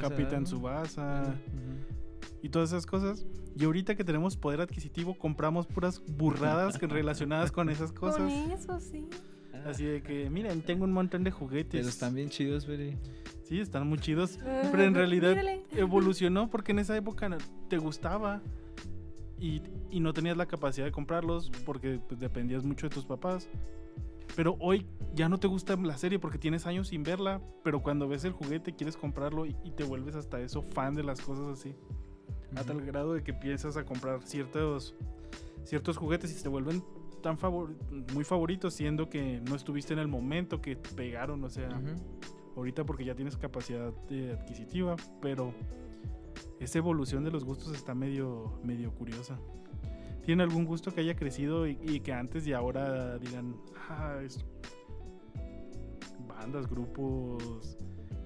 Capitán. 0.00 0.46
Subasa 0.46 1.34
Ujú. 1.54 2.36
y 2.42 2.48
todas 2.48 2.70
esas 2.70 2.84
cosas. 2.86 3.26
Y 3.56 3.64
ahorita 3.64 3.94
que 3.96 4.04
tenemos 4.04 4.36
poder 4.36 4.60
adquisitivo 4.60 5.14
compramos 5.18 5.66
puras 5.66 6.02
burradas 6.06 6.78
que 6.78 6.86
relacionadas 6.86 7.50
con 7.52 7.70
esas 7.70 7.92
cosas. 7.92 8.18
Con 8.20 8.28
eso, 8.52 8.80
sí. 8.80 9.06
Así 9.68 9.84
de 9.84 10.02
que, 10.02 10.30
miren, 10.30 10.62
tengo 10.62 10.84
un 10.84 10.92
montón 10.92 11.24
de 11.24 11.30
juguetes. 11.30 11.72
Pero 11.72 11.88
están 11.88 12.14
bien 12.14 12.30
chidos, 12.30 12.66
Beri. 12.66 12.96
Sí, 13.44 13.60
están 13.60 13.86
muy 13.86 13.98
chidos. 13.98 14.38
Pero 14.42 14.82
en 14.82 14.94
realidad 14.94 15.30
Mírale. 15.30 15.62
evolucionó 15.72 16.50
porque 16.50 16.72
en 16.72 16.78
esa 16.78 16.96
época 16.96 17.36
te 17.68 17.78
gustaba 17.78 18.42
y, 19.38 19.62
y 19.90 20.00
no 20.00 20.12
tenías 20.12 20.36
la 20.36 20.46
capacidad 20.46 20.86
de 20.86 20.92
comprarlos 20.92 21.50
porque 21.64 22.00
pues, 22.06 22.20
dependías 22.20 22.64
mucho 22.64 22.88
de 22.88 22.94
tus 22.94 23.04
papás. 23.04 23.48
Pero 24.36 24.56
hoy 24.60 24.86
ya 25.14 25.28
no 25.28 25.38
te 25.38 25.48
gusta 25.48 25.76
la 25.76 25.98
serie 25.98 26.18
porque 26.18 26.38
tienes 26.38 26.66
años 26.66 26.88
sin 26.88 27.02
verla, 27.02 27.40
pero 27.64 27.82
cuando 27.82 28.06
ves 28.06 28.24
el 28.24 28.32
juguete 28.32 28.74
quieres 28.74 28.96
comprarlo 28.96 29.46
y, 29.46 29.56
y 29.64 29.72
te 29.72 29.84
vuelves 29.84 30.14
hasta 30.14 30.40
eso 30.40 30.62
fan 30.62 30.94
de 30.94 31.02
las 31.02 31.20
cosas 31.20 31.58
así. 31.58 31.74
A 32.54 32.64
tal 32.64 32.80
grado 32.82 33.14
de 33.14 33.22
que 33.22 33.32
empiezas 33.32 33.76
a 33.76 33.84
comprar 33.84 34.22
ciertos, 34.22 34.94
ciertos 35.64 35.96
juguetes 35.96 36.30
y 36.30 36.34
se 36.34 36.42
te 36.42 36.48
vuelven 36.48 36.82
tan 37.22 37.38
favor 37.38 37.74
muy 38.14 38.24
favoritos 38.24 38.74
siendo 38.74 39.08
que 39.08 39.40
no 39.48 39.54
estuviste 39.56 39.92
en 39.92 39.98
el 39.98 40.08
momento 40.08 40.60
que 40.60 40.76
te 40.76 40.90
pegaron, 40.94 41.42
o 41.44 41.48
sea, 41.50 41.68
ahorita 42.56 42.84
porque 42.84 43.04
ya 43.04 43.14
tienes 43.14 43.36
capacidad 43.36 43.92
eh, 44.10 44.36
adquisitiva, 44.38 44.96
pero 45.20 45.52
esa 46.60 46.78
evolución 46.78 47.24
de 47.24 47.30
los 47.30 47.44
gustos 47.44 47.72
está 47.74 47.94
medio, 47.94 48.58
medio 48.64 48.92
curiosa. 48.92 49.38
¿Tienen 50.24 50.42
algún 50.42 50.64
gusto 50.66 50.92
que 50.92 51.00
haya 51.00 51.14
crecido 51.16 51.66
y, 51.66 51.78
y 51.82 52.00
que 52.00 52.12
antes 52.12 52.46
y 52.46 52.52
ahora 52.52 53.16
digan, 53.18 53.56
ah, 53.88 54.18
es- 54.22 54.44
bandas, 56.28 56.68
grupos, 56.68 57.76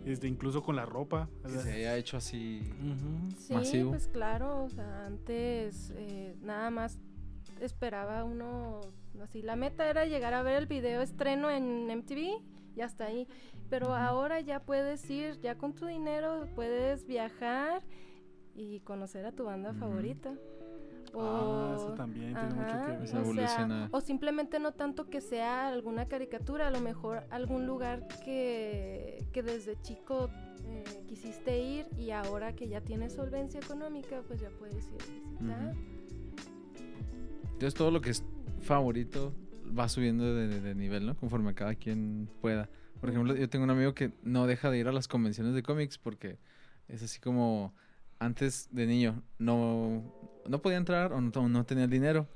este, 0.05 0.26
incluso 0.28 0.62
con 0.62 0.76
la 0.76 0.85
ropa. 0.85 1.28
Que 1.44 1.50
se 1.50 1.72
haya 1.72 1.96
hecho 1.96 2.16
así. 2.16 2.61
ujú. 2.81 3.31
Sí, 3.38 3.55
Masivo. 3.55 3.90
pues 3.90 4.09
claro, 4.09 4.64
o 4.64 4.68
sea, 4.68 5.07
antes 5.07 5.92
eh, 5.96 6.37
nada 6.42 6.70
más 6.70 6.98
esperaba 7.62 8.25
uno, 8.25 8.81
así, 9.22 9.42
la 9.42 9.57
meta 9.57 9.88
era 9.88 10.05
llegar 10.05 10.35
a 10.35 10.42
ver 10.42 10.57
el 10.57 10.66
video 10.66 11.01
estreno 11.03 11.51
en 11.51 11.88
MTV 11.90 12.42
y 12.77 12.81
hasta 12.81 13.05
ahí, 13.07 13.27
pero 13.70 13.94
ahora 13.94 14.40
ya 14.40 14.61
puedes 14.61 15.09
ir, 15.11 15.38
ya 15.40 15.57
con 15.57 15.75
tu 15.75 15.87
dinero 15.87 16.46
puedes 16.55 17.07
viajar 17.07 17.83
y 18.55 18.81
conocer 18.81 19.25
a 19.27 19.33
tu 19.33 19.44
banda 19.44 19.72
favorita. 19.75 20.35
Ah, 21.14 21.75
eso 21.77 21.88
O- 21.88 21.94
también 21.94 22.33
tiene 22.33 22.55
mucho 22.55 22.75
Ajá, 22.75 22.87
que 22.87 22.92
ver. 22.92 23.16
O 23.16 23.35
sea, 23.35 23.88
o 23.90 24.01
simplemente 24.01 24.59
no 24.59 24.72
tanto 24.72 25.05
que 25.11 25.20
sea 25.20 25.68
alguna 25.68 26.07
caricatura, 26.07 26.68
a 26.68 26.70
lo 26.70 26.81
mejor 26.81 27.25
algún 27.31 27.66
lugar 27.66 28.07
que, 28.25 29.22
que 29.33 29.42
desde 29.42 29.79
chico 29.83 30.31
eh, 30.66 30.85
quisiste 31.09 31.59
ir 31.62 31.87
y 31.98 32.12
ahora 32.12 32.55
que 32.55 32.68
ya 32.68 32.81
tienes 32.81 33.12
solvencia 33.12 33.61
económica, 33.61 34.22
pues 34.27 34.40
ya 34.40 34.48
puedes 34.59 34.87
ir 34.90 35.03
a 35.03 35.07
visitar. 35.31 35.75
Entonces 37.62 37.79
todo 37.79 37.92
lo 37.92 38.01
que 38.01 38.11
es 38.11 38.25
favorito 38.61 39.33
va 39.79 39.88
subiendo 39.88 40.35
de, 40.35 40.48
de- 40.61 40.75
nivel, 40.75 41.07
¿no? 41.07 41.14
Conforme 41.16 41.55
cada 41.55 41.77
quien 41.77 42.29
pueda. 42.40 42.68
Por 43.01 43.09
ejemplo, 43.09 43.37
yo 43.37 43.48
tengo 43.48 43.62
un 43.62 43.70
amigo 43.70 43.94
que 43.94 44.11
no 44.25 44.48
deja 44.48 44.68
de 44.68 44.79
ir 44.79 44.88
a 44.88 44.92
las 44.92 45.07
convenciones 45.07 45.55
de 45.55 45.62
cómics 45.62 45.96
porque 45.96 46.40
es 46.88 47.05
así 47.05 47.20
como 47.20 47.72
antes 48.18 48.68
de 48.72 48.88
niño 48.88 49.22
no, 49.38 50.03
no 50.48 50.61
podía 50.61 50.77
entrar 50.77 51.12
o 51.12 51.20
no, 51.20 51.48
no 51.48 51.64
tenía 51.64 51.85
el 51.85 51.90
dinero. 51.90 52.27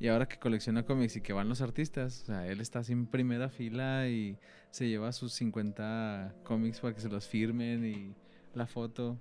Y 0.00 0.08
ahora 0.08 0.26
que 0.26 0.40
colecciona 0.40 0.84
cómics 0.84 1.14
y 1.14 1.20
que 1.20 1.32
van 1.32 1.48
los 1.48 1.60
artistas, 1.60 2.22
o 2.22 2.26
sea, 2.26 2.48
él 2.48 2.60
está 2.60 2.80
así 2.80 2.90
en 2.92 3.06
primera 3.06 3.50
fila 3.50 4.08
y 4.08 4.36
se 4.72 4.88
lleva 4.88 5.12
sus 5.12 5.32
50 5.34 6.34
cómics 6.42 6.80
para 6.80 6.92
que 6.92 7.00
se 7.00 7.08
los 7.08 7.28
firmen 7.28 7.86
y 7.86 8.16
la 8.52 8.66
foto. 8.66 9.16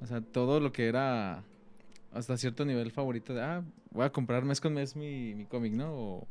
O 0.00 0.06
sea, 0.06 0.20
todo 0.20 0.60
lo 0.60 0.70
que 0.70 0.86
era 0.86 1.42
hasta 2.12 2.36
cierto 2.36 2.64
nivel 2.64 2.90
favorito 2.90 3.34
de, 3.34 3.42
ah, 3.42 3.64
voy 3.90 4.04
a 4.04 4.10
comprar 4.10 4.44
mes 4.44 4.60
con 4.60 4.74
mes 4.74 4.96
mi, 4.96 5.34
mi 5.34 5.46
cómic, 5.46 5.72
¿no? 5.72 5.92
O 5.92 6.28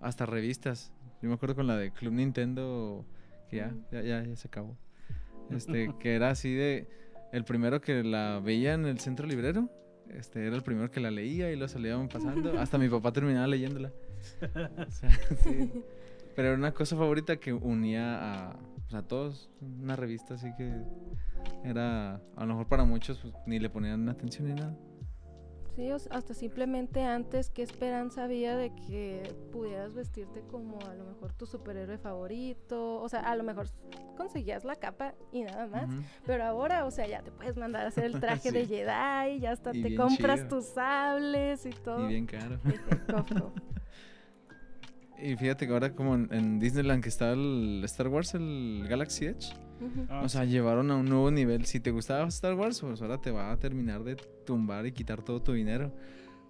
hasta 0.00 0.26
revistas. 0.26 0.92
Yo 1.22 1.28
me 1.28 1.34
acuerdo 1.34 1.54
con 1.56 1.66
la 1.66 1.76
de 1.76 1.90
Club 1.90 2.12
Nintendo, 2.12 3.04
que 3.48 3.56
ya, 3.56 3.74
ya, 3.90 4.02
ya, 4.02 4.22
ya 4.22 4.36
se 4.36 4.48
acabó. 4.48 4.76
Este, 5.50 5.92
que 6.00 6.14
era 6.14 6.30
así 6.30 6.54
de, 6.54 6.88
el 7.32 7.44
primero 7.44 7.80
que 7.80 8.02
la 8.04 8.40
veía 8.40 8.74
en 8.74 8.84
el 8.86 9.00
centro 9.00 9.26
librero, 9.26 9.70
este, 10.10 10.46
era 10.46 10.54
el 10.54 10.62
primero 10.62 10.90
que 10.90 11.00
la 11.00 11.10
leía 11.10 11.50
y 11.50 11.56
lo 11.56 11.66
salían 11.68 12.08
pasando. 12.08 12.52
Hasta 12.60 12.78
mi 12.78 12.88
papá 12.88 13.12
terminaba 13.12 13.46
leyéndola. 13.46 13.92
O 14.88 14.90
sea, 14.90 15.10
sí. 15.42 15.70
Pero 16.34 16.48
era 16.48 16.56
una 16.56 16.72
cosa 16.72 16.96
favorita 16.96 17.36
que 17.36 17.52
unía 17.52 18.48
a, 18.48 18.56
pues, 18.74 18.94
a 18.94 19.02
todos. 19.06 19.50
Una 19.60 19.96
revista 19.96 20.34
así 20.34 20.48
que 20.56 20.72
era, 21.62 22.14
a 22.36 22.40
lo 22.40 22.46
mejor 22.46 22.68
para 22.68 22.84
muchos, 22.84 23.18
pues, 23.18 23.34
ni 23.46 23.58
le 23.58 23.68
ponían 23.68 24.08
atención 24.08 24.48
ni 24.48 24.54
nada. 24.54 24.76
Sí, 25.76 25.90
hasta 25.90 26.34
simplemente 26.34 27.02
antes, 27.02 27.50
¿qué 27.50 27.62
esperanza 27.62 28.24
había 28.24 28.56
de 28.56 28.72
que 28.74 29.22
pudieras 29.50 29.92
vestirte 29.92 30.42
como 30.42 30.78
a 30.88 30.94
lo 30.94 31.04
mejor 31.04 31.32
tu 31.32 31.46
superhéroe 31.46 31.98
favorito? 31.98 33.00
O 33.00 33.08
sea, 33.08 33.20
a 33.20 33.34
lo 33.34 33.42
mejor 33.42 33.66
conseguías 34.16 34.64
la 34.64 34.76
capa 34.76 35.14
y 35.32 35.42
nada 35.42 35.66
más. 35.66 35.90
Pero 36.24 36.44
ahora, 36.44 36.84
o 36.84 36.92
sea, 36.92 37.08
ya 37.08 37.22
te 37.22 37.32
puedes 37.32 37.56
mandar 37.56 37.86
a 37.86 37.88
hacer 37.88 38.04
el 38.04 38.20
traje 38.20 38.52
de. 38.52 38.66
Jedi, 38.66 39.40
ya 39.40 39.50
hasta 39.50 39.74
Y 39.74 39.82
te 39.82 39.96
compras 39.96 40.40
chido. 40.40 40.48
tus 40.50 40.66
sables 40.66 41.66
y 41.66 41.70
todo. 41.70 42.04
Y 42.04 42.08
bien 42.08 42.26
caro. 42.26 42.58
Y 45.16 45.36
fíjate 45.36 45.66
que 45.66 45.72
ahora 45.72 45.94
como 45.94 46.16
en, 46.16 46.28
en 46.32 46.58
Disneyland 46.58 47.02
que 47.02 47.08
está 47.08 47.32
el 47.32 47.80
Star 47.84 48.08
Wars, 48.08 48.34
el 48.34 48.84
Galaxy 48.88 49.26
Edge. 49.26 49.54
Ah, 50.08 50.22
O 50.24 50.28
sea, 50.28 50.44
llevaron 50.44 50.90
a 50.90 50.96
un 50.96 51.06
nuevo 51.06 51.30
nivel. 51.30 51.64
Si 51.66 51.80
te 51.80 51.90
gustaba 51.90 52.26
Star 52.28 52.54
Wars, 52.54 52.80
pues 52.80 53.00
ahora 53.02 53.20
te 53.20 53.30
va 53.30 53.50
a 53.52 53.56
terminar 53.58 54.02
de 54.04 54.16
tumbar 54.46 54.86
y 54.86 54.92
quitar 54.92 55.22
todo 55.22 55.42
tu 55.42 55.52
dinero. 55.52 55.92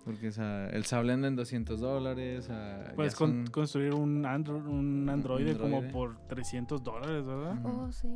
Porque, 0.04 0.28
o 0.28 0.32
sea, 0.32 0.68
el 0.68 0.84
sable 0.84 1.14
anda 1.14 1.28
en 1.28 1.36
200 1.36 1.80
dólares. 1.80 2.50
Puedes 2.94 3.14
con- 3.14 3.44
son- 3.44 3.46
construir 3.46 3.94
un, 3.94 4.26
andro 4.26 4.58
un 4.58 5.08
androide 5.08 5.56
como 5.56 5.82
por 5.88 6.18
300 6.28 6.82
dólares, 6.84 7.24
¿verdad? 7.24 7.58
Ujú. 7.64 7.68
Oh, 7.86 7.92
sí. 7.92 8.08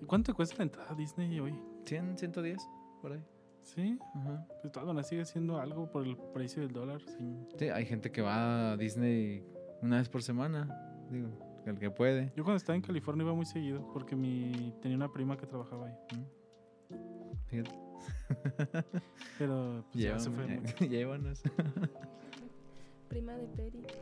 ¿Y 0.00 0.06
¿Cuánto 0.06 0.34
cuesta 0.34 0.56
la 0.58 0.64
entrada 0.64 0.90
a 0.90 0.94
Disney 0.94 1.38
hoy? 1.40 1.54
100, 1.84 2.16
110, 2.18 2.58
por 3.02 3.12
ahí. 3.12 3.22
Sí, 3.62 3.98
Ajá. 4.14 4.46
pues 4.62 4.72
todavía 4.72 5.02
sigue 5.02 5.24
siendo 5.26 5.60
algo 5.60 5.90
por 5.90 6.06
el 6.06 6.16
precio 6.32 6.62
del 6.62 6.72
dólar. 6.72 7.02
sí. 7.02 7.46
Sí, 7.58 7.68
hay 7.68 7.84
gente 7.84 8.10
que 8.10 8.22
va 8.22 8.72
a 8.72 8.76
Disney 8.78 9.44
una 9.82 9.98
vez 9.98 10.08
por 10.08 10.22
semana. 10.22 10.68
Digo, 11.10 11.28
el 11.66 11.78
que 11.78 11.90
puede. 11.90 12.32
Yo 12.36 12.44
cuando 12.44 12.56
estaba 12.56 12.76
en 12.76 12.82
California 12.82 13.24
iba 13.24 13.34
muy 13.34 13.46
seguido 13.46 13.86
porque 13.92 14.16
mi 14.16 14.74
tenía 14.82 14.96
una 14.96 15.12
prima 15.12 15.36
que 15.36 15.46
trabajaba 15.46 15.86
ahí. 15.86 15.94
Fíjate, 17.46 17.70
Pero 19.38 19.84
pues, 19.92 20.04
ya 20.04 20.18
se 20.18 20.30
fue 20.30 20.46
mucho. 20.46 20.84
llévanos. 20.84 21.42
Prima 23.08 23.32
de 23.34 23.46
Peri. 23.48 23.82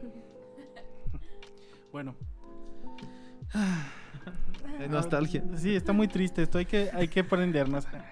Bueno, 1.91 2.15
Es 4.79 4.91
nostalgia. 4.91 5.43
sí, 5.57 5.75
está 5.75 5.95
muy 5.95 6.07
triste. 6.07 6.43
Esto 6.43 6.59
hay 6.59 6.67
que, 6.67 6.91
hay 6.93 7.09
que 7.09 7.21
aprendernos. 7.21 7.87
Pica 7.87 8.03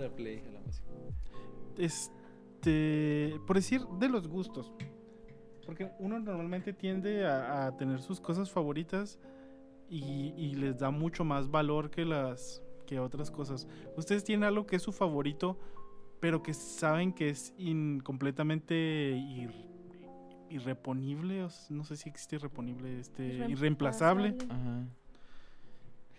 la 0.00 0.08
play 0.08 0.40
a 0.40 0.50
la 0.50 0.58
música. 0.60 0.88
este, 1.78 3.36
por 3.46 3.54
decir 3.56 3.80
de 4.00 4.08
los 4.08 4.26
gustos. 4.26 4.72
Porque 5.68 5.90
uno 5.98 6.18
normalmente 6.18 6.72
tiende 6.72 7.26
a, 7.26 7.66
a 7.66 7.76
tener 7.76 8.00
sus 8.00 8.22
cosas 8.22 8.50
favoritas 8.50 9.18
y, 9.90 10.32
y 10.34 10.54
les 10.54 10.78
da 10.78 10.90
mucho 10.90 11.24
más 11.26 11.50
valor 11.50 11.90
que 11.90 12.06
las 12.06 12.62
que 12.86 12.98
otras 12.98 13.30
cosas. 13.30 13.68
Ustedes 13.94 14.24
tienen 14.24 14.44
algo 14.44 14.66
que 14.66 14.76
es 14.76 14.82
su 14.82 14.92
favorito, 14.92 15.58
pero 16.20 16.42
que 16.42 16.54
saben 16.54 17.12
que 17.12 17.28
es 17.28 17.52
in- 17.58 18.00
completamente 18.00 18.74
ir- 19.14 19.68
irreponible, 20.48 21.46
no 21.68 21.84
sé 21.84 21.96
si 21.96 22.08
existe 22.08 22.36
irreponible, 22.36 22.98
este, 22.98 23.26
irreemplazable. 23.50 24.36
Ajá. 24.48 24.86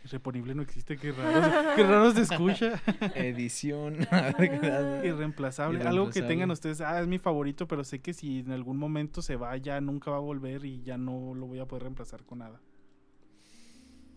Irreponible 0.06 0.56
no 0.56 0.62
existe, 0.62 0.98
qué 0.98 1.12
raro, 1.12 1.76
qué 1.76 1.84
raro 1.84 2.12
se 2.12 2.22
escucha. 2.22 2.82
Edición. 3.16 3.98
Irreemplazable. 5.04 5.84
Algo 5.84 6.10
que 6.10 6.22
tengan 6.22 6.50
ustedes, 6.52 6.80
ah, 6.82 7.02
es 7.02 7.08
mi 7.08 7.20
favorito, 7.20 7.68
pero 7.68 7.84
sé 7.84 8.00
que 8.00 8.14
si 8.14 8.40
en 8.40 8.52
algún 8.52 8.78
momento 8.78 9.22
se 9.22 9.36
va, 9.36 9.56
ya 9.58 9.82
nunca 9.82 10.12
va 10.12 10.18
a 10.18 10.22
volver 10.22 10.64
y 10.64 10.82
ya 10.84 10.98
no 10.98 11.34
lo 11.34 11.48
voy 11.48 11.60
a 11.60 11.66
poder 11.66 11.84
reemplazar 11.84 12.24
con 12.24 12.40
nada. 12.40 12.62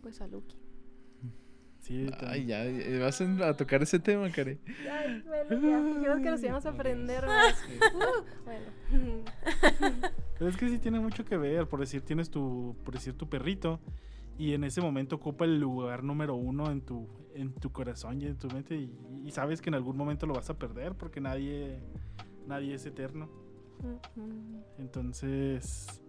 Pues 0.03 0.21
a 0.21 0.27
Lucky. 0.29 0.57
Sí, 1.81 2.09
Ay, 2.29 2.47
ya, 2.47 2.64
ya 2.64 3.01
vas 3.01 3.21
a 3.21 3.57
tocar 3.57 3.83
ese 3.83 3.99
tema, 3.99 4.31
Kare. 4.31 4.61
Ay, 4.88 5.21
bueno, 5.27 6.01
ya. 6.01 6.23
Que 6.23 6.31
nos 6.31 6.42
íbamos 6.42 6.64
a 6.64 6.68
aprender 6.68 7.27
más. 7.27 7.57
Uh, 7.92 8.45
bueno. 8.45 9.25
Pero 10.38 10.49
es 10.49 10.57
que 10.57 10.68
sí 10.68 10.79
tiene 10.79 11.01
mucho 11.01 11.25
que 11.25 11.37
ver, 11.37 11.66
por 11.66 11.81
decir, 11.81 12.03
tienes 12.03 12.31
tu, 12.31 12.77
por 12.85 12.95
decir, 12.95 13.14
tu 13.14 13.29
perrito 13.29 13.81
y 14.38 14.55
en 14.55 14.64
ese 14.64 14.81
momento 14.81 15.16
ocupa 15.16 15.45
el 15.45 15.59
lugar 15.59 16.03
número 16.03 16.35
uno 16.35 16.71
en 16.71 16.81
tu, 16.81 17.09
en 17.35 17.53
tu 17.53 17.71
corazón 17.71 18.21
y 18.21 18.27
en 18.27 18.37
tu 18.37 18.49
mente 18.49 18.77
y, 18.77 18.92
y 19.25 19.31
sabes 19.31 19.61
que 19.61 19.71
en 19.71 19.75
algún 19.75 19.97
momento 19.97 20.27
lo 20.27 20.35
vas 20.35 20.51
a 20.51 20.59
perder 20.59 20.95
porque 20.95 21.21
nadie, 21.21 21.81
nadie 22.47 22.75
es 22.75 22.87
eterno. 22.87 23.29
Ujú. 23.81 24.64
Entonces, 24.79 26.03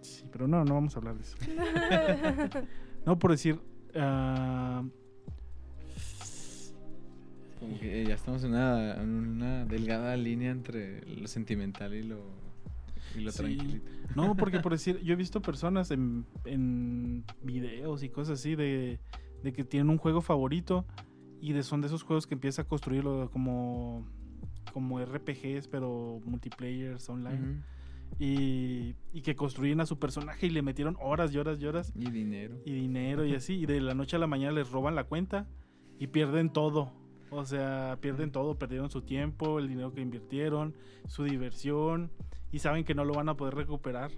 sí, 0.00 0.28
pero 0.30 0.46
no, 0.46 0.64
no 0.64 0.74
vamos 0.74 0.94
a 0.94 0.98
hablar 0.98 1.16
de 1.16 1.22
eso. 1.22 1.36
No, 3.06 3.16
por 3.20 3.30
decir, 3.30 3.60
ah, 3.94 4.82
Como 7.60 7.78
que 7.78 8.04
ya 8.04 8.14
estamos 8.14 8.42
en 8.42 8.50
una, 8.50 8.94
en 9.00 9.08
una 9.08 9.64
delgada 9.64 10.16
línea 10.16 10.50
entre 10.50 11.06
lo 11.06 11.28
sentimental 11.28 11.94
y 11.94 12.02
lo, 12.02 12.18
Sí. 13.32 13.82
no, 14.16 14.36
porque 14.36 14.60
por 14.60 14.72
decir, 14.72 15.00
yo 15.02 15.12
he 15.12 15.16
visto 15.16 15.40
personas 15.42 15.90
en, 15.90 16.24
en 16.44 17.24
videos 17.42 18.02
y 18.02 18.08
cosas 18.08 18.40
así 18.40 18.54
de, 18.54 18.98
de 19.42 19.52
que 19.52 19.64
tienen 19.64 19.90
un 19.90 19.98
juego 19.98 20.20
favorito 20.20 20.86
y 21.40 21.52
de, 21.52 21.62
son 21.62 21.80
de 21.80 21.88
esos 21.88 22.02
juegos 22.02 22.26
que 22.26 22.34
empieza 22.34 22.62
a 22.62 22.64
construirlo 22.66 23.30
como, 23.30 24.06
como 24.72 25.00
RPGs, 25.04 25.68
pero 25.68 26.20
multiplayers 26.24 27.08
online. 27.08 27.62
Y, 28.18 28.94
y 29.12 29.20
que 29.22 29.34
construyen 29.34 29.80
a 29.80 29.86
su 29.86 29.98
personaje 29.98 30.46
y 30.46 30.50
le 30.50 30.62
metieron 30.62 30.96
horas 31.00 31.34
y 31.34 31.38
horas 31.38 31.60
y 31.60 31.66
horas 31.66 31.92
Y 31.94 32.10
dinero. 32.10 32.56
y 32.64 32.72
dinero 32.72 33.26
y 33.26 33.34
así. 33.34 33.54
Y 33.54 33.66
de 33.66 33.80
la 33.80 33.94
noche 33.94 34.16
a 34.16 34.18
la 34.18 34.26
mañana 34.26 34.52
les 34.52 34.70
roban 34.70 34.94
la 34.94 35.04
cuenta 35.04 35.46
y 35.98 36.06
pierden 36.06 36.50
todo. 36.50 36.92
O 37.30 37.44
sea, 37.44 37.98
pierden 38.00 38.30
todo, 38.30 38.58
perdieron 38.58 38.90
su 38.90 39.02
tiempo, 39.02 39.58
el 39.58 39.68
dinero 39.68 39.92
que 39.92 40.00
invirtieron, 40.00 40.74
su 41.06 41.24
diversión 41.24 42.10
y 42.52 42.60
saben 42.60 42.84
que 42.84 42.94
no 42.94 43.04
lo 43.04 43.14
van 43.14 43.28
a 43.28 43.36
poder 43.36 43.54
recuperar. 43.54 44.10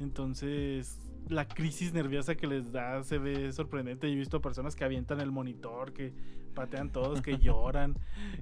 Entonces, 0.00 0.98
la 1.28 1.46
crisis 1.46 1.92
nerviosa 1.92 2.34
que 2.34 2.46
les 2.46 2.72
da 2.72 3.02
se 3.02 3.18
ve 3.18 3.52
sorprendente. 3.52 4.08
Yo 4.08 4.14
he 4.14 4.18
visto 4.18 4.40
personas 4.40 4.74
que 4.74 4.84
avientan 4.84 5.20
el 5.20 5.30
monitor, 5.30 5.92
que 5.92 6.12
patean 6.54 6.90
todos, 6.90 7.22
que 7.22 7.38
lloran, 7.38 7.96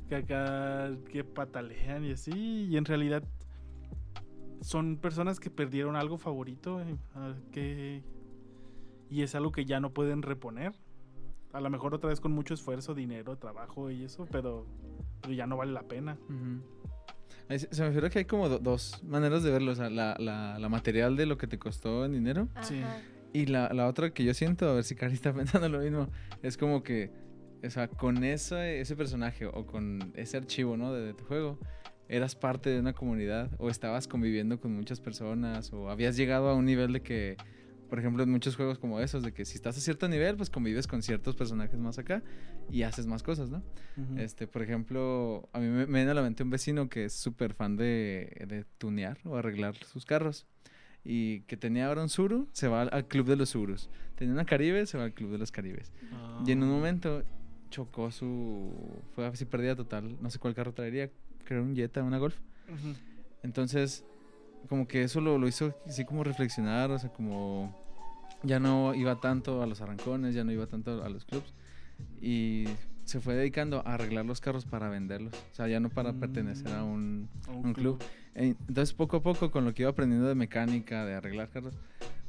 que 0.09 0.17
acá 0.17 0.91
que 1.11 1.25
patalean 1.25 2.05
y 2.05 2.12
así. 2.12 2.67
Y 2.71 2.77
en 2.77 2.85
realidad 2.85 3.23
son 4.61 4.97
personas 4.97 5.41
que 5.41 5.51
perdieron 5.51 5.97
algo 5.97 6.17
favorito. 6.19 6.81
eh, 6.81 6.97
ah, 7.15 7.35
que 7.53 8.03
y 9.11 9.23
es 9.23 9.35
algo 9.35 9.53
que 9.53 9.67
ya 9.67 9.79
no 9.79 9.93
pueden 9.93 10.23
reponer. 10.23 10.73
A 11.53 11.61
lo 11.61 11.69
mejor 11.71 11.95
otra 11.95 12.09
vez 12.09 12.21
con 12.21 12.33
mucho 12.33 12.55
esfuerzo, 12.55 12.95
dinero, 12.95 13.37
trabajo 13.37 13.91
y 13.91 14.05
eso, 14.05 14.27
pero, 14.31 14.67
pero 15.21 15.35
ya 15.35 15.47
no 15.47 15.57
vale 15.57 15.73
la 15.73 15.83
pena. 15.83 16.17
Se 17.49 17.83
me 17.83 17.87
refiere 17.88 18.09
que 18.09 18.21
hay 18.21 18.25
como 18.25 18.49
do- 18.49 18.59
dos 18.59 19.03
maneras 19.05 19.43
de 19.43 19.51
verlo. 19.51 19.73
O 19.73 19.75
sea, 19.75 19.91
la, 19.91 20.17
la, 20.19 20.59
la 20.59 20.69
material 20.71 21.17
de 21.17 21.27
lo 21.27 21.37
que 21.37 21.47
te 21.47 21.59
costó 21.59 22.05
en 22.07 22.12
dinero. 22.12 22.49
Sí. 22.62 22.81
Y 23.35 23.47
la, 23.47 23.71
la 23.75 23.87
otra 23.88 24.11
que 24.11 24.25
yo 24.25 24.33
siento, 24.35 24.69
a 24.69 24.75
ver 24.75 24.85
si 24.85 24.95
Cari 24.95 25.15
está 25.15 25.33
pensando 25.35 25.69
lo 25.69 25.81
mismo, 25.81 26.09
es 26.43 26.57
como 26.57 26.83
que, 26.83 27.11
o 27.62 27.69
sea, 27.71 27.88
con 27.88 28.25
ese, 28.25 28.81
ese 28.81 28.97
personaje 28.97 29.47
o 29.47 29.67
con 29.67 30.12
ese 30.15 30.38
archivo, 30.38 30.77
¿no? 30.79 30.93
De, 30.95 31.03
de 31.03 31.15
tu 31.15 31.25
juego, 31.25 31.59
eras 32.09 32.35
parte 32.35 32.71
de 32.71 32.81
una 32.81 32.93
comunidad 32.95 33.51
o 33.59 33.69
estabas 33.69 34.09
conviviendo 34.09 34.59
con 34.61 34.75
muchas 34.75 35.01
personas 35.01 35.73
o 35.73 35.91
habías 35.91 36.17
llegado 36.17 36.49
a 36.49 36.55
un 36.55 36.65
nivel 36.65 36.93
de 36.95 37.03
que, 37.03 37.37
por 37.92 37.98
ejemplo, 37.98 38.22
en 38.22 38.31
muchos 38.31 38.57
juegos 38.57 38.78
como 38.78 39.00
esos, 39.00 39.22
de 39.22 39.35
que 39.35 39.44
si 39.44 39.55
estás 39.55 39.76
a 39.76 39.81
cierto 39.83 40.09
nivel, 40.09 40.35
pues 40.38 40.48
convives 40.48 40.87
con 40.87 41.02
ciertos 41.02 41.37
personajes 41.37 41.78
más 41.78 41.98
acá 41.98 42.22
y 42.70 42.85
haces 42.85 43.07
más 43.07 43.22
cosas, 43.22 43.50
¿no? 43.50 43.62
Ujú. 43.98 44.18
Este, 44.18 44.46
por 44.46 44.62
ejemplo, 44.62 45.46
a 45.52 45.59
mí 45.61 45.66
me, 45.66 45.85
me 45.87 45.98
viene 45.98 46.11
a 46.12 46.14
la 46.14 46.22
mente 46.22 46.42
un 46.42 46.48
vecino 46.48 46.88
que 46.88 47.05
es 47.05 47.12
súper 47.12 47.52
fan 47.52 47.76
de, 47.76 48.46
de 48.48 48.64
tunear 48.78 49.18
o 49.24 49.37
arreglar 49.37 49.76
sus 49.85 50.07
carros. 50.07 50.46
Y 51.05 51.40
que 51.42 51.59
tenía 51.59 51.88
ahora 51.88 52.00
un 52.02 52.09
Suru, 52.09 52.48
se 52.52 52.66
va 52.66 52.81
al, 52.81 53.07
club 53.09 53.26
de 53.26 53.37
los 53.37 53.50
Surus. 53.50 53.90
Tenía 54.16 54.33
una 54.33 54.46
Caribe, 54.46 54.87
se 54.87 54.96
va 54.96 55.05
al 55.05 55.12
club 55.12 55.31
de 55.31 55.37
los 55.37 55.52
Caribes. 55.52 55.92
Y 56.46 56.52
en 56.52 56.62
un 56.62 56.70
Ah. 56.70 56.72
momento 56.72 57.22
chocó 57.68 58.11
su... 58.11 58.72
Fue 59.14 59.26
así 59.26 59.44
pérdida 59.44 59.76
total. 59.76 60.16
No 60.22 60.31
sé 60.31 60.38
cuál 60.38 60.55
carro 60.55 60.72
traería. 60.72 61.11
Creo 61.44 61.62
un 61.62 61.76
Jetta, 61.76 62.02
una 62.02 62.16
Golf. 62.16 62.37
Ujú. 62.70 62.94
Entonces, 63.42 64.07
como 64.68 64.87
que 64.87 65.03
eso 65.03 65.20
lo, 65.20 65.38
lo 65.38 65.48
hizo 65.48 65.75
así 65.87 66.05
como 66.05 66.25
reflexionar, 66.25 66.90
o 66.90 66.98
sea, 66.98 67.11
como 67.11 67.77
ya 68.42 68.59
no 68.59 68.94
iba 68.94 69.20
tanto 69.20 69.62
a 69.62 69.66
los 69.66 69.81
arrancones, 69.81 70.35
ya 70.35 70.44
no 70.44 70.53
iba 70.53 70.66
tanto 70.66 71.05
a 71.05 71.09
los 71.09 71.25
clubs 71.25 71.55
y 72.20 72.64
se 73.05 73.20
fue 73.20 73.35
dedicando 73.35 73.83
a 73.87 73.94
arreglar 73.94 74.25
los 74.25 74.40
carros 74.40 74.64
para 74.64 74.88
venderlos, 74.88 75.35
o 75.35 75.55
sea, 75.55 75.68
ya 75.68 75.81
no 75.81 75.90
para 75.90 76.12
pertenecer 76.12 76.72
a 76.72 76.85
un, 76.85 77.29
A 77.48 77.51
un 77.51 77.72
club. 77.72 78.03
Eh, 78.35 78.55
Entonces, 78.68 78.94
poco 78.94 79.18
a 79.18 79.22
poco, 79.22 79.51
con 79.51 79.64
lo 79.64 79.75
que 79.75 79.83
iba 79.83 79.90
aprendiendo 79.90 80.29
de 80.29 80.35
mecánica, 80.35 81.05
de 81.05 81.14
arreglar 81.14 81.51
carros, 81.51 81.77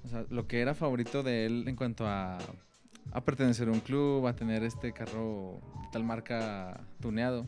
o 0.04 0.08
sea, 0.08 0.26
lo 0.30 0.48
que 0.48 0.60
era 0.62 0.74
favorito 0.74 1.24
de 1.24 1.46
él 1.46 1.66
en 1.68 1.76
cuanto 1.76 2.08
a, 2.08 2.38
a 3.12 3.22
pertenecer 3.24 3.68
a 3.70 3.72
un 3.72 3.80
club, 3.80 4.28
a 4.28 4.36
tener 4.36 4.64
este 4.64 4.92
carro 4.94 5.62
tal 5.92 6.04
marca 6.04 6.82
tuneado, 7.00 7.46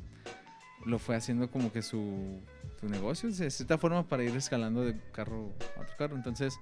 lo 0.86 1.00
fue 1.00 1.16
haciendo 1.16 1.50
como 1.50 1.72
que 1.72 1.82
su, 1.82 2.42
negocio, 2.82 3.32
de 3.32 3.50
cierta 3.50 3.80
forma, 3.80 4.08
para 4.08 4.24
ir 4.24 4.36
escalando 4.36 4.86
de 4.86 4.96
carro 5.12 5.54
a 5.76 5.82
otro 5.82 5.96
carro. 5.98 6.16
Entonces, 6.16 6.60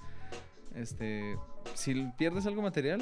este, 0.73 1.37
si 1.73 1.93
pierdes 2.17 2.45
algo 2.45 2.61
material, 2.61 3.01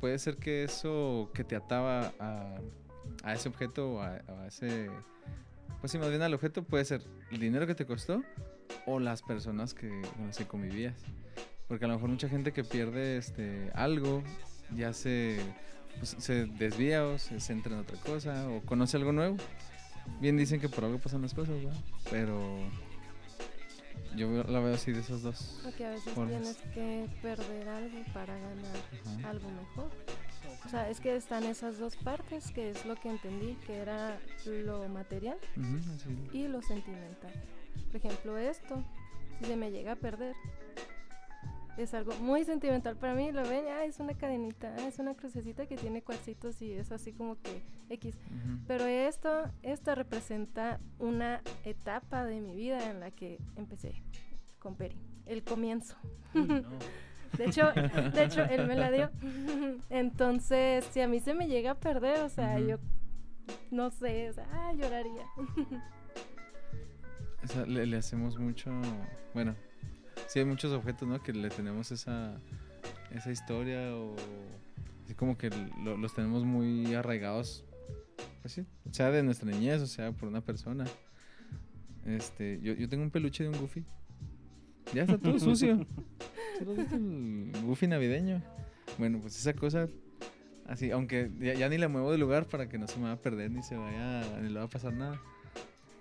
puede 0.00 0.18
ser 0.18 0.38
que 0.38 0.64
eso 0.64 1.30
que 1.34 1.44
te 1.44 1.54
ataba 1.54 2.12
a, 2.18 2.60
ese 3.32 3.48
objeto 3.48 4.02
a, 4.02 4.20
a 4.26 4.46
ese 4.48 4.90
pues 5.80 5.92
sí, 5.92 5.98
más 5.98 6.08
bien 6.08 6.22
al 6.22 6.34
objeto 6.34 6.62
puede 6.62 6.84
ser 6.84 7.02
el 7.30 7.38
dinero 7.38 7.66
que 7.66 7.74
te 7.74 7.86
costó 7.86 8.22
o 8.86 8.98
las 8.98 9.22
personas 9.22 9.74
que, 9.74 9.88
con 10.16 10.26
las 10.26 10.36
que 10.36 10.46
convivías. 10.46 11.00
Porque 11.68 11.84
a 11.84 11.88
lo 11.88 11.94
mejor 11.94 12.10
mucha 12.10 12.28
gente 12.28 12.52
que 12.52 12.64
pierde 12.64 13.16
este, 13.16 13.70
algo 13.74 14.22
ya 14.74 14.92
se, 14.92 15.38
pues, 15.98 16.16
se 16.18 16.46
desvía 16.46 17.04
o 17.06 17.18
se 17.18 17.38
centra 17.40 17.74
en 17.74 17.80
otra 17.80 17.98
cosa 18.00 18.48
o 18.48 18.60
conoce 18.62 18.96
algo 18.96 19.12
nuevo. 19.12 19.36
Bien 20.20 20.36
dicen 20.36 20.60
que 20.60 20.68
por 20.68 20.84
algo 20.84 20.98
pasan 20.98 21.22
las 21.22 21.34
cosas, 21.34 21.62
¿verdad? 21.62 21.78
Pero 22.10 22.58
yo 24.16 24.42
la 24.44 24.60
veo 24.60 24.74
así 24.74 24.92
de 24.92 25.00
esos 25.00 25.22
dos. 25.22 25.60
Porque 25.62 25.84
a 25.86 25.90
veces 25.90 26.12
formas. 26.12 26.40
tienes 26.40 26.56
que 26.74 27.08
perder 27.22 27.68
algo 27.68 27.98
para 28.12 28.34
ganar 28.38 28.76
Ajá. 29.18 29.30
algo 29.30 29.48
mejor. 29.50 29.90
O 30.64 30.68
sea, 30.70 30.90
es 30.90 30.98
que 31.00 31.14
están 31.16 31.44
esas 31.44 31.78
dos 31.78 31.96
partes, 31.96 32.50
que 32.50 32.70
es 32.70 32.84
lo 32.84 32.96
que 32.96 33.08
entendí, 33.10 33.56
que 33.66 33.76
era 33.76 34.18
lo 34.44 34.88
material 34.88 35.38
y 36.32 36.48
lo 36.48 36.60
sentimental. 36.62 37.32
Por 37.86 37.96
ejemplo, 37.96 38.36
esto, 38.36 38.82
si 39.38 39.46
se 39.46 39.56
me 39.56 39.70
llega 39.70 39.92
a 39.92 39.96
perder, 39.96 40.34
es 41.78 41.94
algo 41.94 42.12
muy 42.16 42.44
sentimental 42.44 42.96
para 42.96 43.14
mí. 43.14 43.32
Lo 43.32 43.42
ven, 43.42 43.64
ah, 43.68 43.84
es 43.84 44.00
una 44.00 44.14
cadenita, 44.14 44.74
ah, 44.78 44.86
es 44.86 44.98
una 44.98 45.14
crucecita 45.14 45.66
que 45.66 45.76
tiene 45.76 46.02
cuarcitos 46.02 46.60
y 46.60 46.72
es 46.72 46.90
así 46.92 47.12
como 47.12 47.40
que 47.40 47.62
X. 47.88 48.16
Pero 48.66 48.84
esto, 48.86 49.50
esto 49.62 49.94
representa 49.94 50.80
una 50.98 51.40
etapa 51.64 52.24
de 52.24 52.40
mi 52.40 52.54
vida 52.54 52.90
en 52.90 53.00
la 53.00 53.10
que 53.10 53.38
empecé 53.56 54.02
con 54.58 54.74
Peri, 54.74 54.96
el 55.26 55.42
comienzo. 55.44 55.96
Uy, 56.34 56.42
no. 56.42 56.62
De 57.36 57.44
hecho, 57.44 57.70
de 58.14 58.24
hecho, 58.24 58.42
él 58.42 58.66
me 58.66 58.74
la 58.74 58.90
dio. 58.90 59.10
Entonces, 59.90 60.82
si 60.92 61.02
a 61.02 61.06
mí 61.06 61.20
se 61.20 61.34
me 61.34 61.46
llega 61.46 61.72
a 61.72 61.74
perder, 61.74 62.20
o 62.20 62.30
sea, 62.30 62.58
yo 62.58 62.78
no 63.70 63.90
sé, 63.90 64.30
o 64.30 64.32
sea, 64.32 64.46
ah, 64.52 64.72
lloraría. 64.72 65.26
O 67.40 67.46
sea, 67.46 67.64
le, 67.66 67.86
le 67.86 67.96
hacemos 67.96 68.36
mucho. 68.36 68.68
Bueno, 69.32 69.54
sí 70.26 70.38
hay 70.38 70.44
muchos 70.44 70.72
objetos, 70.72 71.08
¿no? 71.08 71.22
Que 71.22 71.32
le 71.32 71.48
tenemos 71.50 71.90
esa, 71.92 72.38
esa 73.14 73.30
historia 73.30 73.94
o. 73.94 74.14
Así 75.04 75.14
como 75.14 75.38
que 75.38 75.50
lo- 75.84 75.96
los 75.96 76.14
tenemos 76.14 76.44
muy 76.44 76.94
arraigados. 76.94 77.64
Pues 78.42 78.52
sí, 78.52 78.66
sea 78.90 79.10
de 79.10 79.22
nuestra 79.22 79.50
niñez 79.50 79.80
o 79.80 79.86
sea 79.86 80.12
por 80.12 80.28
una 80.28 80.40
persona. 80.42 80.84
Este, 82.04 82.60
yo, 82.62 82.72
yo 82.74 82.88
tengo 82.88 83.02
un 83.04 83.10
peluche 83.10 83.42
de 83.44 83.50
un 83.50 83.58
Goofy. 83.58 83.84
Ya 84.94 85.02
está 85.02 85.18
todo 85.18 85.38
sucio. 85.38 85.86
¿Sí 86.58 86.64
lo 86.64 86.72
has 86.72 86.78
visto 86.78 86.96
el 86.96 87.52
Goofy 87.64 87.86
navideño? 87.86 88.42
Bueno, 88.98 89.18
pues 89.20 89.36
esa 89.38 89.52
cosa. 89.54 89.88
Así, 90.66 90.90
aunque 90.90 91.30
ya, 91.40 91.54
ya 91.54 91.68
ni 91.68 91.78
la 91.78 91.88
muevo 91.88 92.12
de 92.12 92.18
lugar 92.18 92.46
para 92.46 92.68
que 92.68 92.78
no 92.78 92.86
se 92.86 92.96
me 92.96 93.04
vaya 93.04 93.14
a 93.14 93.20
perder 93.22 93.50
ni 93.50 93.62
se 93.62 93.76
vaya, 93.76 94.38
ni 94.40 94.50
le 94.50 94.58
va 94.58 94.66
a 94.66 94.68
pasar 94.68 94.92
nada. 94.92 95.20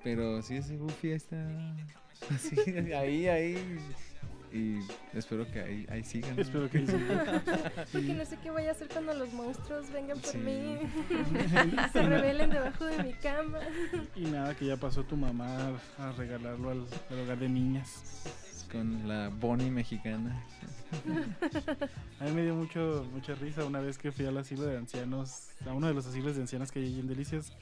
Pero 0.04 0.42
sí, 0.42 0.56
ese 0.58 0.78
Goofy 0.78 1.12
está 1.12 1.38
así, 2.36 2.56
ahí, 2.94 3.28
ahí. 3.28 3.80
Y 4.54 4.80
espero 5.14 5.46
que 5.52 5.60
ahí, 5.60 5.86
ahí 5.90 6.04
siga. 6.04 6.32
¿no? 6.34 6.42
Espero 6.42 6.70
que 6.70 6.88
sí. 6.88 6.94
Porque 7.92 8.14
no 8.14 8.26
sé 8.26 8.38
qué 8.42 8.50
voy 8.50 8.66
a 8.66 8.72
hacer 8.72 8.88
cuando 8.88 9.14
los 9.14 9.32
monstruos 9.34 9.92
vengan 9.92 10.18
por 10.20 10.32
Sí. 10.32 10.38
mí. 10.38 10.78
se 11.94 12.02
rebelen 12.02 12.50
debajo 12.50 12.86
de 12.86 13.04
mi 13.04 13.14
cama. 13.14 13.60
Y 14.16 14.22
nada, 14.22 14.56
que 14.56 14.66
ya 14.66 14.78
pasó 14.78 15.04
tu 15.04 15.18
mamá 15.18 15.78
a 15.98 16.12
regalarlo 16.14 16.70
al, 16.72 16.86
al 17.10 17.20
hogar 17.20 17.40
de 17.40 17.50
niñas. 17.50 18.24
Con 18.72 19.08
la 19.08 19.30
Bonnie 19.30 19.70
mexicana. 19.70 20.42
A 22.20 22.24
mí 22.26 22.32
me 22.32 22.44
dio 22.44 22.56
mucho, 22.56 23.06
mucha 23.14 23.36
risa 23.36 23.66
una 23.66 23.80
vez 23.82 23.98
que 23.98 24.12
fui 24.12 24.26
al 24.26 24.38
asilo 24.38 24.64
de 24.64 24.78
ancianos, 24.78 25.50
a 25.66 25.74
uno 25.74 25.88
de 25.88 25.94
los 25.94 26.06
asilos 26.08 26.36
de 26.36 26.42
ancianas 26.42 26.72
que 26.72 26.80
hay 26.80 26.86
allí 26.86 27.00
en 27.02 27.08
Delicias, 27.08 27.54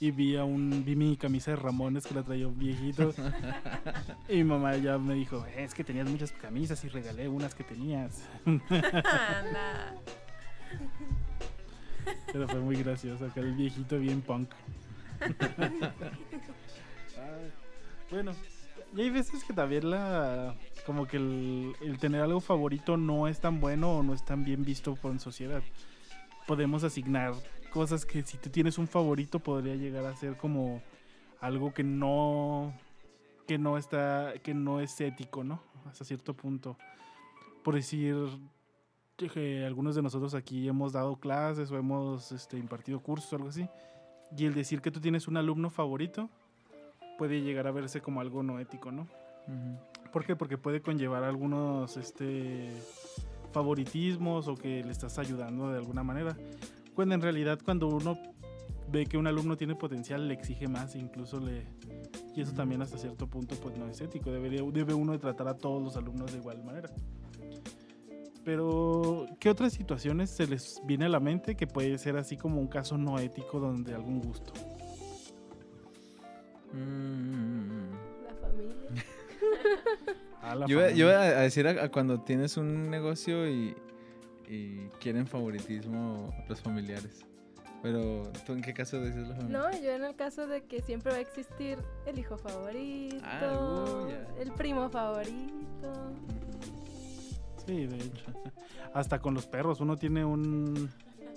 y 0.00 0.10
vi 0.10 0.36
a 0.36 0.44
un, 0.44 0.84
vi 0.84 0.96
mi 0.96 1.16
camisa 1.16 1.52
de 1.52 1.56
Ramones 1.56 2.06
que 2.06 2.14
la 2.14 2.22
traía 2.22 2.48
un 2.48 2.58
viejito. 2.58 3.12
y 4.28 4.36
mi 4.36 4.44
mamá 4.44 4.76
ya 4.76 4.98
me 4.98 5.14
dijo, 5.14 5.46
es 5.56 5.74
que 5.74 5.84
tenías 5.84 6.08
muchas 6.08 6.32
camisas 6.32 6.82
y 6.84 6.88
regalé 6.88 7.28
unas 7.28 7.54
que 7.54 7.64
tenías. 7.64 8.28
Pero 12.32 12.48
fue 12.48 12.60
muy 12.60 12.76
gracioso, 12.76 13.26
acá 13.26 13.40
el 13.40 13.54
viejito 13.54 13.98
bien 13.98 14.20
punk. 14.20 14.50
Bueno, 18.10 18.32
y 18.94 19.00
hay 19.00 19.10
veces 19.10 19.44
que 19.44 19.52
también 19.52 19.90
la 19.90 20.54
como 20.84 21.06
que 21.06 21.16
el, 21.16 21.74
el 21.80 21.98
tener 21.98 22.20
algo 22.20 22.40
favorito 22.40 22.96
no 22.96 23.26
es 23.26 23.40
tan 23.40 23.58
bueno 23.58 23.98
o 23.98 24.02
no 24.02 24.12
es 24.12 24.24
tan 24.24 24.44
bien 24.44 24.64
visto 24.64 24.94
por 24.96 25.12
en 25.12 25.20
sociedad. 25.20 25.62
Podemos 26.46 26.84
asignar 26.84 27.32
cosas 27.74 28.06
que 28.06 28.22
si 28.22 28.38
tú 28.38 28.50
tienes 28.50 28.78
un 28.78 28.86
favorito 28.86 29.40
podría 29.40 29.74
llegar 29.74 30.06
a 30.06 30.14
ser 30.14 30.36
como 30.36 30.80
algo 31.40 31.74
que 31.74 31.82
no 31.82 32.72
que 33.48 33.58
no 33.58 33.76
está 33.76 34.32
que 34.44 34.54
no 34.54 34.78
es 34.78 35.00
ético, 35.00 35.42
¿no? 35.42 35.60
Hasta 35.84 36.04
cierto 36.04 36.34
punto. 36.34 36.78
Por 37.64 37.74
decir 37.74 38.14
que 39.16 39.66
algunos 39.66 39.96
de 39.96 40.02
nosotros 40.02 40.34
aquí 40.34 40.68
hemos 40.68 40.92
dado 40.92 41.16
clases 41.16 41.72
o 41.72 41.76
hemos 41.76 42.30
este, 42.30 42.58
impartido 42.58 43.00
cursos 43.00 43.32
o 43.32 43.36
algo 43.36 43.48
así. 43.48 43.68
Y 44.36 44.46
el 44.46 44.54
decir 44.54 44.80
que 44.80 44.92
tú 44.92 45.00
tienes 45.00 45.26
un 45.26 45.36
alumno 45.36 45.68
favorito 45.68 46.30
puede 47.18 47.42
llegar 47.42 47.66
a 47.66 47.72
verse 47.72 48.00
como 48.00 48.20
algo 48.20 48.44
no 48.44 48.60
ético, 48.60 48.92
¿no? 48.92 49.02
Ujú. 49.48 50.12
¿Por 50.12 50.24
qué? 50.24 50.36
Porque 50.36 50.58
puede 50.58 50.80
conllevar 50.80 51.24
algunos 51.24 51.96
este, 51.96 52.70
favoritismos 53.52 54.46
o 54.46 54.54
que 54.54 54.84
le 54.84 54.92
estás 54.92 55.18
ayudando 55.18 55.70
de 55.72 55.78
alguna 55.78 56.04
manera. 56.04 56.36
Cuando 56.94 57.14
en 57.14 57.20
realidad 57.22 57.58
cuando 57.64 57.88
uno 57.88 58.18
ve 58.90 59.06
que 59.06 59.16
un 59.18 59.26
alumno 59.26 59.56
tiene 59.56 59.74
potencial 59.74 60.28
le 60.28 60.34
exige 60.34 60.68
más, 60.68 60.94
incluso 60.94 61.40
le... 61.40 61.66
Y 62.36 62.40
eso 62.42 62.52
también 62.52 62.82
hasta 62.82 62.98
cierto 62.98 63.26
punto 63.26 63.54
pues 63.56 63.76
no 63.76 63.88
es 63.88 64.00
ético. 64.00 64.30
Debería, 64.30 64.62
debe 64.72 64.94
uno 64.94 65.12
de 65.12 65.18
tratar 65.18 65.48
a 65.48 65.54
todos 65.56 65.82
los 65.82 65.96
alumnos 65.96 66.32
de 66.32 66.38
igual 66.38 66.62
manera. 66.64 66.90
Pero, 68.44 69.26
¿qué 69.40 69.48
otras 69.48 69.72
situaciones 69.72 70.28
se 70.30 70.46
les 70.46 70.80
viene 70.84 71.06
a 71.06 71.08
la 71.08 71.18
mente 71.20 71.54
que 71.56 71.66
puede 71.66 71.96
ser 71.96 72.16
así 72.18 72.36
como 72.36 72.60
un 72.60 72.66
caso 72.68 72.98
no 72.98 73.18
ético 73.18 73.58
donde 73.58 73.94
algún 73.94 74.20
gusto? 74.20 74.52
Mm. 76.72 77.90
La 78.26 78.34
familia. 78.40 78.74
Ah, 80.46 80.54
la 80.54 80.66
Yo, 80.66 80.78
iba- 80.78 80.90
yo 80.90 81.06
familia. 81.08 81.30
iba 81.30 81.38
a 81.38 81.42
decir 81.42 81.66
a, 81.66 81.84
a 81.84 81.88
cuando 81.90 82.20
tienes 82.20 82.58
un 82.58 82.90
negocio 82.90 83.48
y, 83.48 83.74
y 84.48 84.88
quieren 85.00 85.26
favoritismo 85.26 86.34
los 86.48 86.60
familiares. 86.60 87.24
Pero, 87.82 88.22
¿tú 88.46 88.52
en 88.54 88.62
qué 88.62 88.72
caso 88.72 88.98
dices 89.02 89.28
los 89.28 89.36
familiares? 89.36 89.80
No, 89.80 89.84
yo 89.84 89.90
en 89.92 90.04
el 90.04 90.16
caso 90.16 90.46
de 90.46 90.64
que 90.64 90.80
siempre 90.80 91.12
va 91.12 91.18
a 91.18 91.20
existir 91.20 91.78
el 92.06 92.18
hijo 92.18 92.38
favorito, 92.38 93.16
Ah, 93.22 94.06
el 94.40 94.50
primo 94.52 94.88
favorito. 94.88 95.92
Sí, 97.66 97.86
de 97.86 97.96
hecho. 97.96 98.24
Hasta 98.94 99.18
con 99.20 99.34
los 99.34 99.46
perros, 99.46 99.80
uno 99.80 99.96
tiene 99.96 100.24
un 100.24 100.88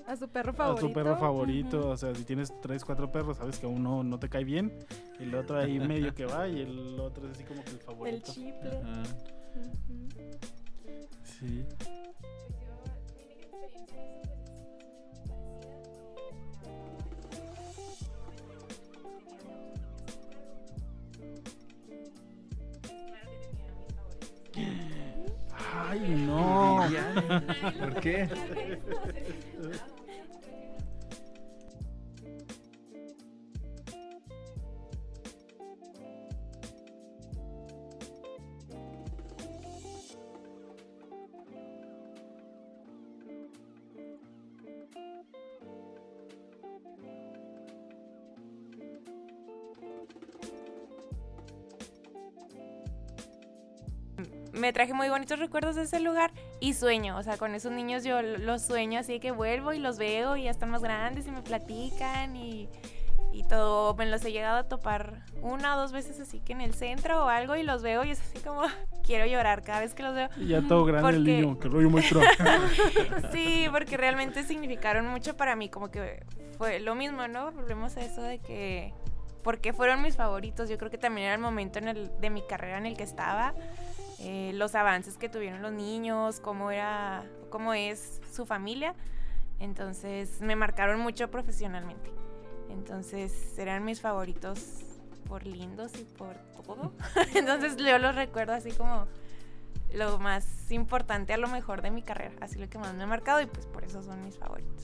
A 0.07 0.15
su 0.15 0.27
perro 0.29 0.51
a 0.51 0.53
favorito. 0.53 0.87
su 0.87 0.93
perro 0.93 1.17
favorito. 1.17 1.79
Ujú. 1.79 1.87
O 1.89 1.97
sea, 1.97 2.15
si 2.15 2.23
tienes 2.23 2.53
tres, 2.61 2.85
cuatro 2.85 3.11
perros, 3.11 3.37
sabes 3.37 3.59
que 3.59 3.67
uno 3.67 4.03
no 4.03 4.17
te 4.19 4.29
cae 4.29 4.43
bien. 4.45 4.71
Y 5.19 5.23
el 5.23 5.35
otro 5.35 5.57
ahí 5.59 5.79
medio 6.11 6.13
que 6.13 6.25
va 6.25 6.47
y 6.47 6.61
el 6.61 6.97
otro 6.99 7.25
es 7.25 7.31
así 7.31 7.43
como 7.43 7.61
que 7.63 7.71
el 7.71 7.75
El 7.77 7.81
favorito. 7.81 8.31
chiple. 8.31 8.77
Ajá. 8.77 9.01
Ujú. 9.55 10.37
Sí. 11.23 11.65
¿Por 27.79 27.99
qué? 28.01 28.29
traje 54.77 54.93
muy 54.93 55.09
bonitos 55.09 55.39
recuerdos 55.39 55.75
de 55.75 55.81
ese 55.81 55.99
lugar 55.99 56.29
y 56.59 56.75
sueño, 56.75 57.17
o 57.17 57.23
sea, 57.23 57.35
con 57.37 57.55
esos 57.55 57.71
niños 57.71 58.03
yo 58.03 58.21
los 58.21 58.61
sueño 58.61 58.99
así 58.99 59.19
que 59.19 59.31
vuelvo 59.31 59.73
y 59.73 59.79
los 59.79 59.97
veo 59.97 60.37
y 60.37 60.43
ya 60.43 60.51
están 60.51 60.69
más 60.69 60.83
grandes 60.83 61.25
y 61.25 61.31
me 61.31 61.41
platican 61.41 62.35
y, 62.35 62.69
y 63.33 63.41
todo, 63.47 63.95
me 63.95 64.05
los 64.05 64.23
he 64.23 64.31
llegado 64.31 64.59
a 64.59 64.67
topar 64.67 65.23
una 65.41 65.75
o 65.75 65.79
dos 65.79 65.91
veces 65.93 66.19
así 66.19 66.41
que 66.41 66.53
en 66.53 66.61
el 66.61 66.75
centro 66.75 67.25
o 67.25 67.27
algo 67.27 67.55
y 67.55 67.63
los 67.63 67.81
veo 67.81 68.03
y 68.03 68.11
es 68.11 68.21
así 68.21 68.37
como 68.37 68.61
quiero 69.03 69.25
llorar 69.25 69.63
cada 69.63 69.79
vez 69.79 69.95
que 69.95 70.03
los 70.03 70.13
veo. 70.13 70.29
Y 70.37 70.45
ya 70.49 70.61
todo 70.61 70.85
grande 70.85 71.09
el 71.09 71.15
Porque- 71.15 71.41
niño, 71.41 71.57
que 71.59 71.69
rollo 71.69 71.89
maestro. 71.89 72.21
Sí, 73.31 73.65
porque 73.71 73.97
realmente 73.97 74.43
significaron 74.43 75.07
mucho 75.07 75.35
para 75.35 75.55
mí, 75.55 75.69
como 75.69 75.89
que 75.89 76.23
fue 76.59 76.79
lo 76.81 76.93
mismo, 76.93 77.27
¿no? 77.27 77.51
Volvemos 77.51 77.97
a 77.97 78.01
eso 78.01 78.21
de 78.21 78.37
que 78.37 78.93
porque 79.43 79.71
fueron 79.71 80.01
mis 80.01 80.17
favoritos. 80.17 80.69
Yo 80.69 80.77
creo 80.77 80.91
que 80.91 80.97
también 80.97 81.27
era 81.27 81.35
el 81.35 81.39
momento 81.41 81.79
en 81.79 81.87
el, 81.87 82.11
de 82.19 82.29
mi 82.29 82.41
carrera 82.45 82.77
en 82.79 82.85
el 82.85 82.97
que 82.97 83.03
estaba, 83.03 83.53
eh, 84.19 84.51
los 84.53 84.75
avances 84.75 85.17
que 85.17 85.29
tuvieron 85.29 85.61
los 85.61 85.71
niños, 85.71 86.39
cómo 86.39 86.71
era, 86.71 87.23
cómo 87.49 87.73
es 87.73 88.21
su 88.31 88.45
familia. 88.45 88.95
Entonces 89.59 90.41
me 90.41 90.55
marcaron 90.55 90.99
mucho 90.99 91.29
profesionalmente. 91.29 92.11
Entonces 92.69 93.57
eran 93.57 93.85
mis 93.85 94.01
favoritos 94.01 94.79
por 95.27 95.45
lindos 95.45 95.91
y 95.99 96.03
por 96.03 96.35
todo. 96.65 96.93
Entonces 97.35 97.77
yo 97.77 97.97
los 97.99 98.15
recuerdo 98.15 98.53
así 98.53 98.71
como 98.71 99.07
lo 99.93 100.19
más 100.19 100.71
importante 100.71 101.33
a 101.33 101.37
lo 101.37 101.47
mejor 101.47 101.81
de 101.81 101.91
mi 101.91 102.01
carrera, 102.01 102.35
así 102.41 102.59
lo 102.59 102.69
que 102.69 102.77
más 102.77 102.93
me 102.93 103.03
ha 103.03 103.07
marcado 103.07 103.41
y 103.41 103.45
pues 103.45 103.65
por 103.65 103.83
eso 103.83 104.03
son 104.03 104.23
mis 104.23 104.37
favoritos. 104.37 104.83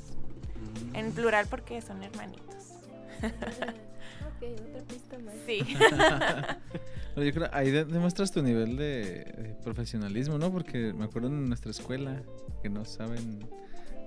En 0.94 1.12
plural 1.12 1.48
porque 1.50 1.82
son 1.82 2.04
hermanitos. 2.04 2.74
ok, 3.24 4.60
otra 4.70 4.82
pista 4.88 5.18
más. 5.20 5.36
Sí. 5.46 5.66
Pero 7.14 7.26
yo 7.28 7.34
creo 7.34 7.50
ahí 7.52 7.70
de- 7.72 7.86
demuestras 7.86 8.32
tu 8.32 8.42
nivel 8.42 8.76
de, 8.78 9.24
de 9.26 9.56
profesionalismo, 9.64 10.38
¿no? 10.38 10.52
Porque 10.52 10.94
me 10.94 11.06
acuerdo 11.06 11.28
en 11.30 11.48
nuestra 11.48 11.72
escuela 11.72 12.22
que 12.62 12.70
no 12.70 12.86
saben, 12.86 13.40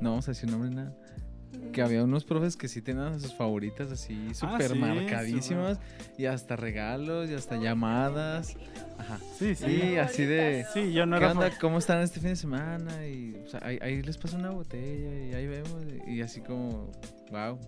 no 0.00 0.10
vamos 0.10 0.26
a 0.28 0.32
decir 0.32 0.50
nombre 0.50 0.70
nada, 0.70 0.92
que 1.72 1.82
había 1.82 2.02
unos 2.02 2.24
profes 2.24 2.56
que 2.56 2.68
sí 2.68 2.82
tenían 2.82 3.06
a 3.14 3.18
sus 3.18 3.34
favoritas 3.34 3.90
así 3.92 4.34
súper 4.34 4.66
Ah, 4.70 4.74
sí, 4.74 4.78
marcadísimas 4.78 5.78
y 6.18 6.26
hasta 6.26 6.56
regalos 6.56 7.30
y 7.30 7.34
hasta 7.34 7.56
llamadas. 7.56 8.56
Ajá. 8.98 9.18
Sí, 9.38 9.54
sí. 9.54 9.64
Sí, 9.64 9.96
así 9.98 10.24
de... 10.24 10.66
Sí, 10.72 10.92
yo 10.92 11.06
no 11.06 11.18
¿Qué 11.18 11.24
era 11.24 11.32
onda? 11.32 11.50
¿Cómo 11.60 11.78
están 11.78 12.00
este 12.00 12.18
fin 12.20 12.30
de 12.30 12.36
semana? 12.36 13.06
Y 13.06 13.36
o 13.44 13.48
sea, 13.48 13.60
ahí, 13.62 13.78
ahí 13.82 14.02
les 14.02 14.16
paso 14.18 14.36
una 14.36 14.50
botella 14.50 15.14
y 15.14 15.34
ahí 15.34 15.46
vemos. 15.46 15.84
Y 16.06 16.22
así 16.22 16.40
como, 16.40 16.90
wow, 17.30 17.58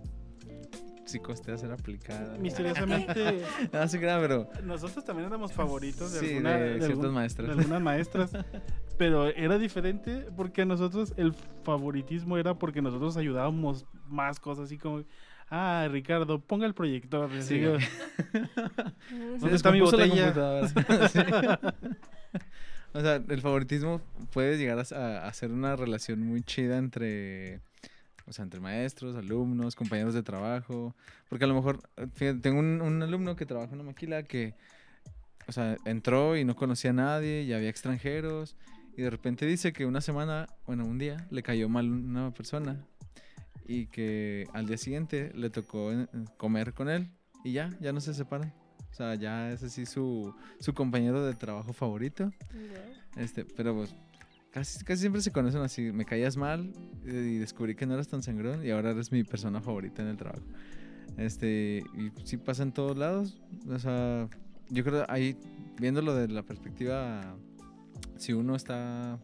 costea 1.18 1.56
ser 1.56 1.72
aplicada. 1.72 2.36
Misteriosamente, 2.38 3.42
No, 3.72 3.88
sí, 3.88 3.98
claro, 3.98 4.20
pero 4.22 4.62
nosotros 4.64 5.04
también 5.04 5.28
éramos 5.28 5.52
favoritos 5.52 6.12
de, 6.12 6.20
Sí, 6.20 6.26
alguna- 6.34 6.56
de 6.56 6.68
ciertas 6.78 6.90
algún- 6.90 7.14
maestras. 7.14 7.46
de 7.48 7.52
algunas 7.54 7.80
maestras. 7.82 8.30
Pero 8.98 9.26
era 9.28 9.58
diferente 9.58 10.26
porque 10.36 10.62
a 10.62 10.64
nosotros 10.66 11.14
el 11.16 11.32
favoritismo 11.64 12.36
era 12.36 12.54
porque 12.54 12.82
nosotros 12.82 13.16
ayudábamos 13.16 13.86
más 14.08 14.38
cosas 14.40 14.64
así 14.66 14.76
como, 14.76 15.04
ah, 15.50 15.88
Ricardo, 15.90 16.40
ponga 16.40 16.66
el 16.66 16.74
proyector. 16.74 17.30
Sí. 17.40 17.60
¿Dónde 19.40 19.54
está 19.56 19.70
mi 19.72 19.78
la 19.78 19.84
botella? 19.84 20.34
O 22.94 23.00
sea, 23.02 23.16
el 23.28 23.40
favoritismo 23.42 24.00
puede 24.32 24.56
llegar 24.56 24.78
a, 24.78 24.96
a- 24.96 25.28
a 25.28 25.32
ser 25.34 25.52
una 25.52 25.76
relación 25.76 26.20
muy 26.22 26.42
chida 26.42 26.78
entre, 26.78 27.60
o 28.28 28.32
sea, 28.32 28.42
entre 28.44 28.60
maestros, 28.60 29.16
alumnos, 29.16 29.74
compañeros 29.74 30.14
de 30.14 30.22
trabajo. 30.22 30.94
Porque 31.28 31.44
a 31.44 31.48
lo 31.48 31.54
mejor, 31.54 31.80
eh, 31.96 32.06
fíjate, 32.14 32.40
tengo 32.40 32.60
un, 32.60 32.80
un 32.80 33.02
alumno 33.02 33.36
que 33.36 33.46
trabaja 33.46 33.72
en 33.72 33.80
una 33.80 33.90
maquila 33.90 34.22
que, 34.22 34.54
o 35.46 35.52
sea, 35.52 35.76
entró 35.84 36.36
y 36.36 36.44
no 36.44 36.54
conocía 36.56 36.90
a 36.90 36.94
nadie 36.94 37.42
y 37.42 37.52
había 37.52 37.68
extranjeros. 37.70 38.56
Y 38.96 39.02
de 39.02 39.10
repente 39.10 39.46
dice 39.46 39.72
que 39.72 39.86
una 39.86 40.00
semana, 40.00 40.48
bueno, 40.66 40.84
un 40.84 40.98
día, 40.98 41.26
le 41.30 41.42
cayó 41.42 41.68
mal 41.68 41.90
una 41.90 42.32
persona. 42.32 42.84
Y 43.66 43.86
que 43.86 44.46
al 44.54 44.66
día 44.66 44.78
siguiente 44.78 45.30
le 45.34 45.50
tocó 45.50 45.92
eh, 45.92 46.06
comer 46.36 46.74
con 46.74 46.88
él. 46.88 47.10
Y 47.44 47.52
ya, 47.52 47.70
ya 47.80 47.92
no 47.92 48.00
se 48.00 48.14
separan. 48.14 48.52
O 48.90 48.94
sea, 48.94 49.14
ya 49.14 49.52
es 49.52 49.62
así 49.62 49.86
su, 49.86 50.34
su 50.60 50.74
compañero 50.74 51.24
de 51.24 51.34
trabajo 51.34 51.72
favorito. 51.72 52.32
Este, 53.16 53.44
pero 53.44 53.74
pues 53.74 53.94
casi, 54.50 54.84
casi 54.84 55.00
siempre 55.00 55.20
se 55.22 55.30
conocen 55.30 55.60
así. 55.62 55.92
Me 55.92 56.04
caías 56.04 56.36
mal 56.36 56.72
eh, 57.04 57.32
y 57.34 57.38
descubrí 57.38 57.74
que 57.74 57.86
no 57.86 57.94
eras 57.94 58.08
tan 58.08 58.22
sangrón 58.22 58.64
y 58.64 58.70
ahora 58.70 58.90
eres 58.90 59.12
mi 59.12 59.24
persona 59.24 59.60
favorita 59.60 60.02
en 60.02 60.08
el 60.08 60.16
trabajo. 60.16 60.44
Este, 61.16 61.82
y 61.94 62.12
sí 62.24 62.36
pasa 62.36 62.62
en 62.62 62.72
todos 62.72 62.96
lados. 62.96 63.40
O 63.68 63.78
sea, 63.78 64.28
yo 64.70 64.84
creo 64.84 65.04
ahí, 65.08 65.36
viéndolo 65.78 66.14
de 66.14 66.28
la 66.28 66.42
perspectiva, 66.42 67.36
si 68.16 68.32
uno 68.32 68.54
está 68.54 69.18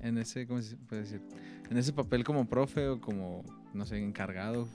en 0.00 0.18
ese, 0.18 0.46
¿cómo 0.46 0.62
se 0.62 0.76
puede 0.76 1.02
decir? 1.02 1.22
En 1.70 1.76
ese 1.76 1.92
papel 1.92 2.24
como 2.24 2.48
profe 2.48 2.88
o 2.88 3.00
como, 3.00 3.44
no 3.74 3.84
sé, 3.84 3.98
encargado, 3.98 4.68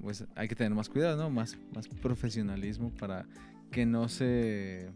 pues 0.00 0.24
hay 0.34 0.48
que 0.48 0.54
tener 0.54 0.74
más 0.74 0.88
cuidado, 0.88 1.16
¿no? 1.16 1.30
Más, 1.30 1.56
más 1.74 1.88
profesionalismo 1.88 2.90
para 2.90 3.26
que 3.70 3.84
no 3.84 4.08
se, 4.08 4.90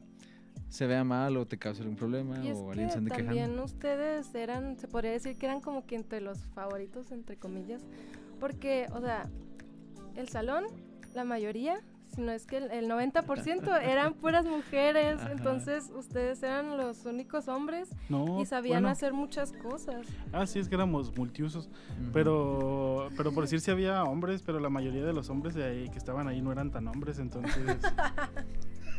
se 0.73 0.87
vea 0.87 1.05
mal 1.05 1.37
o 1.37 1.45
te 1.47 1.59
cause 1.59 1.83
algún 1.83 1.97
problema 1.97 2.43
Y 2.43 2.49
es 2.49 2.57
o 2.59 2.71
alguien 2.71 2.87
que 2.89 2.93
se 2.93 2.99
ande 2.99 3.11
también 3.11 3.35
quejando. 3.45 3.65
ustedes 3.65 4.35
eran, 4.35 4.79
se 4.79 4.89
podría 4.89 5.11
decir 5.11 5.37
que 5.37 5.45
eran 5.45 5.61
como 5.61 5.85
que 5.85 5.97
entre 5.97 6.23
los 6.23 6.39
favoritos, 6.55 7.13
entre 7.13 7.37
comillas, 7.37 7.83
porque, 8.41 8.87
o 8.93 9.01
sea, 9.03 9.29
el 10.17 10.29
salón, 10.31 10.65
la 11.15 11.25
mayoría, 11.25 11.83
si 12.07 12.23
no 12.23 12.33
es 12.33 12.47
que 12.47 12.57
el, 12.57 12.71
el 12.71 12.89
90% 12.91 13.81
eran 13.83 14.15
puras 14.15 14.47
mujeres, 14.47 15.19
Ajá. 15.21 15.33
entonces 15.33 15.91
ustedes 15.95 16.43
eran 16.43 16.79
los 16.79 17.05
únicos 17.05 17.49
hombres 17.49 17.91
No, 18.09 18.41
y 18.41 18.47
sabían 18.47 18.77
bueno, 18.83 18.89
hacer 18.93 19.13
muchas 19.13 19.53
cosas. 19.53 20.07
Ah, 20.33 20.47
sí, 20.47 20.59
es 20.59 20.71
que 20.71 20.75
éramos 20.77 21.15
multiusos. 21.15 21.69
Pero, 22.15 23.11
pero 23.15 23.31
por 23.33 23.45
decir 23.45 23.61
si 23.61 23.71
había 23.71 24.05
hombres, 24.05 24.41
pero 24.41 24.59
la 24.59 24.71
mayoría 24.71 25.05
de 25.05 25.13
los 25.13 25.29
hombres 25.29 25.55
de 25.55 25.65
ahí 25.65 25.89
que 25.91 25.99
estaban 25.99 26.29
ahí 26.29 26.41
no 26.41 26.51
eran 26.51 26.71
tan 26.71 26.89
hombres, 26.89 27.19
entonces. 27.19 27.53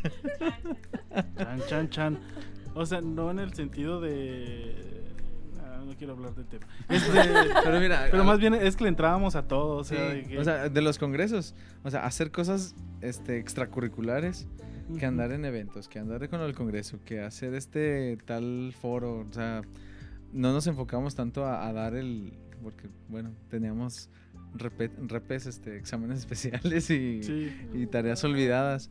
chan, 1.37 1.61
chan, 1.67 1.89
chan. 1.89 2.19
O 2.75 2.85
sea, 2.85 3.01
no 3.01 3.29
en 3.31 3.39
el 3.39 3.53
sentido 3.53 4.01
de. 4.01 4.75
Ah, 5.63 5.81
no 5.85 5.95
quiero 5.95 6.13
hablar 6.13 6.33
del 6.35 6.45
tema. 6.45 6.65
Este, 6.89 7.11
Pero 7.63 7.79
mira, 7.79 8.07
pero 8.11 8.23
más 8.23 8.39
bien 8.39 8.53
es 8.55 8.75
que 8.75 8.83
le 8.83 8.89
entrábamos 8.89 9.35
a 9.35 9.47
todo. 9.47 9.77
O 9.77 9.83
sí, 9.83 9.95
sea, 9.95 10.05
de 10.09 10.23
que- 10.23 10.39
o 10.39 10.43
sea, 10.43 10.69
de 10.69 10.81
los 10.81 10.97
congresos, 10.97 11.55
o 11.83 11.91
sea, 11.91 12.05
hacer 12.05 12.31
cosas 12.31 12.75
este, 13.01 13.37
extracurriculares, 13.37 14.47
que 14.99 15.05
andar 15.05 15.31
en 15.31 15.45
eventos, 15.45 15.87
que 15.87 15.99
andar 15.99 16.27
con 16.29 16.41
el 16.41 16.53
congreso, 16.55 16.99
que 17.05 17.21
hacer 17.21 17.53
este 17.53 18.17
tal 18.25 18.73
foro, 18.79 19.25
o 19.29 19.33
sea, 19.33 19.61
no 20.31 20.51
nos 20.51 20.67
enfocamos 20.67 21.15
tanto 21.15 21.45
a, 21.45 21.67
a 21.67 21.73
dar 21.73 21.95
el, 21.95 22.33
porque 22.61 22.87
bueno, 23.07 23.31
teníamos 23.49 24.09
repe- 24.55 24.91
repes, 25.07 25.45
este, 25.45 25.77
exámenes 25.77 26.19
especiales 26.25 26.89
y, 26.89 27.21
Sí. 27.23 27.51
y 27.73 27.85
tareas 27.87 28.23
olvidadas. 28.23 28.89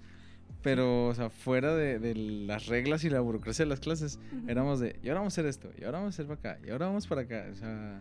Pero, 0.63 1.09
o 1.09 1.15
sea, 1.15 1.29
fuera 1.29 1.75
de, 1.75 1.99
de 1.99 2.15
las 2.15 2.67
reglas 2.67 3.03
y 3.05 3.11
la 3.11 3.21
burocracia 3.21 3.65
de 3.65 3.69
las 3.69 3.81
clases, 3.81 4.21
éramos 4.47 4.79
de, 4.81 4.97
y 5.03 5.09
ahora 5.09 5.21
vamos 5.21 5.33
a 5.33 5.41
hacer 5.41 5.47
esto, 5.47 5.71
y 5.79 5.85
ahora 5.85 5.99
vamos 5.99 6.15
a 6.15 6.23
hacer 6.23 6.27
para 6.37 6.53
acá, 6.55 6.67
y 6.67 6.71
ahora 6.71 6.87
vamos 6.87 7.07
para 7.09 7.23
acá. 7.23 7.47
O 7.53 7.55
sea, 7.57 8.01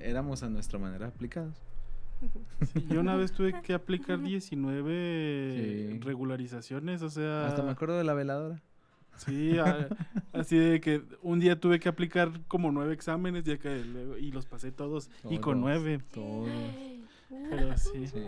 éramos 0.00 0.42
a 0.42 0.48
nuestra 0.48 0.78
manera 0.78 1.08
aplicados. 1.08 1.54
Sí, 2.72 2.86
yo 2.88 3.00
una 3.00 3.16
vez 3.16 3.32
tuve 3.32 3.52
que 3.62 3.74
aplicar 3.74 4.20
19 4.22 5.90
Sí. 5.92 5.98
regularizaciones, 6.00 7.02
o 7.02 7.10
sea... 7.10 7.46
Hasta 7.48 7.62
me 7.62 7.70
acuerdo 7.72 7.98
de 7.98 8.04
la 8.04 8.14
veladora. 8.14 8.62
Sí, 9.16 9.58
a- 9.58 9.88
así 10.32 10.56
de 10.56 10.80
que 10.80 11.02
un 11.20 11.38
día 11.38 11.60
tuve 11.60 11.78
que 11.80 11.88
aplicar 11.88 12.30
como 12.48 12.72
nueve 12.72 12.94
exámenes 12.94 13.46
y, 13.46 13.52
acá 13.52 13.70
luego- 13.74 14.16
y 14.16 14.30
los 14.32 14.46
pasé 14.46 14.72
todos 14.72 15.10
y 15.28 15.38
con 15.38 15.60
nueve. 15.60 16.00
Todos. 16.14 16.48
Pero 17.50 17.76
sí, 17.76 18.06
Sí. 18.06 18.20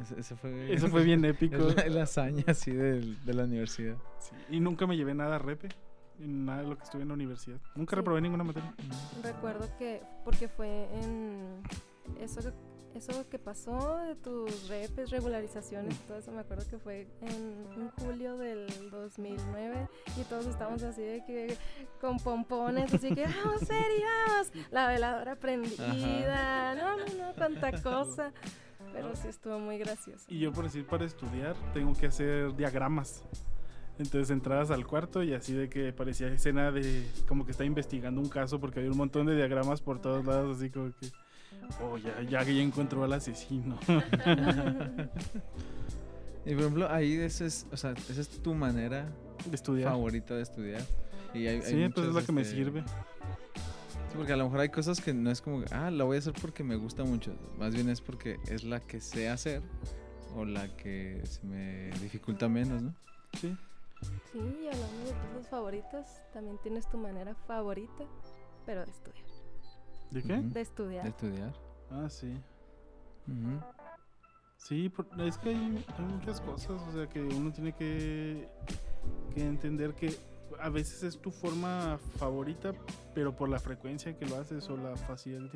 Ese, 0.00 0.18
ese 0.20 0.36
fue, 0.36 0.72
eso 0.74 0.88
fue 0.88 1.04
bien 1.04 1.24
épico. 1.24 1.56
La, 1.88 2.02
hazaña 2.04 2.44
así 2.48 2.70
de 2.72 3.16
la 3.26 3.44
universidad. 3.44 3.96
Sí, 4.18 4.34
Y 4.50 4.60
nunca 4.60 4.86
me 4.86 4.96
llevé 4.96 5.14
nada 5.14 5.36
a 5.36 5.38
repe 5.38 5.68
en 6.20 6.44
nada 6.44 6.62
de 6.62 6.68
lo 6.68 6.76
que 6.76 6.84
estuve 6.84 7.02
en 7.02 7.08
la 7.08 7.14
universidad. 7.14 7.58
Nunca 7.74 7.90
Sí. 7.90 7.96
reprobé 7.96 8.20
ninguna 8.20 8.44
materia. 8.44 8.74
Recuerdo 9.22 9.68
que, 9.78 10.02
porque 10.24 10.48
fue 10.48 10.88
en 11.02 11.62
eso, 12.20 12.40
eso 12.94 13.28
que 13.28 13.38
pasó 13.38 13.98
de 13.98 14.14
tus 14.16 14.68
repes, 14.68 15.10
regularizaciones, 15.10 15.98
todo 16.00 16.18
eso, 16.18 16.32
me 16.32 16.40
acuerdo 16.40 16.64
que 16.68 16.78
fue 16.78 17.08
en, 17.20 17.66
en 17.80 17.90
julio 17.90 18.36
del 18.36 18.66
2009 18.90 19.88
y 20.20 20.24
todos 20.24 20.46
estábamos 20.46 20.82
así 20.82 21.02
de 21.02 21.24
que 21.24 21.56
con 22.00 22.18
pompones, 22.18 22.92
así 22.92 23.14
que 23.14 23.26
vamos, 23.26 23.60
Seri, 23.60 24.02
vamos, 24.28 24.52
la 24.70 24.88
veladora 24.88 25.36
prendida, 25.36 26.74
no, 26.74 26.96
no, 26.96 27.04
no, 27.18 27.32
tanta 27.34 27.72
cosa, 27.82 28.32
pero 28.92 29.14
sí 29.16 29.28
estuvo 29.28 29.58
muy 29.58 29.78
gracioso. 29.78 30.24
Y 30.28 30.38
yo 30.38 30.52
por 30.52 30.64
decir 30.64 30.86
para 30.86 31.04
estudiar 31.04 31.56
tengo 31.72 31.94
que 31.94 32.06
hacer 32.06 32.54
diagramas. 32.54 33.24
Entonces 33.98 34.30
entradas 34.30 34.70
al 34.70 34.86
cuarto 34.86 35.22
y 35.22 35.34
así 35.34 35.52
de 35.52 35.68
que 35.68 35.92
parecía 35.92 36.28
escena 36.28 36.72
de 36.72 37.06
como 37.28 37.44
que 37.44 37.52
está 37.52 37.64
investigando 37.64 38.20
un 38.20 38.28
caso 38.28 38.58
porque 38.58 38.80
había 38.80 38.90
un 38.90 38.96
montón 38.96 39.26
de 39.26 39.36
diagramas 39.36 39.80
por 39.82 40.00
todos 40.00 40.24
lados, 40.24 40.56
así 40.56 40.70
como 40.70 40.90
que, 40.98 41.08
oh, 41.82 41.98
ya, 41.98 42.22
ya, 42.22 42.42
ya 42.42 42.62
encontró 42.62 43.04
al 43.04 43.12
asesino. 43.12 43.78
Y 46.44 46.54
por 46.54 46.60
ejemplo, 46.60 46.90
ahí 46.90 47.14
esa 47.14 47.44
es, 47.44 47.66
o 47.70 47.76
sea, 47.76 47.92
esa 47.92 48.20
es 48.20 48.28
tu 48.28 48.54
manera 48.54 49.08
de 49.46 49.54
estudiar. 49.54 49.90
favorita 49.90 50.34
de 50.34 50.42
estudiar. 50.42 50.82
Y 51.34 51.46
hay, 51.46 51.56
hay 51.56 51.62
Sí, 51.62 51.88
pues 51.94 52.06
es 52.06 52.12
muchas, 52.12 52.14
la 52.14 52.22
que 52.22 52.32
me 52.32 52.42
este, 52.42 52.56
sirve. 52.56 52.82
Sí, 52.82 54.16
porque 54.16 54.32
a 54.32 54.36
lo 54.36 54.44
mejor 54.44 54.60
hay 54.60 54.68
cosas 54.68 55.00
que 55.00 55.14
no 55.14 55.30
es 55.30 55.40
como, 55.40 55.62
que, 55.62 55.72
ah, 55.72 55.90
la 55.90 56.04
voy 56.04 56.16
a 56.16 56.18
hacer 56.18 56.34
porque 56.40 56.64
me 56.64 56.76
gusta 56.76 57.04
mucho. 57.04 57.32
Más 57.58 57.74
bien 57.74 57.88
es 57.88 58.00
porque 58.00 58.38
es 58.48 58.64
la 58.64 58.80
que 58.80 59.00
sé 59.00 59.28
hacer 59.28 59.62
o 60.34 60.44
la 60.44 60.68
que 60.76 61.22
se 61.24 61.46
me 61.46 61.90
dificulta 62.00 62.48
menos, 62.48 62.82
¿no? 62.82 62.94
Sí. 63.40 63.56
Sí, 64.32 64.38
y 64.38 64.66
hablando 64.66 65.04
de 65.04 65.12
cosas 65.28 65.48
favoritas, 65.48 66.22
también 66.32 66.58
tienes 66.60 66.88
tu 66.90 66.98
manera 66.98 67.36
favorita, 67.46 68.04
pero 68.66 68.84
de 68.84 68.90
estudiar. 68.90 69.31
¿De 70.12 70.22
qué? 70.22 70.36
De 70.38 70.60
estudiar. 70.60 71.02
De 71.04 71.08
estudiar. 71.10 71.52
Ah, 71.90 72.08
sí. 72.08 72.32
Sí, 74.56 74.88
por- 74.88 75.06
es 75.20 75.38
que 75.38 75.50
hay, 75.50 75.84
hay 75.98 76.04
muchas 76.04 76.40
cosas, 76.40 76.70
o 76.88 76.92
sea, 76.92 77.08
que 77.08 77.20
uno 77.20 77.50
tiene 77.52 77.72
que, 77.72 78.48
que 79.34 79.44
entender 79.46 79.94
que 79.94 80.14
a 80.60 80.68
veces 80.68 81.02
es 81.02 81.18
tu 81.20 81.30
forma 81.30 81.98
favorita, 82.18 82.72
pero 83.14 83.34
por 83.34 83.48
la 83.48 83.58
frecuencia 83.58 84.16
que 84.16 84.26
lo 84.26 84.36
haces 84.36 84.68
o 84.68 84.76
la 84.76 84.94
facilidad. 84.96 85.50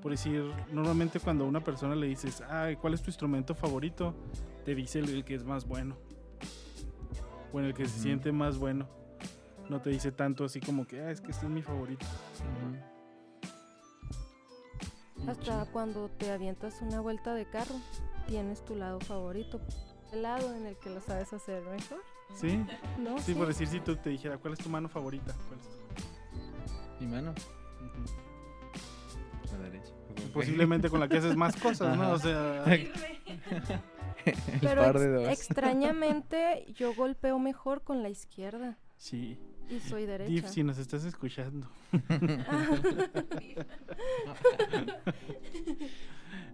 Por 0.00 0.10
decir, 0.10 0.42
normalmente 0.72 1.20
cuando 1.20 1.44
a 1.44 1.48
una 1.48 1.62
persona 1.62 1.94
le 1.94 2.06
dices, 2.08 2.42
ay, 2.48 2.76
¿cuál 2.76 2.94
es 2.94 3.02
tu 3.02 3.10
instrumento 3.10 3.54
favorito? 3.54 4.14
Te 4.64 4.74
dice 4.74 4.98
el, 5.00 5.08
el 5.10 5.24
que 5.24 5.34
es 5.34 5.44
más 5.44 5.66
bueno. 5.66 5.96
O 7.52 7.60
en 7.60 7.66
el 7.66 7.74
que 7.74 7.86
se 7.86 8.00
siente 8.00 8.32
más 8.32 8.58
bueno. 8.58 8.88
No 9.68 9.80
te 9.80 9.90
dice 9.90 10.10
tanto 10.10 10.44
así 10.44 10.58
como 10.60 10.86
que, 10.86 11.00
ah, 11.00 11.10
es 11.10 11.20
que 11.20 11.30
este 11.30 11.46
es 11.46 11.52
mi 11.52 11.62
favorito. 11.62 12.04
Ujú. 12.40 12.91
Hasta 15.28 15.64
cuando 15.72 16.08
te 16.18 16.30
avientas 16.30 16.80
una 16.82 17.00
vuelta 17.00 17.34
de 17.34 17.46
carro, 17.46 17.74
tienes 18.26 18.64
tu 18.64 18.74
lado 18.74 19.00
favorito, 19.00 19.60
el 20.12 20.22
lado 20.22 20.54
en 20.54 20.66
el 20.66 20.76
que 20.76 20.90
lo 20.90 21.00
sabes 21.00 21.32
hacer 21.32 21.62
mejor. 21.64 22.02
Sí, 22.34 22.64
¿No? 22.98 23.18
sí, 23.18 23.34
por 23.34 23.46
decir, 23.46 23.68
si 23.68 23.80
tú 23.80 23.96
te 23.96 24.10
dijera, 24.10 24.38
¿cuál 24.38 24.54
es 24.54 24.58
tu 24.60 24.68
mano 24.68 24.88
favorita? 24.88 25.34
¿Cuál 25.48 25.60
es 25.60 25.68
tu- 25.68 27.04
Mi 27.04 27.10
mano, 27.10 27.32
Ujú. 27.32 29.52
la 29.52 29.58
derecha. 29.68 29.92
Posiblemente 30.32 30.88
con 30.90 31.00
la 31.00 31.08
que 31.08 31.18
haces 31.18 31.36
más 31.36 31.56
cosas, 31.56 31.96
¿no? 31.96 32.12
O 32.12 32.18
sea, 32.18 32.64
El 34.24 34.60
Pero 34.60 34.82
par 34.82 34.96
ex- 34.96 35.00
de 35.00 35.08
dos. 35.10 35.28
extrañamente 35.28 36.66
yo 36.74 36.94
golpeo 36.94 37.38
mejor 37.38 37.82
con 37.82 38.02
la 38.02 38.08
izquierda 38.08 38.78
sí. 38.96 39.38
Y 39.74 39.80
soy 39.80 40.06
derecha. 40.06 40.30
Div, 40.30 40.46
si 40.48 40.62
nos 40.62 40.78
estás 40.78 41.04
escuchando. 41.04 41.68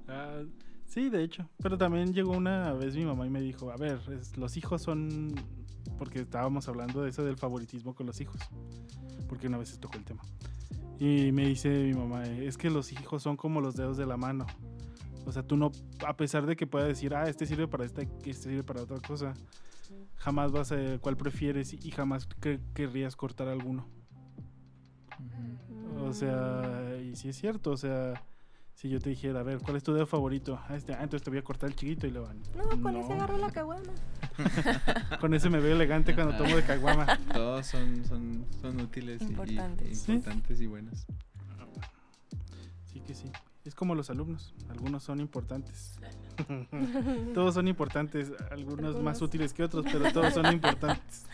Ah, 0.09 0.43
sí, 0.87 1.11
de 1.11 1.23
hecho. 1.23 1.49
Pero 1.63 1.77
también 1.77 2.13
llegó 2.15 2.33
una 2.33 2.73
vez 2.73 2.97
mi 2.97 3.05
mamá 3.05 3.27
y 3.27 3.31
me 3.31 3.41
dijo, 3.41 3.71
a 3.71 3.77
ver, 3.77 4.01
es- 4.19 4.37
los 4.37 4.57
hijos 4.57 4.83
son... 4.83 5.35
Porque 5.99 6.21
estábamos 6.21 6.69
hablando 6.69 7.03
de 7.03 7.11
eso 7.11 7.25
del 7.25 7.37
favoritismo 7.37 7.95
con 7.95 8.07
los 8.07 8.21
hijos. 8.21 8.41
Porque 9.29 9.49
una 9.49 9.59
vez 9.59 9.71
se 9.71 9.79
tocó 9.79 9.99
el 9.99 10.05
tema. 10.05 10.23
Y 10.99 11.33
me 11.33 11.47
dice 11.47 11.69
mi 11.69 11.93
mamá, 11.95 12.25
es 12.25 12.57
que 12.57 12.71
los 12.71 12.93
hijos 12.93 13.23
son 13.23 13.37
como 13.37 13.61
los 13.61 13.75
dedos 13.75 13.97
de 13.97 14.07
la 14.07 14.17
mano. 14.17 14.47
O 15.27 15.33
sea, 15.33 15.43
tú 15.43 15.57
no, 15.57 15.71
a 16.07 16.17
pesar 16.17 16.47
de 16.47 16.57
que 16.57 16.67
pueda 16.67 16.87
decir, 16.87 17.15
ah, 17.15 17.29
este 17.29 17.45
sirve 17.47 17.69
para 17.69 17.85
esta, 17.85 18.03
este 18.03 18.33
sirve 18.33 18.63
para 18.63 18.83
otra 18.83 18.99
cosa, 19.01 19.35
jamás 20.19 20.53
vas 20.53 20.73
a 20.73 20.77
ver 20.77 21.01
cuál 21.01 21.17
prefieres 21.17 21.73
y 21.73 21.91
jamás 21.91 22.27
que- 22.27 22.61
querrías 22.75 23.17
cortar 23.17 23.49
alguno. 23.49 23.87
O 26.01 26.13
sea, 26.13 26.97
y 27.03 27.17
sí 27.17 27.29
es 27.29 27.37
cierto, 27.37 27.71
o 27.73 27.77
sea, 27.77 28.23
si 28.75 28.89
yo 28.89 29.01
te 29.01 29.11
dijera, 29.11 29.41
a 29.41 29.43
ver, 29.43 29.59
¿cuál 29.59 29.77
es 29.77 29.83
tu 29.83 29.93
dedo 29.93 30.07
favorito? 30.07 30.61
Ah, 30.69 30.77
este, 30.77 30.93
ah, 30.95 31.03
entonces 31.03 31.23
te 31.25 31.31
voy 31.31 31.39
a 31.41 31.43
cortar 31.43 31.71
el 31.71 31.77
chiquito 31.77 32.07
y 32.07 32.13
le 32.13 32.21
van. 32.21 32.41
No, 32.57 32.81
con 32.81 32.97
ese 32.97 33.13
agarro 33.13 33.37
la 33.39 33.51
caguama. 33.51 33.93
Con 35.21 35.35
ese 35.35 35.51
me 35.51 35.59
veo 35.59 35.73
elegante 35.75 36.15
cuando 36.15 36.37
tomo 36.37 36.55
de 36.55 36.63
caguama. 36.63 37.19
Todos 37.33 37.67
son, 37.67 38.05
son, 38.05 38.47
son 38.61 38.81
útiles 38.81 39.21
y- 39.21 39.25
y- 39.25 39.29
Importantes. 39.29 39.89
y, 39.91 39.95
Sí. 39.97 40.13
importantes 40.13 40.61
y 40.61 40.67
buenos. 40.69 41.07
Sí 42.85 43.01
que 43.01 43.15
sí. 43.15 43.29
Es 43.65 43.75
como 43.75 43.97
los 43.97 44.11
alumnos, 44.11 44.55
algunos 44.69 45.03
son 45.03 45.19
importantes. 45.19 45.99
todos 47.35 47.55
son 47.55 47.69
importantes, 47.69 48.33
algunos 48.51 48.95
más 48.95 48.97
Algunos. 48.97 49.23
útiles 49.23 49.53
que 49.53 49.63
otros, 49.65 49.85
pero 49.91 50.13
todos 50.13 50.35
son 50.35 50.53
importantes. 50.53 51.25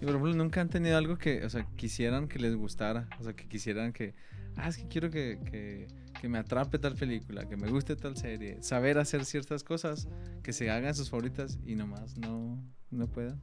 Y 0.00 0.04
por 0.06 0.10
ejemplo, 0.14 0.32
nunca 0.34 0.60
han 0.62 0.68
tenido 0.70 0.96
algo 0.96 1.18
que, 1.18 1.44
o 1.44 1.50
sea, 1.50 1.66
quisieran 1.76 2.26
que 2.26 2.38
les 2.38 2.56
gustara. 2.56 3.08
O 3.18 3.24
sea, 3.24 3.34
que 3.34 3.46
quisieran 3.46 3.92
que, 3.92 4.14
ah, 4.56 4.68
es 4.68 4.78
que 4.78 4.88
quiero 4.88 5.10
que, 5.10 5.38
que, 5.44 5.88
que 6.18 6.28
me 6.28 6.38
atrape 6.38 6.78
tal 6.78 6.94
película, 6.94 7.46
que 7.46 7.56
me 7.56 7.68
guste 7.68 7.96
tal 7.96 8.16
serie. 8.16 8.62
Saber 8.62 8.96
hacer 8.98 9.26
ciertas 9.26 9.62
cosas, 9.62 10.08
que 10.42 10.52
se 10.54 10.70
hagan 10.70 10.94
sus 10.94 11.10
favoritas 11.10 11.58
y 11.66 11.74
nomás 11.74 12.16
no, 12.16 12.58
no 12.90 13.06
puedan. 13.08 13.40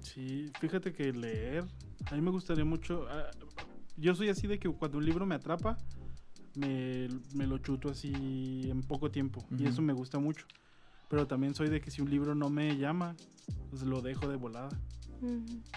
Sí, 0.00 0.50
fíjate 0.58 0.92
que 0.92 1.12
leer, 1.12 1.64
a 2.10 2.14
mí 2.14 2.22
me 2.22 2.30
gustaría 2.30 2.64
mucho. 2.64 3.06
ah, 3.10 3.30
yo 3.98 4.14
soy 4.14 4.30
así 4.30 4.46
de 4.46 4.58
que 4.58 4.70
cuando 4.70 4.96
un 4.98 5.04
libro 5.04 5.26
me 5.26 5.34
atrapa, 5.34 5.76
me, 6.58 7.08
me 7.34 7.46
lo 7.46 7.58
chuto 7.58 7.90
así 7.90 8.68
en 8.68 8.82
poco 8.82 9.10
tiempo. 9.10 9.44
Y 9.56 9.66
eso 9.66 9.82
me 9.82 9.92
gusta 9.92 10.18
mucho. 10.18 10.46
Pero 11.08 11.26
también 11.26 11.54
soy 11.54 11.68
de 11.68 11.80
que 11.80 11.90
si 11.90 12.02
un 12.02 12.10
libro 12.10 12.34
no 12.34 12.50
me 12.50 12.76
llama, 12.76 13.16
pues 13.70 13.82
lo 13.82 14.02
dejo 14.02 14.28
de 14.28 14.36
volada. 14.36 14.68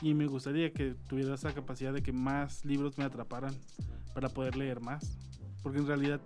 Y 0.02 0.14
me 0.14 0.28
gustaría 0.28 0.72
que 0.72 0.96
tuviera 1.08 1.34
esa 1.34 1.54
capacidad 1.54 1.94
de 1.94 2.04
que 2.04 2.12
más 2.12 2.64
libros 2.66 2.98
me 2.98 3.06
atraparan 3.06 3.56
para 4.14 4.30
poder 4.30 4.56
leer 4.56 4.82
más. 4.82 5.18
Porque 5.64 5.80
en 5.80 5.88
realidad 5.88 6.22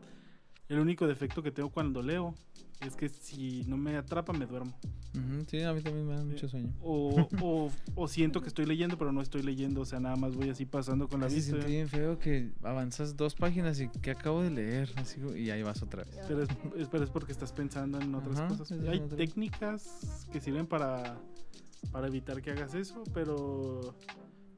el 0.68 0.80
único 0.80 1.08
defecto 1.08 1.44
que 1.44 1.52
tengo 1.52 1.70
cuando 1.70 2.02
leo 2.02 2.34
es 2.82 2.96
que 2.96 3.10
si 3.10 3.64
no 3.68 3.78
me 3.78 3.96
atrapa 3.98 4.34
me 4.34 4.46
duermo. 4.46 4.74
Sí, 5.48 5.62
a 5.62 5.72
mí 5.72 5.82
también 5.82 6.06
me 6.06 6.14
da 6.16 6.24
mucho 6.26 6.50
sueño. 6.50 6.74
O, 6.82 7.26
o, 7.40 7.72
o 7.96 8.08
siento 8.10 8.42
que 8.42 8.50
estoy 8.50 8.66
leyendo, 8.66 8.98
pero 8.98 9.14
no 9.14 9.22
estoy 9.22 9.44
leyendo. 9.44 9.80
O 9.82 9.86
sea, 9.86 10.00
nada 10.02 10.18
más 10.18 10.36
voy 10.36 10.50
así 10.50 10.66
pasando 10.66 11.08
con 11.08 11.22
la 11.22 11.28
Así 11.28 11.36
vista. 11.38 11.52
siente 11.52 11.68
bien 11.68 11.88
feo 11.88 12.20
que 12.20 12.52
avanzas 12.64 13.16
dos 13.16 13.34
páginas 13.34 13.80
y 13.80 13.88
que 13.88 14.12
acabo 14.12 14.42
de 14.44 14.50
leer, 14.50 14.92
así, 14.98 15.22
y 15.38 15.50
ahí 15.52 15.64
vas 15.64 15.82
otra 15.82 16.04
vez. 16.04 16.18
Pero 16.28 16.44
es, 16.44 16.50
es- 16.78 16.90
pero 16.90 17.04
es 17.06 17.10
porque 17.10 17.32
estás 17.32 17.54
pensando 17.54 18.00
en 18.02 18.14
otras 18.14 18.40
Ajá, 18.40 18.50
cosas. 18.50 18.72
Hay 18.72 19.00
técnicas 19.16 20.28
que 20.34 20.42
sirven 20.42 20.68
para, 20.68 21.18
para 21.94 22.08
evitar 22.08 22.42
que 22.42 22.52
hagas 22.52 22.74
eso, 22.74 23.04
pero, 23.14 23.96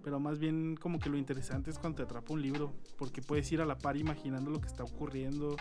pero 0.04 0.20
más 0.20 0.40
bien 0.40 0.76
como 0.76 0.98
que 0.98 1.10
lo 1.10 1.18
interesante 1.18 1.70
es 1.70 1.78
cuando 1.78 1.98
te 1.98 2.04
atrapa 2.04 2.34
un 2.34 2.42
libro, 2.42 2.74
porque 2.98 3.22
puedes 3.22 3.52
ir 3.52 3.62
a 3.62 3.66
la 3.66 3.78
par 3.78 3.96
imaginando 3.96 4.50
lo 4.50 4.60
que 4.60 4.68
está 4.68 4.84
ocurriendo, 4.84 5.56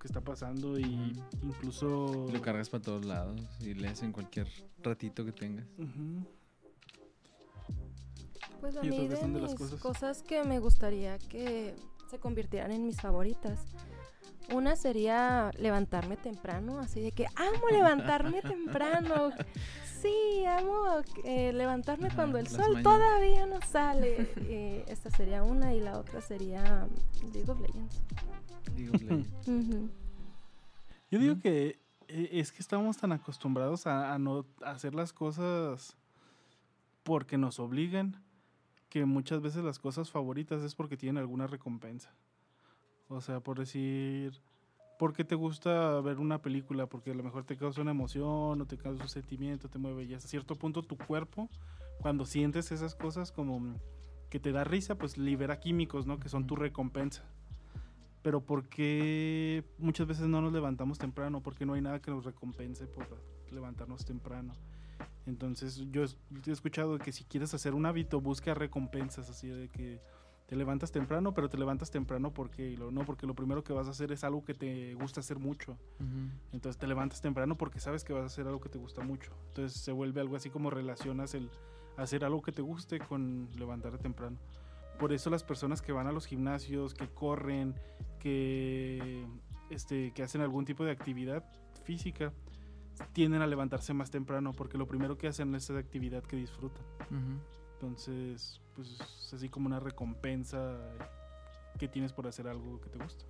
que 0.00 0.06
está 0.08 0.20
pasando 0.22 0.78
y 0.78 0.84
Ujú. 0.84 1.46
incluso... 1.46 2.26
Lo 2.32 2.40
cargas 2.40 2.68
para 2.70 2.82
todos 2.82 3.04
lados 3.04 3.40
y 3.60 3.74
lees 3.74 4.02
en 4.02 4.12
cualquier 4.12 4.48
ratito 4.82 5.24
que 5.24 5.32
tengas. 5.32 5.66
Ujú. 5.78 6.26
Pues 8.60 8.76
a 8.76 8.82
mí 8.82 8.90
de 9.08 9.16
de 9.16 9.40
las 9.40 9.50
mis 9.50 9.54
cosas. 9.54 9.80
cosas 9.80 10.22
que 10.22 10.42
me 10.44 10.58
gustaría 10.58 11.18
que 11.18 11.74
se 12.10 12.18
convirtieran 12.18 12.72
en 12.72 12.84
mis 12.86 13.00
favoritas. 13.00 13.60
Una 14.52 14.74
sería 14.74 15.50
levantarme 15.58 16.16
temprano, 16.16 16.80
así 16.80 17.00
de 17.00 17.12
que 17.12 17.26
amo 17.36 17.68
levantarme 17.70 18.42
temprano. 18.42 19.30
Sí, 20.02 20.44
amo 20.46 21.02
eh, 21.24 21.52
levantarme 21.52 22.08
Ajá, 22.08 22.16
cuando 22.16 22.38
el 22.38 22.48
sol 22.48 22.72
mañanas. 22.72 22.82
todavía 22.82 23.46
no 23.46 23.60
sale. 23.70 24.32
Eh, 24.36 24.84
esta 24.88 25.10
sería 25.10 25.42
una 25.42 25.74
y 25.74 25.80
la 25.80 25.98
otra 25.98 26.20
sería 26.20 26.88
League 27.32 27.50
of 27.50 27.60
Legends. 27.60 28.02
Yo 31.10 31.18
digo 31.18 31.38
que 31.40 31.80
eh, 32.08 32.28
es 32.32 32.52
que 32.52 32.60
estamos 32.60 32.96
tan 32.96 33.12
acostumbrados 33.12 33.86
a, 33.86 34.14
a 34.14 34.18
no 34.18 34.46
hacer 34.62 34.94
las 34.94 35.12
cosas 35.12 35.96
porque 37.02 37.38
nos 37.38 37.58
obligan, 37.58 38.22
que 38.88 39.04
muchas 39.04 39.40
veces 39.40 39.64
las 39.64 39.78
cosas 39.78 40.10
favoritas 40.10 40.62
es 40.62 40.74
porque 40.74 40.96
tienen 40.96 41.18
alguna 41.18 41.46
recompensa. 41.46 42.12
O 43.08 43.20
sea, 43.20 43.40
por 43.40 43.58
decir, 43.58 44.40
porque 44.98 45.24
te 45.24 45.34
gusta 45.34 46.00
ver 46.00 46.18
una 46.18 46.42
película, 46.42 46.86
porque 46.86 47.12
a 47.12 47.14
lo 47.14 47.22
mejor 47.22 47.44
te 47.44 47.56
causa 47.56 47.80
una 47.80 47.92
emoción 47.92 48.60
o 48.60 48.66
te 48.66 48.76
causa 48.76 49.02
un 49.02 49.08
sentimiento, 49.08 49.68
te 49.68 49.78
mueve 49.78 50.04
y 50.04 50.14
hasta 50.14 50.28
cierto 50.28 50.56
punto 50.56 50.82
tu 50.82 50.98
cuerpo, 50.98 51.48
cuando 52.00 52.26
sientes 52.26 52.70
esas 52.70 52.94
cosas 52.94 53.32
como 53.32 53.76
que 54.28 54.38
te 54.38 54.52
da 54.52 54.62
risa, 54.62 54.96
pues 54.96 55.16
libera 55.16 55.58
químicos, 55.58 56.06
¿no? 56.06 56.20
Que 56.20 56.28
son 56.28 56.46
tu 56.46 56.54
recompensa. 56.54 57.24
Pero 58.22 58.40
¿por 58.42 58.68
qué 58.68 59.64
muchas 59.78 60.06
veces 60.06 60.26
no 60.26 60.40
nos 60.40 60.52
levantamos 60.52 60.98
temprano? 60.98 61.42
Porque 61.42 61.64
no 61.64 61.74
hay 61.74 61.80
nada 61.80 62.00
que 62.00 62.10
nos 62.10 62.24
recompense 62.24 62.86
por 62.86 63.06
levantarnos 63.50 64.04
temprano. 64.04 64.54
Entonces 65.26 65.84
yo 65.90 66.04
he 66.04 66.50
escuchado 66.50 66.98
que 66.98 67.12
si 67.12 67.24
quieres 67.24 67.54
hacer 67.54 67.74
un 67.74 67.86
hábito, 67.86 68.20
busca 68.20 68.54
recompensas, 68.54 69.30
así 69.30 69.48
de 69.48 69.68
que 69.68 70.00
te 70.50 70.56
levantas 70.56 70.90
temprano, 70.90 71.32
pero 71.32 71.48
te 71.48 71.56
levantas 71.56 71.92
temprano 71.92 72.34
porque 72.34 72.76
lo, 72.76 72.90
no, 72.90 73.04
porque 73.04 73.24
lo 73.24 73.34
primero 73.34 73.62
que 73.62 73.72
vas 73.72 73.86
a 73.86 73.90
hacer 73.90 74.10
es 74.10 74.24
algo 74.24 74.44
que 74.44 74.52
te 74.52 74.94
gusta 74.94 75.20
hacer 75.20 75.38
mucho. 75.38 75.78
Entonces 76.52 76.76
te 76.76 76.88
levantas 76.88 77.20
temprano 77.20 77.56
porque 77.56 77.78
sabes 77.78 78.02
que 78.02 78.12
vas 78.12 78.24
a 78.24 78.26
hacer 78.26 78.48
algo 78.48 78.60
que 78.60 78.68
te 78.68 78.76
gusta 78.76 79.02
mucho. 79.02 79.32
Entonces 79.48 79.80
se 79.80 79.92
vuelve 79.92 80.20
algo 80.20 80.34
así 80.34 80.50
como 80.50 80.68
relacionas 80.68 81.34
el 81.34 81.48
hacer 81.96 82.24
algo 82.24 82.42
que 82.42 82.50
te 82.50 82.62
guste 82.62 82.98
con 82.98 83.48
levantarte 83.56 83.98
temprano. 83.98 84.38
Por 85.00 85.14
eso 85.14 85.30
las 85.30 85.42
personas 85.42 85.80
que 85.80 85.92
van 85.92 86.06
a 86.06 86.12
los 86.12 86.26
gimnasios, 86.26 86.92
que 86.92 87.08
corren, 87.08 87.74
que, 88.18 89.26
este, 89.70 90.12
que 90.12 90.22
hacen 90.22 90.42
algún 90.42 90.66
tipo 90.66 90.84
de 90.84 90.90
actividad 90.92 91.42
física, 91.84 92.34
tienden 93.14 93.40
a 93.40 93.46
levantarse 93.46 93.94
más 93.94 94.10
temprano 94.10 94.52
porque 94.52 94.76
lo 94.76 94.86
primero 94.86 95.16
que 95.16 95.26
hacen 95.26 95.54
es 95.54 95.64
esa 95.70 95.78
actividad 95.78 96.22
que 96.22 96.36
disfrutan. 96.36 96.84
Entonces, 97.72 98.60
pues 98.76 99.00
es 99.00 99.32
así 99.32 99.48
como 99.48 99.66
una 99.66 99.80
recompensa 99.80 100.78
que 101.78 101.88
tienes 101.88 102.12
por 102.12 102.26
hacer 102.26 102.46
algo 102.46 102.78
que 102.82 102.90
te 102.90 102.98
gusta. 102.98 103.24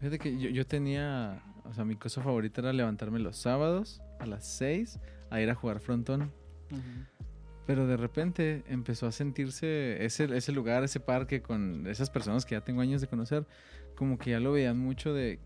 Fíjate 0.00 0.18
que 0.18 0.38
yo, 0.38 0.50
yo 0.50 0.66
tenía, 0.66 1.42
o 1.64 1.72
sea, 1.72 1.86
mi 1.86 1.96
cosa 1.96 2.22
favorita 2.22 2.60
era 2.60 2.74
levantarme 2.74 3.20
los 3.20 3.38
sábados 3.38 4.02
a 4.18 4.26
las 4.26 4.46
6 4.46 5.00
a 5.30 5.40
ir 5.40 5.48
a 5.48 5.54
jugar 5.54 5.80
frontón. 5.80 6.30
Pero 7.70 7.86
de 7.86 7.96
repente 7.96 8.64
empezó 8.66 9.06
a 9.06 9.12
sentirse 9.12 10.04
ese, 10.04 10.24
ese 10.36 10.50
lugar, 10.50 10.82
ese 10.82 10.98
parque 10.98 11.40
con 11.40 11.86
esas 11.86 12.10
personas 12.10 12.44
que 12.44 12.56
ya 12.56 12.62
tengo 12.62 12.80
años 12.80 13.00
de 13.00 13.06
conocer, 13.06 13.46
como 13.94 14.18
que 14.18 14.30
ya 14.30 14.40
lo 14.40 14.50
veían 14.50 14.76
mucho 14.76 15.14
de 15.14 15.38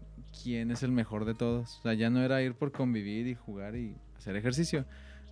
quién 0.43 0.71
es 0.71 0.83
el 0.83 0.91
mejor 0.91 1.27
de 1.27 1.35
todos. 1.35 1.81
O 1.81 1.83
sea, 1.83 1.93
ya 1.93 2.09
no 2.09 2.23
era 2.23 2.41
ir 2.41 2.55
por 2.55 2.73
convivir 2.73 3.27
y 3.27 3.35
jugar 3.35 3.77
y 3.77 3.99
hacer 4.17 4.37
ejercicio. 4.37 4.87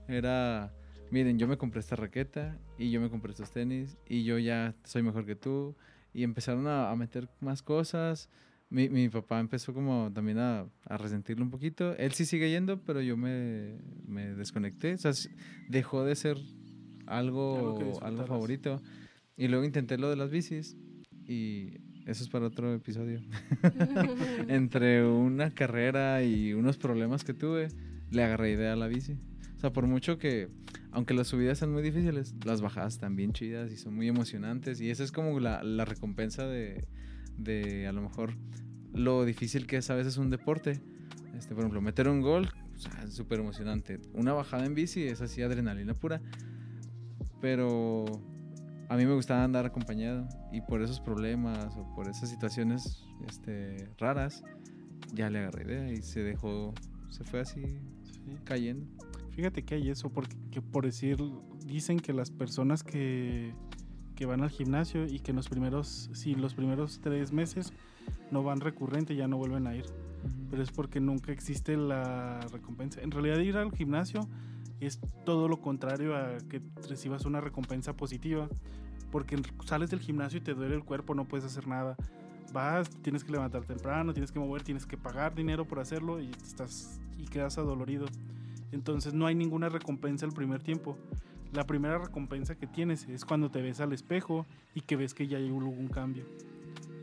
Era, 0.07 0.75
miren, 1.11 1.39
yo 1.39 1.49
me 1.49 1.57
compré 1.57 1.81
esta 1.81 1.97
raqueta 1.97 2.59
y 2.77 2.91
yo 2.91 3.01
me 3.01 3.09
compré 3.09 3.31
estos 3.31 3.51
tenis 3.53 3.97
y 4.07 4.25
yo 4.25 4.39
ya 4.39 4.75
soy 4.85 5.03
mejor 5.03 5.25
que 5.25 5.35
tú. 5.35 5.75
Y 6.13 6.25
empezaron 6.25 6.67
a, 6.67 6.91
a 6.91 6.95
meter 6.95 7.27
más 7.41 7.63
cosas. 7.63 8.29
Mi, 8.69 8.91
mi 8.91 9.09
papá 9.09 9.41
empezó 9.41 9.73
como 9.73 10.13
también 10.13 10.39
a, 10.41 10.67
a 10.85 10.99
resentirlo 10.99 11.43
un 11.43 11.51
poquito. 11.51 11.97
Él 11.97 12.13
sí 12.13 12.27
sigue 12.27 12.51
yendo, 12.51 12.83
pero 12.83 13.01
yo 13.01 13.17
me, 13.17 13.79
me 14.07 14.35
desconecté. 14.35 14.93
O 14.93 14.99
sea, 14.99 15.13
dejó 15.71 16.05
de 16.05 16.17
ser 16.17 16.37
Algo 17.13 17.99
algo, 18.03 18.27
favorito. 18.27 18.81
Y 19.37 19.49
luego 19.49 19.65
intenté 19.65 19.99
lo 19.99 20.11
de 20.11 20.17
las 20.17 20.31
bicis 20.31 20.77
y 21.27 21.79
eso 22.07 22.25
es 22.25 22.29
para 22.29 22.47
otro 22.47 22.75
episodio. 22.75 23.21
Entre 24.49 25.07
una 25.07 25.51
carrera 25.51 26.23
y 26.23 26.53
unos 26.53 26.77
problemas 26.77 27.25
que 27.25 27.35
tuve, 27.35 27.69
le 28.11 28.25
agarré 28.25 28.53
idea 28.53 28.73
a 28.73 28.77
la 28.77 28.89
bici. 28.89 29.17
O 29.57 29.61
sea, 29.61 29.73
por 29.73 29.87
mucho 29.87 30.19
que, 30.19 30.49
aunque 30.91 31.15
las 31.15 31.29
subidas 31.29 31.59
sean 31.59 31.73
muy 31.73 31.83
difíciles, 31.83 32.35
las 32.45 32.61
bajadas 32.61 32.95
están 32.95 33.15
bien 33.15 33.33
chidas 33.33 33.71
y 33.71 33.77
son 33.77 33.95
muy 33.95 34.09
emocionantes. 34.09 34.81
Y 34.81 34.91
esa 34.91 35.05
es 35.05 35.13
como 35.13 35.39
la, 35.39 35.63
la 35.63 35.85
recompensa 35.85 36.47
de, 36.47 36.85
de, 37.39 37.87
a 37.87 37.93
lo 37.93 38.03
mejor, 38.03 38.35
lo 38.93 39.25
difícil 39.25 39.67
que 39.67 39.77
es 39.77 39.91
a 39.91 39.95
veces 39.95 40.17
un 40.17 40.31
deporte. 40.31 40.81
Este, 41.39 41.55
por 41.55 41.61
ejemplo, 41.61 41.81
meter 41.81 42.09
un 42.09 42.21
gol, 42.21 42.49
o 42.75 42.79
sea, 42.79 43.05
es 43.05 43.15
súper 43.15 43.41
emocionante. 43.41 44.01
Una 44.13 44.33
bajada 44.33 44.67
en 44.67 44.75
bici 44.75 45.05
es 45.05 45.21
así 45.21 45.43
adrenalina 45.43 45.95
pura. 45.95 46.21
Pero 47.43 48.07
a 48.89 48.97
mí 48.97 49.05
me 49.05 49.13
gustaba 49.15 49.45
andar 49.45 49.67
acompañado 49.67 50.27
y 50.53 50.63
por 50.63 50.81
esos 50.81 51.01
problemas 51.01 51.77
o 51.77 51.95
por 51.95 52.09
esas 52.09 52.31
situaciones 52.31 53.05
este, 53.29 53.91
raras, 53.99 54.43
ya 55.13 55.29
le 55.29 55.41
agarré 55.41 55.65
idea 55.65 55.93
y 55.93 56.03
se 56.03 56.21
dejó, 56.23 56.73
se 57.11 57.25
fue 57.25 57.41
así 57.41 57.61
Sí. 58.05 58.37
cayendo. 58.45 58.87
Fíjate 59.33 59.65
que 59.65 59.75
hay 59.75 59.91
eso, 59.91 60.11
porque 60.11 60.37
que 60.51 60.63
por 60.63 60.85
decir, 60.85 61.19
dicen 61.67 61.99
que 61.99 62.13
las 62.13 62.31
personas 62.31 62.85
que, 62.85 63.53
que 64.15 64.27
van 64.27 64.43
al 64.43 64.51
gimnasio 64.51 65.07
y 65.07 65.19
que 65.19 65.31
en 65.33 65.37
los 65.37 65.49
primeros, 65.49 66.11
si 66.13 66.35
los 66.35 66.55
primeros 66.55 67.01
tres 67.01 67.33
meses 67.33 67.73
no 68.31 68.43
van 68.45 68.61
recurrente, 68.61 69.17
ya 69.17 69.27
no 69.27 69.39
vuelven 69.39 69.67
a 69.67 69.75
ir. 69.75 69.87
Pero 70.51 70.63
es 70.63 70.71
porque 70.71 71.01
nunca 71.01 71.33
existe 71.33 71.77
la 71.77 72.41
recompensa. 72.53 73.01
En 73.01 73.11
realidad 73.11 73.39
ir 73.39 73.57
al 73.57 73.73
gimnasio 73.73 74.29
es 74.87 75.01
todo 75.25 75.49
lo 75.49 75.61
contrario 75.61 76.17
a 76.17 76.39
que 76.49 76.61
recibas 76.89 77.25
una 77.25 77.41
recompensa 77.41 77.95
positiva. 77.95 78.49
Porque 79.11 79.41
sales 79.65 79.91
del 79.91 80.01
gimnasio 80.01 80.39
y 80.39 80.41
te 80.43 80.55
duele 80.55 80.75
el 80.75 80.85
cuerpo, 80.85 81.15
no 81.15 81.27
puedes 81.27 81.45
hacer 81.45 81.67
nada. 81.67 81.97
Vas, 82.53 82.89
tienes 83.03 83.25
que 83.25 83.33
levantar 83.33 83.65
temprano, 83.65 84.13
tienes 84.13 84.33
que 84.33 84.39
mover, 84.39 84.63
tienes 84.63 84.87
que 84.87 84.97
pagar 84.97 85.35
dinero 85.35 85.67
por 85.67 85.81
hacerlo 85.81 86.21
y 86.21 86.31
estás 86.31 87.01
y 87.19 87.27
quedas 87.27 87.59
adolorido. 87.59 88.07
Entonces 88.73 89.13
no 89.13 89.27
hay 89.27 89.35
ninguna 89.35 89.69
recompensa 89.69 90.27
el 90.27 90.33
primer 90.33 90.63
tiempo. 90.63 90.97
La 91.53 91.67
primera 91.67 91.99
recompensa 91.99 92.55
que 92.55 92.67
tienes 92.67 93.07
es 93.09 93.27
cuando 93.27 93.51
te 93.51 93.61
ves 93.61 93.81
al 93.81 93.93
espejo 93.93 94.47
y 94.75 94.81
que 94.81 94.97
ves 94.97 95.13
que 95.13 95.27
ya 95.27 95.37
hay 95.37 95.51
un, 95.51 95.65
un 95.65 95.89
cambio. 95.89 96.25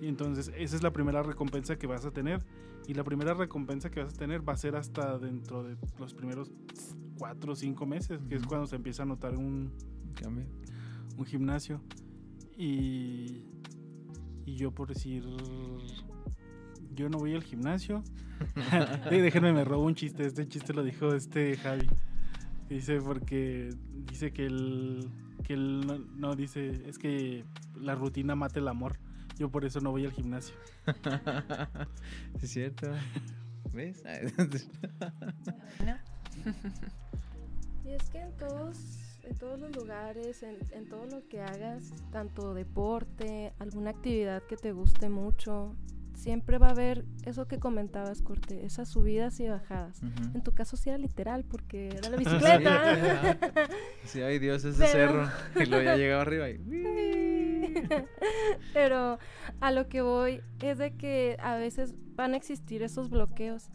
Y 0.02 0.08
entonces 0.08 0.52
esa 0.56 0.76
es 0.76 0.84
la 0.84 0.92
primera 0.92 1.24
recompensa 1.24 1.78
que 1.78 1.88
vas 1.88 2.06
a 2.06 2.12
tener. 2.12 2.44
Y 2.88 2.94
la 2.94 3.04
primera 3.04 3.34
recompensa 3.34 3.90
que 3.92 4.02
vas 4.02 4.14
a 4.14 4.18
tener 4.18 4.48
va 4.48 4.54
a 4.54 4.58
ser 4.58 4.76
hasta 4.76 5.20
dentro 5.20 5.64
de 5.64 5.78
los 6.00 6.14
primeros 6.14 6.52
cuatro 7.18 7.54
o 7.54 7.56
cinco 7.56 7.86
meses, 7.86 8.20
que 8.28 8.36
es 8.36 8.46
cuando 8.46 8.66
se 8.66 8.78
empieza 8.78 9.04
a 9.04 9.06
notar 9.06 9.36
un, 9.36 9.72
Cambio. 10.16 10.46
un 11.18 11.26
gimnasio. 11.26 11.82
Y, 12.58 13.44
y 14.46 14.56
yo 14.56 14.72
por 14.72 14.88
decir, 14.88 15.24
yo 16.96 17.10
no 17.10 17.18
voy 17.18 17.36
al 17.36 17.44
gimnasio. 17.44 18.04
Déjenme, 19.10 19.54
me 19.54 19.64
robo 19.64 19.84
un 19.84 19.96
chiste. 19.96 20.26
Este 20.26 20.48
chiste 20.48 20.74
lo 20.74 20.84
dijo 20.84 21.14
este 21.14 21.58
Javi. 21.58 21.88
Dice 22.70 23.00
porque 23.02 23.70
dice 24.06 24.32
que 24.32 24.46
el 24.46 25.10
que 25.44 25.54
él 25.54 25.86
no, 25.88 25.98
no, 25.98 26.36
dice 26.36 26.84
es 26.88 27.00
que 27.00 27.44
la 27.76 27.96
rutina 27.96 28.36
mata 28.36 28.60
el 28.60 28.68
amor. 28.68 29.00
Yo 29.40 29.50
por 29.50 29.64
eso 29.64 29.80
no 29.80 29.92
voy 29.92 30.06
al 30.06 30.12
gimnasio. 30.12 30.54
sí, 32.40 32.44
es 32.44 32.50
cierto. 32.52 32.92
¿Ves? 33.74 34.04
Y 37.86 37.94
es 37.94 38.10
que 38.12 38.20
en 38.20 38.32
todos, 38.38 38.78
en 39.24 39.36
todos 39.36 39.60
los 39.60 39.76
lugares, 39.76 40.44
en, 40.44 40.58
en 40.72 40.88
todo 40.88 41.08
lo 41.08 41.28
que 41.28 41.42
hagas, 41.42 41.92
tanto 42.12 42.54
deporte, 42.54 43.52
alguna 43.58 43.90
actividad 43.90 44.44
que 44.44 44.58
te 44.58 44.74
guste 44.74 45.10
mucho, 45.10 45.76
siempre 46.14 46.60
va 46.60 46.68
a 46.68 46.72
haber 46.72 47.04
eso 47.26 47.48
que 47.48 47.58
comentabas, 47.58 48.22
Corte, 48.22 48.64
esas 48.64 48.90
subidas 48.90 49.40
y 49.40 49.48
bajadas. 49.48 50.02
En 50.36 50.44
tu 50.44 50.52
caso 50.52 50.78
sí 50.78 50.90
era 50.90 51.00
literal, 51.00 51.46
porque 51.46 51.88
era 51.88 52.10
la 52.10 52.18
bicicleta. 52.18 53.38
Sí, 54.06 54.22
ay 54.22 54.38
Dios, 54.38 54.64
ese 54.66 54.78
Pero- 54.92 54.92
cerro. 54.92 55.30
Y 55.56 55.66
luego 55.66 55.84
ya 55.84 55.96
llegaba 55.96 56.22
arriba 56.22 56.48
y... 56.50 56.58
Pero 58.74 59.20
a 59.60 59.72
lo 59.72 59.88
que 59.88 60.02
voy 60.02 60.42
es 60.62 60.78
de 60.78 60.96
que 60.96 61.38
a 61.40 61.56
veces 61.56 61.94
van 62.16 62.34
a 62.34 62.38
existir 62.38 62.84
esos 62.84 63.10
bloqueos 63.10 63.70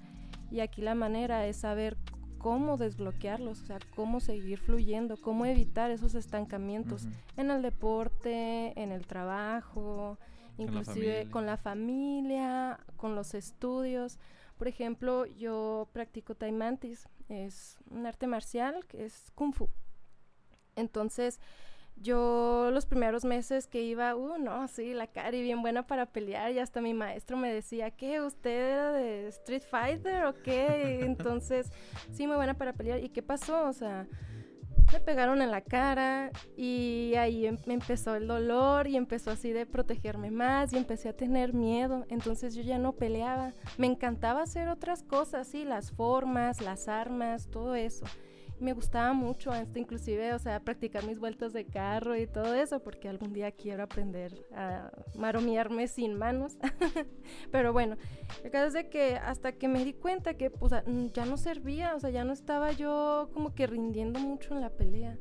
y 0.51 0.61
aquí 0.61 0.83
la 0.83 0.95
manera 0.95 1.47
es 1.47 1.57
saber 1.59 1.97
cómo 2.39 2.77
desbloquearlos, 2.77 3.63
o 3.63 3.65
sea, 3.65 3.79
cómo 3.97 4.21
seguir 4.21 4.59
fluyendo, 4.59 5.17
cómo 5.17 5.47
evitar 5.47 5.91
esos 5.91 6.15
estancamientos 6.15 7.05
Ujú. 7.05 7.15
en 7.39 7.51
el 7.51 7.63
deporte, 7.63 8.79
en 8.79 8.93
el 8.93 9.07
trabajo, 9.07 10.19
la 10.59 10.65
inclusive 10.65 11.13
familia. 11.13 11.31
con 11.31 11.47
la 11.47 11.57
familia, 11.57 12.81
con 12.99 13.15
los 13.15 13.33
estudios. 13.35 14.19
Por 14.59 14.69
ejemplo, 14.69 15.25
yo 15.25 15.89
practico 15.95 16.35
taimantis, 16.35 17.09
es 17.31 17.79
un 17.91 18.05
arte 18.07 18.27
marcial 18.27 18.85
que 18.87 19.07
es 19.07 19.31
kung 19.35 19.55
fu. 19.55 19.71
Entonces, 20.77 21.41
yo 21.97 22.71
los 22.73 22.87
primeros 22.87 23.25
meses 23.25 23.67
que 23.67 23.83
iba, 23.83 24.15
uh, 24.15 24.39
no, 24.39 24.69
sí, 24.69 24.95
la 24.95 25.07
Cari 25.07 25.43
bien 25.43 25.63
buena 25.63 25.87
para 25.87 26.07
pelear 26.07 26.53
y 26.53 26.59
hasta 26.59 26.81
mi 26.81 26.93
maestro 26.95 27.37
me 27.37 27.53
decía, 27.53 27.91
¿qué? 27.91 28.21
¿Usted 28.21 28.73
era 28.73 28.93
de 28.93 29.29
Street 29.29 29.63
Fighter 29.69 30.25
o 30.25 30.35
qué? 30.43 31.01
Entonces, 31.05 31.71
sí, 32.13 32.27
muy 32.27 32.37
buena 32.37 32.55
para 32.55 32.73
pelear. 32.73 33.01
¿Y 33.03 33.09
qué 33.09 33.23
pasó? 33.23 33.65
O 33.69 33.73
sea, 33.73 34.07
me 34.93 35.01
pegaron 35.01 35.41
en 35.41 35.51
la 35.51 35.61
cara 35.61 36.31
y 36.57 37.15
ahí 37.17 37.47
em- 37.47 37.59
me 37.67 37.75
empezó 37.75 38.15
el 38.17 38.27
dolor 38.27 38.87
y 38.87 38.97
empezó 38.97 39.31
así 39.31 39.53
de 39.53 39.67
protegerme 39.67 40.31
más 40.31 40.73
y 40.73 40.77
empecé 40.77 41.09
a 41.09 41.17
tener 41.17 41.53
miedo. 41.53 42.05
Entonces 42.09 42.55
yo 42.55 42.63
ya 42.63 42.79
no 42.79 42.93
peleaba. 42.93 43.55
Me 43.79 43.87
encantaba 43.87 44.43
hacer 44.43 44.69
otras 44.69 45.03
cosas, 45.03 45.49
sí, 45.49 45.65
las 45.65 45.91
formas, 45.91 46.61
las 46.61 46.89
armas, 46.89 47.49
todo 47.51 47.75
eso. 47.75 48.05
Me 48.65 48.73
gustaba 48.73 49.13
mucho, 49.13 49.51
hasta 49.51 49.79
inclusive, 49.79 50.33
o 50.33 50.39
sea, 50.39 50.59
practicar 50.59 51.05
mis 51.05 51.19
vueltas 51.19 51.53
de 51.53 51.67
carro 51.67 52.17
y 52.17 52.27
todo 52.27 52.55
eso, 52.55 52.81
porque 52.81 53.11
algún 53.11 53.35
día 53.35 53.53
quiero 53.53 53.83
aprender 53.83 54.47
a 54.55 54.91
maromearme 55.15 55.87
sin 55.87 56.15
manos. 56.15 56.57
Pero 57.53 57.75
bueno, 57.75 57.99
el 58.43 58.55
es 58.55 58.73
de 58.73 58.89
que 58.89 59.17
hasta 59.17 59.53
que 59.53 59.69
me 59.69 59.85
di 59.85 59.93
cuenta 59.93 60.39
que 60.39 60.49
pues, 60.49 60.73
ya 61.13 61.27
no 61.27 61.37
servía, 61.37 61.95
o 61.95 62.01
sea, 62.01 62.09
ya 62.09 62.25
no 62.25 62.33
estaba 62.33 62.73
yo 62.73 63.29
como 63.35 63.55
que 63.55 63.67
rindiendo 63.67 64.19
mucho 64.19 64.55
en 64.55 64.63
la 64.63 64.71
pelea. 64.71 65.19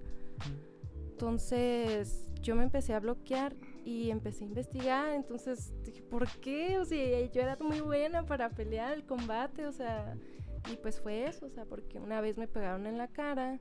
Entonces 1.12 2.32
yo 2.42 2.56
me 2.56 2.64
empecé 2.64 2.94
a 2.94 3.02
bloquear 3.02 3.58
y 3.84 4.10
empecé 4.10 4.46
a 4.46 4.48
investigar. 4.48 5.10
Entonces 5.12 5.74
dije, 5.84 6.02
¿por 6.02 6.30
qué? 6.40 6.78
O 6.80 6.86
sea, 6.86 7.26
yo 7.30 7.42
era 7.42 7.58
muy 7.60 7.82
buena 7.82 8.26
para 8.26 8.50
pelear 8.52 8.94
el 8.94 9.06
combate, 9.06 9.66
o 9.66 9.74
sea, 9.74 10.16
y 10.72 10.78
pues 10.78 11.00
fue 11.00 11.26
eso, 11.26 11.46
o 11.46 11.50
sea, 11.50 11.66
porque 11.66 12.00
una 12.00 12.22
vez 12.22 12.38
me 12.38 12.48
pegaron 12.48 12.86
en 12.88 12.98
la 12.98 13.08
cara, 13.08 13.60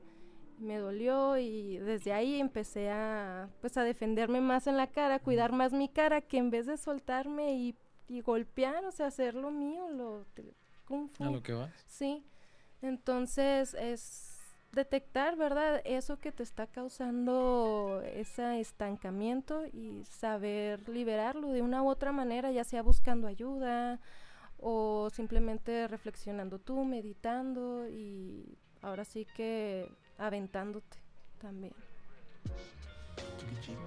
me 0.59 0.79
dolió 0.79 1.37
y 1.39 1.79
desde 1.79 2.13
ahí 2.13 2.41
empecé 2.41 2.91
a, 2.91 3.49
pues, 3.61 3.77
a 3.77 3.83
defenderme 3.83 4.41
más 4.41 4.67
en 4.67 4.77
la 4.77 4.87
cara, 4.87 5.19
cuidar 5.19 5.53
más 5.53 5.73
mi 5.73 5.89
cara, 5.89 6.21
que 6.21 6.39
en 6.39 6.51
vez 6.51 6.67
de 6.67 6.77
soltarme 6.77 7.55
y, 7.55 7.77
y 8.09 8.21
golpear, 8.21 8.85
o 8.85 8.93
sea, 8.93 9.07
hacer 9.07 9.35
lo 9.35 9.51
mío, 9.51 9.89
lo 9.91 10.27
kung 10.85 11.09
fu. 11.09 11.25
A 11.25 11.31
lo 11.31 11.43
que 11.43 11.53
vas. 11.53 11.73
Sí, 11.87 12.25
entonces 12.81 13.75
es 13.75 14.39
detectar, 14.73 15.37
¿verdad? 15.37 15.83
Eso 15.85 16.19
que 16.19 16.33
te 16.33 16.43
está 16.43 16.67
causando 16.67 18.03
ese 18.15 18.61
estancamiento 18.61 19.67
y 19.67 20.05
saber 20.05 20.89
liberarlo 20.89 21.49
de 21.49 21.63
una 21.63 21.83
u 21.83 21.89
otra 21.89 22.13
manera, 22.13 22.51
ya 22.53 22.65
sea 22.65 22.83
buscando 22.83 23.27
ayuda 23.27 24.01
o 24.63 25.11
simplemente 25.11 25.89
reflexionando 25.89 26.59
tú, 26.61 26.85
meditando 26.85 27.89
y 27.89 28.57
ahora 28.81 29.05
sí 29.05 29.27
que 29.37 29.91
aventándote 30.19 30.97
también. 31.39 31.75
Qué 33.17 33.61
chido. 33.61 33.81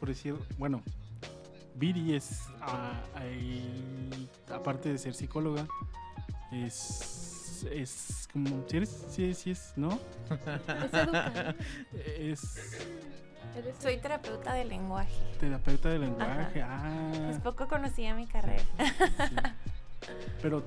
Por 0.00 0.08
decir, 0.08 0.34
bueno, 0.58 0.82
Viri 1.76 2.14
es, 2.14 2.42
ah, 2.60 3.00
aparte 4.52 4.88
de 4.90 4.98
ser 4.98 5.14
psicóloga, 5.14 5.66
es, 6.52 7.64
es 7.70 8.28
como, 8.32 8.64
si 8.68 8.76
eres, 8.76 9.06
sí, 9.10 9.32
sí 9.34 9.50
es, 9.52 9.72
¿no? 9.76 9.98
Es 12.18 12.48
Es 13.64 13.76
Soy 13.80 13.98
terapeuta 13.98 14.54
de 14.54 14.64
lenguaje. 14.64 15.14
terapeuta 15.40 15.88
de 15.88 15.98
lenguaje, 15.98 16.62
ah, 16.62 17.30
Es 17.30 17.38
poco 17.40 17.66
conocida 17.66 18.14
mi 18.14 18.26
carrera. 18.26 18.62
sí. 18.78 19.34
Pero 20.42 20.62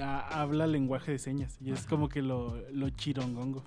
ah, 0.00 0.28
habla 0.40 0.66
lenguaje 0.66 1.12
de 1.12 1.18
señas 1.18 1.58
y 1.60 1.72
es 1.72 1.86
como 1.86 2.08
que 2.08 2.22
lo, 2.22 2.56
lo 2.70 2.90
chirongongo. 2.90 3.64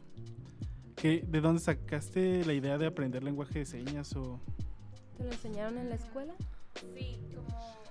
¿Qué, 0.95 1.23
¿De 1.27 1.41
dónde 1.41 1.61
sacaste 1.61 2.45
la 2.45 2.53
idea 2.53 2.77
de 2.77 2.85
aprender 2.85 3.23
lenguaje 3.23 3.59
de 3.59 3.65
señas 3.65 4.15
o...? 4.15 4.39
¿Te 5.17 5.23
lo 5.23 5.31
enseñaron 5.31 5.77
en 5.77 5.89
la 5.89 5.95
escuela? 5.95 6.33
Sí, 6.95 7.19
como 7.33 7.84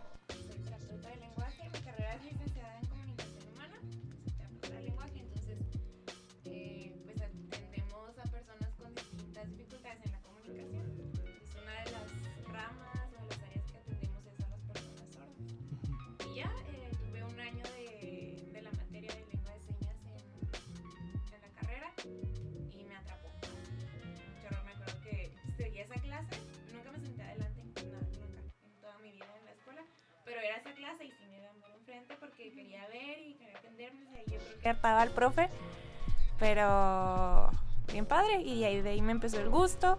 porque 32.25 32.53
quería 32.53 32.87
ver 32.89 33.19
y 33.27 33.35
quería 33.35 33.57
aprenderme, 33.59 34.05
o 34.05 34.11
sea, 34.11 34.21
yo 34.25 34.39
creo 34.39 34.61
que 34.61 34.69
hartaba 34.69 35.03
al 35.03 35.11
profe, 35.11 35.49
pero 36.39 37.51
bien 37.93 38.07
padre, 38.07 38.41
y 38.41 38.61
de 38.61 38.89
ahí 38.89 39.03
me 39.03 39.13
empezó 39.13 39.41
el 39.41 39.51
gusto, 39.51 39.99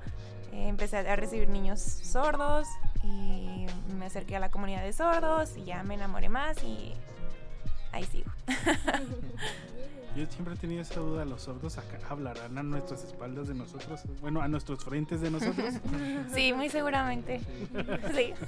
eh, 0.52 0.68
empecé 0.68 0.98
a 0.98 1.16
recibir 1.16 1.50
niños 1.50 1.80
sordos 1.82 2.68
y 3.04 3.68
me 3.94 4.06
acerqué 4.06 4.36
a 4.36 4.40
la 4.40 4.50
comunidad 4.50 4.84
de 4.84 4.94
sordos 4.94 5.56
y 5.58 5.66
ya 5.66 5.84
me 5.84 5.94
enamoré 5.94 6.30
más 6.30 6.64
y 6.64 6.94
ahí 7.92 8.04
sigo. 8.06 8.32
Yo 10.16 10.26
siempre 10.28 10.54
he 10.54 10.58
tenido 10.58 10.82
esa 10.82 11.00
duda, 11.02 11.26
los 11.26 11.42
sordos 11.42 11.78
acá 11.78 12.00
hablarán 12.10 12.58
a 12.58 12.64
nuestras 12.64 13.04
espaldas 13.04 13.48
de 13.50 13.54
nosotros, 13.54 14.02
bueno, 14.22 14.42
a 14.42 14.48
nuestros 14.48 14.84
frentes 14.84 15.20
de 15.22 15.30
nosotros. 15.32 15.74
Sí, 16.34 16.54
muy 16.54 16.70
seguramente. 16.70 17.42
Sí. 18.14 18.34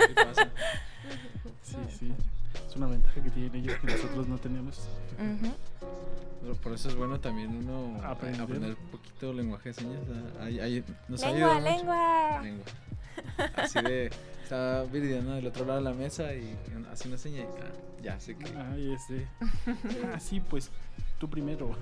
Sí, 1.64 1.76
sí. 2.00 2.14
Es 2.70 2.76
una 2.78 2.88
ventaja 2.88 3.22
que 3.22 3.30
tienen 3.30 3.56
ellos 3.56 3.78
que 3.80 3.88
nosotros 3.88 4.28
no 4.28 4.38
tenemos. 4.38 4.88
Pero 6.42 6.56
por 6.56 6.74
eso 6.74 6.88
es 6.90 6.96
bueno 6.96 7.20
también 7.20 7.50
uno 7.58 8.02
Aprender. 8.04 8.42
aprender, 8.42 8.70
un 8.82 8.90
poquito 8.92 9.34
lenguaje 9.34 9.70
de 9.70 9.74
señas. 9.74 10.00
hay- 10.42 10.84
nos 11.10 11.22
Lengua, 11.22 11.60
lengua. 11.60 12.42
Lengua. 12.42 12.66
Así 13.58 13.82
de, 13.82 14.10
está 14.44 14.84
Viridiana 14.84 15.36
del 15.36 15.48
otro 15.48 15.66
lado 15.66 15.80
de 15.80 15.86
la 15.90 15.94
mesa 15.94 16.34
y 16.34 16.56
hace 16.92 17.08
una 17.10 17.18
seña 17.18 17.40
y 17.40 17.44
ah, 17.44 18.02
ya 18.02 18.20
sé 18.20 18.36
que... 18.38 18.46
Ay, 18.58 18.94
ese. 18.94 19.28
Ah, 20.14 20.20
sí, 20.20 20.40
pues 20.40 20.72
tú 21.18 21.30
primero. 21.30 21.76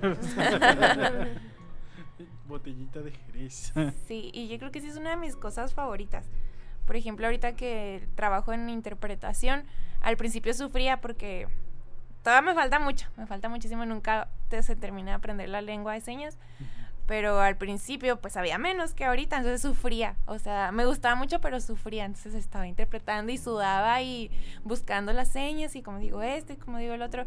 Botellita 2.48 3.00
de 3.00 3.10
Jerez. 3.10 3.72
Sí, 4.06 4.30
y 4.32 4.48
yo 4.48 4.58
creo 4.58 4.70
que 4.70 4.80
sí 4.80 4.88
es 4.88 4.96
una 4.96 5.10
de 5.10 5.16
mis 5.16 5.36
cosas 5.36 5.74
favoritas. 5.74 6.26
Por 6.86 6.96
ejemplo, 6.96 7.26
ahorita 7.26 7.56
que 7.56 8.08
trabajo 8.14 8.52
en 8.52 8.68
interpretación, 8.68 9.64
al 10.00 10.16
principio 10.16 10.54
sufría 10.54 11.00
porque 11.00 11.48
todavía 12.22 12.52
me 12.52 12.54
falta 12.54 12.78
mucho, 12.78 13.08
me 13.16 13.26
falta 13.26 13.48
muchísimo, 13.48 13.84
nunca 13.84 14.28
te, 14.48 14.62
se 14.62 14.76
termina 14.76 15.10
de 15.12 15.16
aprender 15.16 15.48
la 15.48 15.62
lengua 15.62 15.94
de 15.94 16.00
señas, 16.00 16.38
pero 17.06 17.40
al 17.40 17.56
principio 17.56 18.20
pues 18.20 18.36
había 18.36 18.58
menos 18.58 18.94
que 18.94 19.04
ahorita, 19.04 19.36
entonces 19.36 19.62
sufría, 19.62 20.16
o 20.26 20.38
sea, 20.38 20.70
me 20.72 20.86
gustaba 20.86 21.16
mucho, 21.16 21.40
pero 21.40 21.60
sufría, 21.60 22.04
entonces 22.04 22.34
estaba 22.34 22.66
interpretando 22.66 23.32
y 23.32 23.38
sudaba 23.38 24.02
y 24.02 24.30
buscando 24.64 25.12
las 25.12 25.28
señas 25.28 25.74
y 25.76 25.82
como 25.82 25.98
digo 25.98 26.22
esto 26.22 26.52
y 26.52 26.56
como 26.56 26.78
digo 26.78 26.94
el 26.94 27.02
otro, 27.02 27.26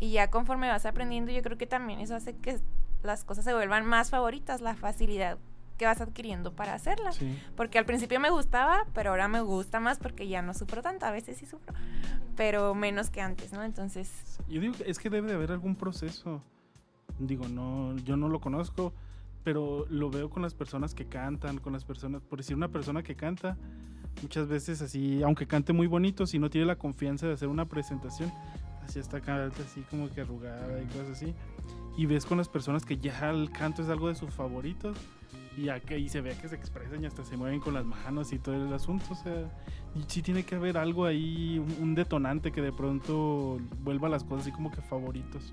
y 0.00 0.12
ya 0.12 0.30
conforme 0.30 0.68
vas 0.68 0.86
aprendiendo, 0.86 1.32
yo 1.32 1.42
creo 1.42 1.58
que 1.58 1.66
también 1.66 2.00
eso 2.00 2.14
hace 2.14 2.36
que 2.36 2.58
las 3.02 3.24
cosas 3.24 3.44
se 3.44 3.54
vuelvan 3.54 3.86
más 3.86 4.10
favoritas, 4.10 4.60
la 4.60 4.74
facilidad 4.74 5.38
que 5.78 5.86
vas 5.86 6.00
adquiriendo 6.00 6.52
para 6.52 6.74
hacerlas. 6.74 7.16
Sí. 7.16 7.38
Porque 7.56 7.78
al 7.78 7.86
principio 7.86 8.20
me 8.20 8.30
gustaba, 8.30 8.86
pero 8.92 9.10
ahora 9.10 9.28
me 9.28 9.40
gusta 9.40 9.80
más 9.80 9.98
porque 9.98 10.28
ya 10.28 10.42
no 10.42 10.52
sufro 10.52 10.82
tanto. 10.82 11.06
A 11.06 11.12
veces 11.12 11.38
sí 11.38 11.46
sufro, 11.46 11.72
pero 12.36 12.74
menos 12.74 13.10
que 13.10 13.20
antes, 13.20 13.52
¿no? 13.52 13.62
Entonces, 13.62 14.10
Yo 14.48 14.60
digo 14.60 14.74
que 14.74 14.90
es 14.90 14.98
que 14.98 15.08
debe 15.08 15.28
de 15.28 15.34
haber 15.34 15.52
algún 15.52 15.76
proceso. 15.76 16.42
Digo, 17.18 17.48
no, 17.48 17.96
yo 17.98 18.16
no 18.16 18.28
lo 18.28 18.40
conozco, 18.40 18.92
pero 19.44 19.86
lo 19.88 20.10
veo 20.10 20.28
con 20.28 20.42
las 20.42 20.54
personas 20.54 20.94
que 20.94 21.06
cantan, 21.06 21.58
con 21.58 21.72
las 21.72 21.84
personas, 21.84 22.22
por 22.22 22.38
decir 22.38 22.54
una 22.54 22.68
persona 22.68 23.02
que 23.02 23.14
canta, 23.14 23.56
muchas 24.22 24.46
veces 24.46 24.82
así, 24.82 25.22
aunque 25.22 25.46
cante 25.46 25.72
muy 25.72 25.86
bonito, 25.86 26.26
si 26.26 26.38
no 26.38 26.50
tiene 26.50 26.66
la 26.66 26.76
confianza 26.76 27.26
de 27.26 27.32
hacer 27.32 27.48
una 27.48 27.64
presentación, 27.64 28.32
así 28.88 28.98
está 28.98 29.20
canta 29.20 29.62
así 29.62 29.82
como 29.90 30.10
que 30.10 30.22
arrugada 30.22 30.82
y 30.82 30.86
cosas 30.86 31.10
así. 31.10 31.34
Y 31.96 32.06
ves 32.06 32.24
con 32.24 32.38
las 32.38 32.48
personas 32.48 32.84
que 32.84 32.96
ya 32.96 33.30
el 33.30 33.50
canto 33.50 33.82
es 33.82 33.88
algo 33.88 34.08
de 34.08 34.14
sus 34.14 34.30
favoritos 34.30 34.96
y 35.56 35.68
que 35.80 35.94
ahí 35.94 36.08
se 36.08 36.20
ve 36.20 36.36
que 36.40 36.48
se 36.48 36.54
expresan 36.54 37.02
y 37.02 37.06
hasta 37.06 37.24
se 37.24 37.36
mueven 37.36 37.60
con 37.60 37.74
las 37.74 37.84
manos 37.84 38.32
y 38.32 38.38
todo 38.38 38.54
el 38.54 38.72
asunto, 38.72 39.04
o 39.10 39.14
sea, 39.16 39.50
y 39.96 40.04
sí 40.06 40.22
tiene 40.22 40.44
que 40.44 40.54
haber 40.54 40.78
algo 40.78 41.04
ahí, 41.04 41.58
un, 41.58 41.82
un 41.82 41.94
detonante 41.96 42.52
que 42.52 42.62
de 42.62 42.72
pronto 42.72 43.58
vuelva 43.82 44.08
las 44.08 44.22
cosas 44.22 44.42
así 44.42 44.52
como 44.52 44.70
que 44.70 44.80
favoritos. 44.82 45.52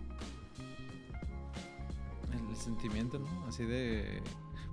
El, 2.31 2.49
el 2.49 2.55
sentimiento, 2.55 3.17
¿no? 3.17 3.45
Así 3.47 3.65
de... 3.65 4.21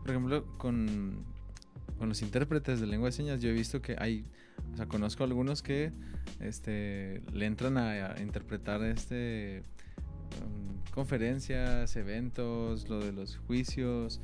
Por 0.02 0.10
ejemplo, 0.10 0.44
con, 0.58 1.24
con 1.98 2.10
los 2.10 2.20
intérpretes 2.20 2.80
de 2.80 2.86
lengua 2.86 3.08
de 3.08 3.12
señas, 3.12 3.40
yo 3.40 3.48
he 3.48 3.54
visto 3.54 3.80
que 3.80 3.96
hay... 3.98 4.26
O 4.72 4.76
sea, 4.76 4.86
conozco 4.86 5.24
algunos 5.24 5.62
que 5.62 5.92
este, 6.40 7.22
le 7.32 7.46
entran 7.46 7.76
a, 7.78 8.12
a 8.14 8.20
interpretar 8.22 8.82
este... 8.82 9.62
um, 10.42 10.80
conferencias, 10.94 11.94
eventos, 11.96 12.88
lo 12.88 13.00
de 13.00 13.12
los 13.12 13.36
juicios 13.46 14.20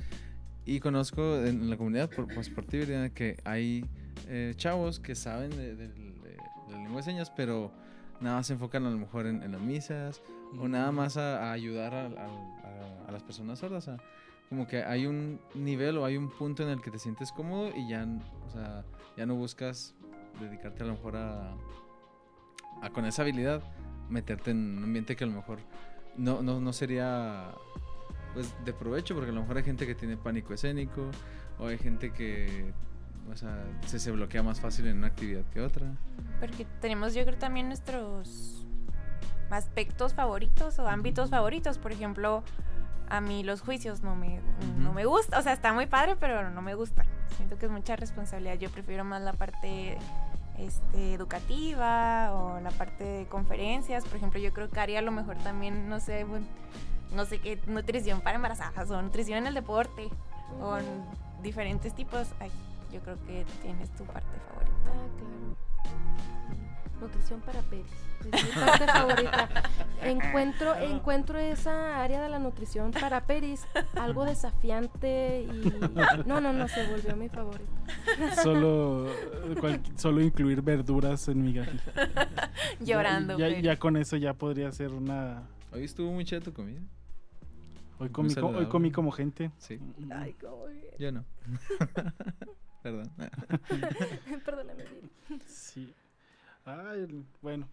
Y 0.66 0.80
conozco 0.80 1.36
en 1.44 1.68
la 1.70 1.76
comunidad 1.76 2.10
por, 2.10 2.26
pues, 2.32 2.48
por 2.50 2.64
ti, 2.64 2.78
Viridiana, 2.78 3.10
que 3.10 3.36
hay 3.44 3.84
eh, 4.28 4.52
chavos 4.56 5.00
que 5.00 5.14
saben 5.14 5.50
de, 5.50 5.74
de- 5.76 5.88
de 5.88 6.36
la 6.70 6.76
lengua 6.78 6.96
de 6.98 7.02
señas, 7.04 7.30
pero 7.30 7.72
nada 8.20 8.36
más 8.36 8.46
se 8.48 8.52
enfocan 8.54 8.84
a 8.84 8.90
lo 8.90 8.98
mejor 8.98 9.26
en, 9.26 9.42
en 9.42 9.52
las 9.52 9.60
misas 9.60 10.20
o 10.58 10.66
nada 10.68 10.90
más 10.92 11.16
a, 11.16 11.48
a 11.48 11.52
ayudar 11.52 11.94
a, 11.94 12.06
a- 12.06 13.06
a- 13.08 13.12
las 13.12 13.22
personas 13.22 13.58
sordas. 13.58 13.88
a- 13.88 13.96
como 14.50 14.66
que 14.66 14.82
hay 14.82 15.04
un 15.06 15.40
nivel 15.54 15.98
o 15.98 16.04
hay 16.06 16.16
un 16.16 16.30
punto 16.30 16.62
en 16.62 16.70
el 16.70 16.80
que 16.80 16.90
te 16.90 16.98
sientes 16.98 17.32
cómodo 17.32 17.70
y 17.76 17.86
ya, 17.88 18.06
o 18.46 18.50
sea, 18.50 18.82
ya 19.16 19.26
no 19.26 19.34
buscas 19.34 19.94
dedicarte 20.40 20.82
a 20.82 20.86
lo 20.86 20.92
mejor 20.92 21.16
a, 21.16 21.54
a 22.82 22.90
con 22.90 23.04
esa 23.04 23.22
habilidad 23.22 23.62
meterte 24.08 24.50
en 24.50 24.78
un 24.78 24.84
ambiente 24.84 25.16
que 25.16 25.24
a 25.24 25.26
lo 25.26 25.34
mejor 25.34 25.58
no, 26.16 26.42
no, 26.42 26.60
no 26.60 26.72
sería 26.72 27.52
pues 28.34 28.54
de 28.64 28.72
provecho 28.72 29.14
porque 29.14 29.30
a 29.30 29.34
lo 29.34 29.40
mejor 29.42 29.56
hay 29.58 29.64
gente 29.64 29.86
que 29.86 29.94
tiene 29.94 30.16
pánico 30.16 30.54
escénico 30.54 31.10
o 31.58 31.66
hay 31.66 31.78
gente 31.78 32.12
que 32.12 32.72
o 33.30 33.36
sea, 33.36 33.62
se, 33.86 33.98
se 33.98 34.10
bloquea 34.10 34.42
más 34.42 34.60
fácil 34.60 34.86
en 34.86 34.98
una 34.98 35.08
actividad 35.08 35.44
que 35.52 35.60
otra. 35.60 35.86
Porque 36.40 36.66
tenemos 36.80 37.14
yo 37.14 37.24
creo 37.24 37.36
también 37.36 37.68
nuestros 37.68 38.66
aspectos 39.50 40.14
favoritos 40.14 40.78
o 40.78 40.88
ámbitos 40.88 41.30
favoritos. 41.30 41.78
Por 41.78 41.92
ejemplo, 41.92 42.42
a 43.08 43.20
mí 43.20 43.42
los 43.44 43.60
juicios 43.60 44.02
no 44.02 44.14
me, 44.14 44.40
no 44.78 44.86
Ujú. 44.88 44.94
me 44.94 45.04
gusta. 45.04 45.38
O 45.38 45.42
sea, 45.42 45.52
está 45.52 45.72
muy 45.72 45.86
padre, 45.86 46.16
pero 46.18 46.50
no 46.50 46.62
me 46.62 46.74
gusta. 46.74 47.04
Siento 47.36 47.58
que 47.58 47.66
es 47.66 47.72
mucha 47.72 47.96
responsabilidad. 47.96 48.54
Yo 48.58 48.70
prefiero 48.70 49.04
más 49.04 49.22
la 49.22 49.32
parte 49.34 49.98
este, 50.58 51.14
educativa 51.14 52.32
o 52.34 52.60
la 52.60 52.70
parte 52.70 53.04
de 53.04 53.26
conferencias. 53.26 54.04
Por 54.04 54.16
ejemplo, 54.16 54.40
yo 54.40 54.52
creo 54.52 54.70
que 54.70 54.80
haría 54.80 54.98
a 54.98 55.02
lo 55.02 55.12
mejor 55.12 55.36
también, 55.38 55.88
no 55.88 56.00
sé, 56.00 56.26
no 57.14 57.24
sé 57.24 57.40
qué, 57.40 57.60
nutrición 57.66 58.20
para 58.20 58.36
embarazadas 58.36 58.90
o 58.90 59.00
nutrición 59.00 59.38
en 59.38 59.46
el 59.46 59.54
deporte 59.54 60.08
o 60.60 60.76
en 60.76 60.84
diferentes 61.42 61.94
tipos. 61.94 62.28
Ay, 62.40 62.50
yo 62.92 63.00
creo 63.00 63.16
que 63.26 63.44
tienes 63.62 63.90
tu 63.90 64.04
parte 64.04 64.28
favorita. 64.48 64.76
Ah, 64.86 65.08
claro. 65.16 66.67
Nutrición 67.00 67.40
para 67.40 67.60
Pérez. 67.62 67.86
Es 68.32 68.44
mi 68.44 68.50
parte 68.60 68.86
favorita. 68.92 69.48
Encuentro, 70.02 70.74
encuentro 70.76 71.38
esa 71.38 72.02
área 72.02 72.20
de 72.22 72.28
la 72.28 72.38
nutrición 72.38 72.90
para 72.90 73.26
Peris 73.26 73.66
algo 73.98 74.24
desafiante 74.24 75.42
y 75.44 75.72
no, 76.26 76.40
no, 76.40 76.52
no, 76.52 76.66
se 76.68 76.86
volvió 76.90 77.14
mi 77.16 77.28
favorita. 77.28 77.70
Solo, 78.42 79.06
cual- 79.60 79.80
solo 79.96 80.20
incluir 80.20 80.62
verduras 80.62 81.28
en 81.28 81.42
mi 81.42 81.52
galleta. 81.52 82.08
Llorando. 82.80 83.38
Ya, 83.38 83.48
ya, 83.48 83.54
Peri. 83.54 83.66
ya 83.66 83.76
con 83.78 83.96
eso 83.96 84.16
ya 84.16 84.34
podría 84.34 84.70
ser 84.72 84.92
una... 84.92 85.42
Hoy 85.72 85.84
estuvo 85.84 86.10
muy 86.12 86.24
chida 86.24 86.40
tu 86.40 86.52
comida. 86.52 86.80
Hoy 88.00 88.08
comí, 88.10 88.34
co- 88.34 88.46
hoy 88.48 88.66
comí 88.66 88.90
como 88.92 89.10
gente. 89.12 89.50
Sí, 89.58 89.78
Ay, 90.12 90.32
cómo 90.40 90.66
bien. 90.66 90.84
yo 90.98 91.12
no. 91.12 91.24
Perdón. 92.82 93.10
Perdóname. 94.44 94.84
Sí. 95.46 95.92
Bueno. 97.42 97.68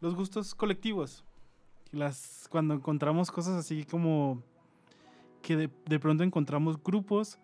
Los 0.00 0.14
gustos 0.14 0.54
colectivos. 0.54 1.24
Las, 1.90 2.48
cuando 2.50 2.74
encontramos 2.74 3.30
cosas 3.30 3.58
así 3.58 3.84
como 3.84 4.42
que 5.42 5.56
de, 5.56 5.70
de 5.86 6.00
pronto 6.00 6.24
encontramos 6.24 6.82
grupos 6.82 7.38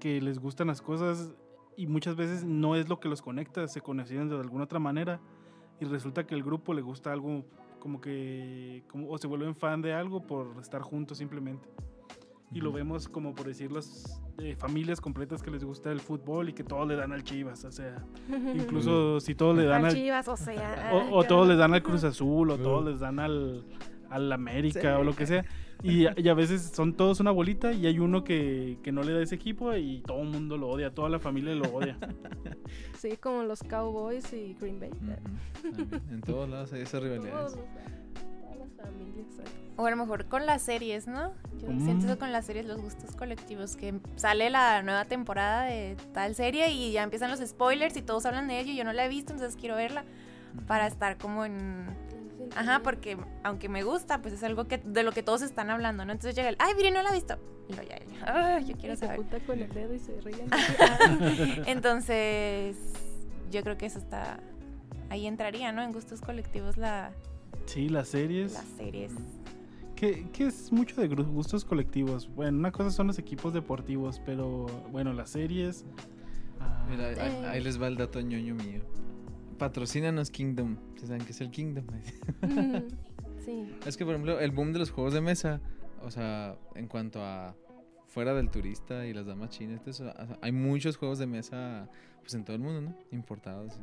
que 0.00 0.20
les 0.20 0.38
gustan 0.38 0.66
las 0.66 0.82
cosas 0.82 1.32
y 1.76 1.86
muchas 1.86 2.16
veces 2.16 2.44
no 2.44 2.74
es 2.74 2.88
lo 2.88 2.98
que 2.98 3.08
los 3.08 3.22
conecta, 3.22 3.68
se 3.68 3.80
conocieron 3.80 4.28
de 4.28 4.36
alguna 4.36 4.64
otra 4.64 4.80
manera 4.80 5.20
y 5.80 5.84
resulta 5.84 6.26
que 6.26 6.34
el 6.34 6.42
grupo 6.42 6.74
le 6.74 6.82
gusta 6.82 7.12
algo 7.12 7.44
como 7.78 8.00
que 8.00 8.84
o 9.08 9.18
se 9.18 9.26
vuelven 9.26 9.54
fan 9.54 9.82
de 9.82 9.92
algo 9.92 10.24
por 10.26 10.56
estar 10.60 10.82
juntos 10.82 11.18
simplemente. 11.18 11.68
Y 12.54 12.60
lo 12.60 12.70
vemos 12.72 13.08
como 13.08 13.34
por 13.34 13.46
decir 13.46 13.72
las 13.72 14.20
eh, 14.38 14.54
familias 14.56 15.00
completas 15.00 15.42
que 15.42 15.50
les 15.50 15.64
gusta 15.64 15.90
el 15.90 16.00
fútbol 16.00 16.50
y 16.50 16.52
que 16.52 16.62
todos 16.64 16.86
le 16.86 16.96
dan 16.96 17.12
al 17.12 17.22
Chivas, 17.24 17.64
o 17.64 17.72
sea, 17.72 18.04
incluso 18.54 19.20
si 19.20 19.34
todos 19.34 19.56
le 19.56 19.64
dan 19.64 19.80
Al 19.84 19.90
al, 19.90 19.94
Chivas, 19.94 20.28
o 20.28 20.36
sea. 20.36 20.90
o, 21.10 21.16
o 21.18 21.24
todos 21.24 21.48
les 21.48 21.56
dan 21.58 21.72
al 21.72 21.82
Cruz 21.82 22.04
Azul, 22.04 22.50
o 22.50 22.54
Uh. 22.54 22.58
todos 22.58 22.84
les 22.84 23.00
dan 23.00 23.18
al, 23.20 23.64
al 24.10 24.30
América, 24.32 24.80
Sí. 24.80 24.86
o 25.00 25.02
lo 25.04 25.14
que 25.16 25.26
sea. 25.26 25.44
Y, 25.82 26.06
a- 26.06 26.14
y 26.16 26.28
a 26.28 26.34
veces 26.34 26.62
son 26.74 26.94
todos 26.94 27.18
una 27.20 27.30
bolita 27.32 27.72
y 27.72 27.86
hay 27.86 27.98
uno 27.98 28.22
que, 28.22 28.78
que 28.84 28.92
no 28.92 29.02
le 29.02 29.12
da 29.12 29.22
ese 29.22 29.34
equipo 29.34 29.74
y 29.74 30.00
todo 30.02 30.20
el 30.22 30.28
mundo 30.28 30.56
lo 30.56 30.68
odia, 30.68 30.94
toda 30.94 31.08
la 31.08 31.18
familia 31.18 31.54
lo 31.54 31.64
odia. 31.72 31.98
Sí, 32.98 33.16
como 33.20 33.42
los 33.42 33.64
Cowboys 33.64 34.32
y 34.32 34.54
Green 34.60 34.78
Bay. 34.78 34.90
En 36.08 36.20
todos 36.20 36.48
lados 36.48 36.72
hay 36.72 36.82
esas 36.82 37.00
Todos 37.02 37.58
O 39.76 39.86
a 39.86 39.90
lo 39.90 39.96
mejor 39.96 40.26
con 40.26 40.44
las 40.44 40.62
series, 40.62 41.06
¿no? 41.06 41.32
Yo 41.60 41.68
Mm. 41.72 41.80
siento 41.84 42.06
eso 42.06 42.18
con 42.18 42.30
las 42.30 42.44
series, 42.44 42.66
los 42.66 42.80
gustos 42.80 43.16
colectivos, 43.16 43.74
que 43.76 43.94
sale 44.16 44.50
la 44.50 44.82
nueva 44.82 45.04
temporada 45.06 45.62
de 45.64 45.96
tal 46.12 46.34
serie 46.34 46.70
y 46.70 46.92
ya 46.92 47.02
empiezan 47.02 47.30
los 47.30 47.40
spoilers 47.40 47.96
y 47.96 48.02
todos 48.02 48.26
hablan 48.26 48.48
de 48.48 48.60
ello 48.60 48.72
y 48.72 48.76
yo 48.76 48.84
no 48.84 48.92
la 48.92 49.06
he 49.06 49.08
visto, 49.08 49.32
entonces 49.32 49.58
quiero 49.58 49.76
verla 49.76 50.04
para 50.66 50.86
estar 50.86 51.16
como 51.16 51.44
en... 51.46 51.86
Ajá, 52.54 52.80
porque 52.82 53.16
aunque 53.44 53.70
me 53.70 53.82
gusta, 53.82 54.20
pues 54.20 54.34
es 54.34 54.42
algo 54.44 54.66
que 54.68 54.76
de 54.76 55.02
lo 55.04 55.12
que 55.12 55.22
todos 55.22 55.40
están 55.40 55.70
hablando, 55.70 56.04
¿no? 56.04 56.12
Entonces 56.12 56.34
llega 56.36 56.50
el, 56.50 56.56
ay, 56.58 56.74
mire, 56.76 56.90
no 56.90 57.00
la 57.02 57.08
he 57.08 57.14
visto. 57.14 57.38
Y 57.68 57.72
lo 57.74 57.82
ya, 57.82 57.98
ya, 57.98 58.04
"Ay, 58.56 58.64
yo 58.66 58.76
quiero 58.76 58.92
Y 58.92 58.96
se 58.98 59.06
saber. 59.06 59.20
apunta 59.20 59.40
con 59.46 59.58
el 59.58 59.72
dedo 59.72 59.94
y 59.94 59.98
se 59.98 60.20
ríen. 60.20 60.50
Entonces, 61.66 62.76
yo 63.50 63.62
creo 63.62 63.78
que 63.78 63.86
eso 63.86 63.98
está... 63.98 64.38
Ahí 65.08 65.26
entraría, 65.26 65.72
¿no? 65.72 65.82
En 65.82 65.92
gustos 65.92 66.20
colectivos 66.20 66.76
la, 66.76 67.12
Sí, 67.66 67.88
las 67.88 68.08
series, 68.08 68.54
las 68.54 68.64
series. 68.76 69.12
que, 69.96 70.28
que 70.32 70.46
es 70.46 70.72
mucho 70.72 71.00
de 71.00 71.08
gustos 71.08 71.64
colectivos. 71.64 72.28
Bueno, 72.34 72.58
una 72.58 72.72
cosa 72.72 72.90
son 72.90 73.06
los 73.06 73.18
equipos 73.18 73.52
deportivos, 73.54 74.20
pero 74.24 74.66
bueno, 74.90 75.12
las 75.12 75.30
series... 75.30 75.84
ah, 76.60 76.86
Mira, 76.90 77.08
ahí, 77.08 77.14
Eh. 77.18 77.46
ahí 77.46 77.62
les 77.62 77.80
va 77.80 77.86
el 77.88 77.96
dato 77.96 78.20
ñoño 78.20 78.54
mío. 78.54 78.80
Patrocínanos 79.58 80.30
Kingdom. 80.30 80.76
¿Sí 80.96 81.06
¿Saben 81.06 81.24
qué 81.24 81.30
es 81.32 81.40
el 81.40 81.50
Kingdom? 81.50 81.84
sí. 83.44 83.70
Es 83.86 83.96
que, 83.96 84.04
por 84.04 84.14
ejemplo, 84.14 84.40
el 84.40 84.50
boom 84.50 84.72
de 84.72 84.80
los 84.80 84.90
juegos 84.90 85.14
de 85.14 85.20
mesa, 85.20 85.60
o 86.02 86.10
sea, 86.10 86.56
en 86.74 86.88
cuanto 86.88 87.22
a 87.24 87.54
fuera 88.06 88.34
del 88.34 88.50
turista 88.50 89.06
y 89.06 89.14
las 89.14 89.24
damas 89.26 89.50
chinas, 89.50 89.80
hay 90.42 90.52
muchos 90.52 90.96
juegos 90.96 91.18
de 91.18 91.26
mesa 91.26 91.88
pues 92.20 92.34
en 92.34 92.44
todo 92.44 92.54
el 92.56 92.62
mundo, 92.62 92.80
¿no? 92.82 92.96
Importados, 93.10 93.78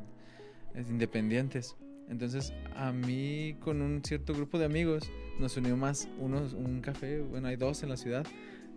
es, 0.74 0.88
independientes. 0.88 1.76
Entonces, 2.10 2.52
a 2.74 2.92
mí 2.92 3.56
con 3.60 3.80
un 3.80 4.02
cierto 4.04 4.34
grupo 4.34 4.58
de 4.58 4.64
amigos 4.64 5.08
nos 5.38 5.56
unió 5.56 5.76
más 5.76 6.08
unos, 6.18 6.52
un 6.52 6.80
café, 6.80 7.20
bueno, 7.20 7.48
hay 7.48 7.56
dos 7.56 7.82
en 7.84 7.88
la 7.88 7.96
ciudad, 7.96 8.26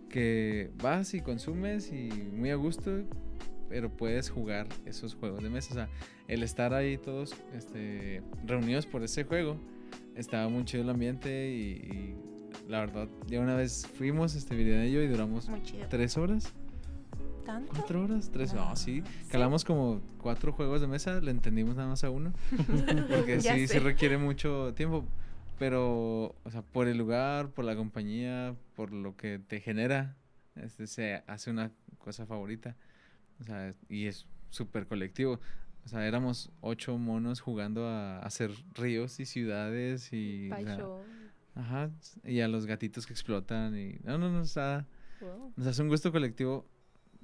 que 0.08 0.70
vas 0.80 1.14
y 1.14 1.20
consumes 1.20 1.92
y 1.92 2.08
muy 2.32 2.50
a 2.50 2.54
gusto, 2.54 3.02
pero 3.68 3.90
puedes 3.90 4.30
jugar 4.30 4.68
esos 4.86 5.16
juegos 5.16 5.42
de 5.42 5.50
mesa. 5.50 5.70
O 5.72 5.74
sea, 5.74 5.88
el 6.28 6.44
estar 6.44 6.72
ahí 6.72 6.96
todos 6.96 7.34
este, 7.54 8.22
reunidos 8.46 8.86
por 8.86 9.02
ese 9.02 9.24
juego, 9.24 9.56
estaba 10.14 10.48
muy 10.48 10.64
chido 10.64 10.84
el 10.84 10.90
ambiente 10.90 11.50
y, 11.50 11.70
y 11.72 12.16
la 12.68 12.80
verdad, 12.80 13.08
ya 13.26 13.40
una 13.40 13.56
vez 13.56 13.84
fuimos, 13.94 14.36
este 14.36 14.54
video 14.54 14.84
y 14.84 14.92
yo, 14.92 15.02
y 15.02 15.08
duramos 15.08 15.48
tres 15.90 16.16
horas, 16.16 16.54
¿Tanto? 17.44 17.72
cuatro 17.74 18.02
horas, 18.04 18.30
tres, 18.32 18.54
no, 18.54 18.62
Ah, 18.70 18.76
sí, 18.76 19.02
sí. 19.02 19.28
calamos 19.30 19.64
como 19.64 20.00
cuatro 20.18 20.52
juegos 20.52 20.80
de 20.80 20.86
mesa, 20.86 21.20
le 21.20 21.30
entendimos 21.30 21.76
nada 21.76 21.88
más 21.88 22.02
a 22.04 22.10
uno, 22.10 22.32
porque 23.10 23.40
sí, 23.40 23.66
sé. 23.66 23.68
sí 23.68 23.78
requiere 23.78 24.16
mucho 24.18 24.72
tiempo, 24.74 25.04
pero, 25.58 26.34
o 26.42 26.50
sea, 26.50 26.62
por 26.62 26.88
el 26.88 26.96
lugar, 26.98 27.50
por 27.50 27.64
la 27.64 27.76
compañía, 27.76 28.54
por 28.74 28.92
lo 28.92 29.16
que 29.16 29.38
te 29.38 29.60
genera, 29.60 30.16
este, 30.56 30.86
se 30.86 31.22
hace 31.26 31.50
una 31.50 31.70
cosa 31.98 32.26
favorita, 32.26 32.76
o 33.40 33.44
sea, 33.44 33.74
y 33.88 34.06
es 34.06 34.26
súper 34.50 34.86
colectivo. 34.86 35.40
O 35.84 35.88
sea, 35.88 36.06
éramos 36.06 36.50
ocho 36.62 36.96
monos 36.96 37.40
jugando 37.42 37.86
a 37.86 38.18
hacer 38.20 38.50
ríos 38.72 39.20
y 39.20 39.26
ciudades 39.26 40.14
y... 40.14 40.50
o 40.50 40.56
sea. 40.62 40.78
Ajá, 41.56 41.90
y 42.24 42.40
a 42.40 42.48
los 42.48 42.64
gatitos 42.66 43.04
que 43.06 43.12
explotan 43.12 43.76
y... 43.78 43.98
No, 44.02 44.16
no, 44.18 44.30
no, 44.30 44.40
o 44.40 44.44
sea, 44.46 44.86
Wow. 45.20 45.52
sea, 45.60 45.70
es 45.70 45.78
un 45.78 45.88
gusto 45.88 46.10
colectivo. 46.10 46.66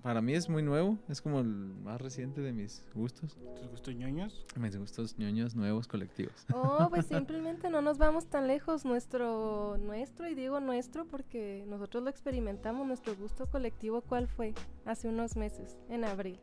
Para 0.02 0.22
mí 0.22 0.32
es 0.32 0.48
muy 0.48 0.62
nuevo, 0.62 0.98
es 1.08 1.20
como 1.20 1.40
el 1.40 1.46
más 1.46 2.00
reciente 2.00 2.40
de 2.40 2.52
mis 2.52 2.82
gustos. 2.94 3.36
¿Tus 3.60 3.68
gustos 3.68 3.94
ñoños? 3.94 4.46
Mis 4.56 4.76
gustos 4.76 5.18
ñoños 5.18 5.54
nuevos 5.54 5.86
colectivos. 5.86 6.46
Oh, 6.54 6.86
pues 6.88 7.06
simplemente 7.06 7.68
no 7.68 7.82
nos 7.82 7.98
vamos 7.98 8.26
tan 8.26 8.46
lejos. 8.46 8.84
Nuestro, 8.84 9.76
nuestro, 9.78 10.28
y 10.28 10.34
digo 10.34 10.58
nuestro 10.60 11.04
porque 11.06 11.64
nosotros 11.68 12.02
lo 12.02 12.10
experimentamos, 12.10 12.86
nuestro 12.86 13.14
gusto 13.14 13.46
colectivo, 13.46 14.00
¿cuál 14.00 14.26
fue? 14.26 14.54
Hace 14.86 15.08
unos 15.08 15.36
meses, 15.36 15.76
en 15.88 16.04
abril. 16.04 16.40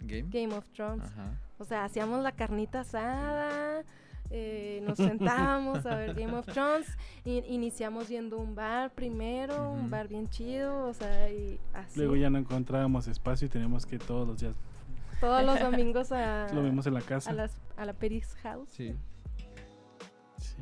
Game. 0.00 0.28
Game 0.30 0.54
of 0.54 0.68
Thrones. 0.70 1.04
Ajá. 1.04 1.40
O 1.58 1.64
sea, 1.64 1.84
hacíamos 1.84 2.22
la 2.22 2.32
carnita 2.32 2.80
asada, 2.80 3.84
eh, 4.30 4.80
nos 4.84 4.96
sentábamos 4.98 5.84
a 5.86 5.96
ver 5.96 6.14
Game 6.14 6.32
of 6.34 6.46
Thrones, 6.46 6.86
in- 7.24 7.44
iniciamos 7.46 8.08
yendo 8.08 8.36
a 8.36 8.40
un 8.40 8.54
bar 8.54 8.90
primero, 8.92 9.70
un 9.70 9.90
bar 9.90 10.08
bien 10.08 10.28
chido, 10.28 10.86
o 10.88 10.94
sea, 10.94 11.30
y 11.30 11.58
así. 11.72 11.98
Luego 12.00 12.16
ya 12.16 12.30
no 12.30 12.38
encontrábamos 12.38 13.06
espacio 13.06 13.46
y 13.46 13.48
teníamos 13.48 13.86
que 13.86 13.98
todos 13.98 14.26
los 14.26 14.40
días 14.40 14.54
Todos 15.20 15.44
los 15.44 15.60
domingos 15.70 16.10
a, 16.12 16.48
lo 16.52 16.62
vimos 16.62 16.86
en 16.86 16.94
la 16.94 17.00
a, 17.00 17.02
casa. 17.02 17.32
las, 17.32 17.56
a 17.76 17.84
la 17.84 17.92
Peris 17.92 18.34
House. 18.42 18.68
Sí. 18.70 18.94
Sí. 20.38 20.56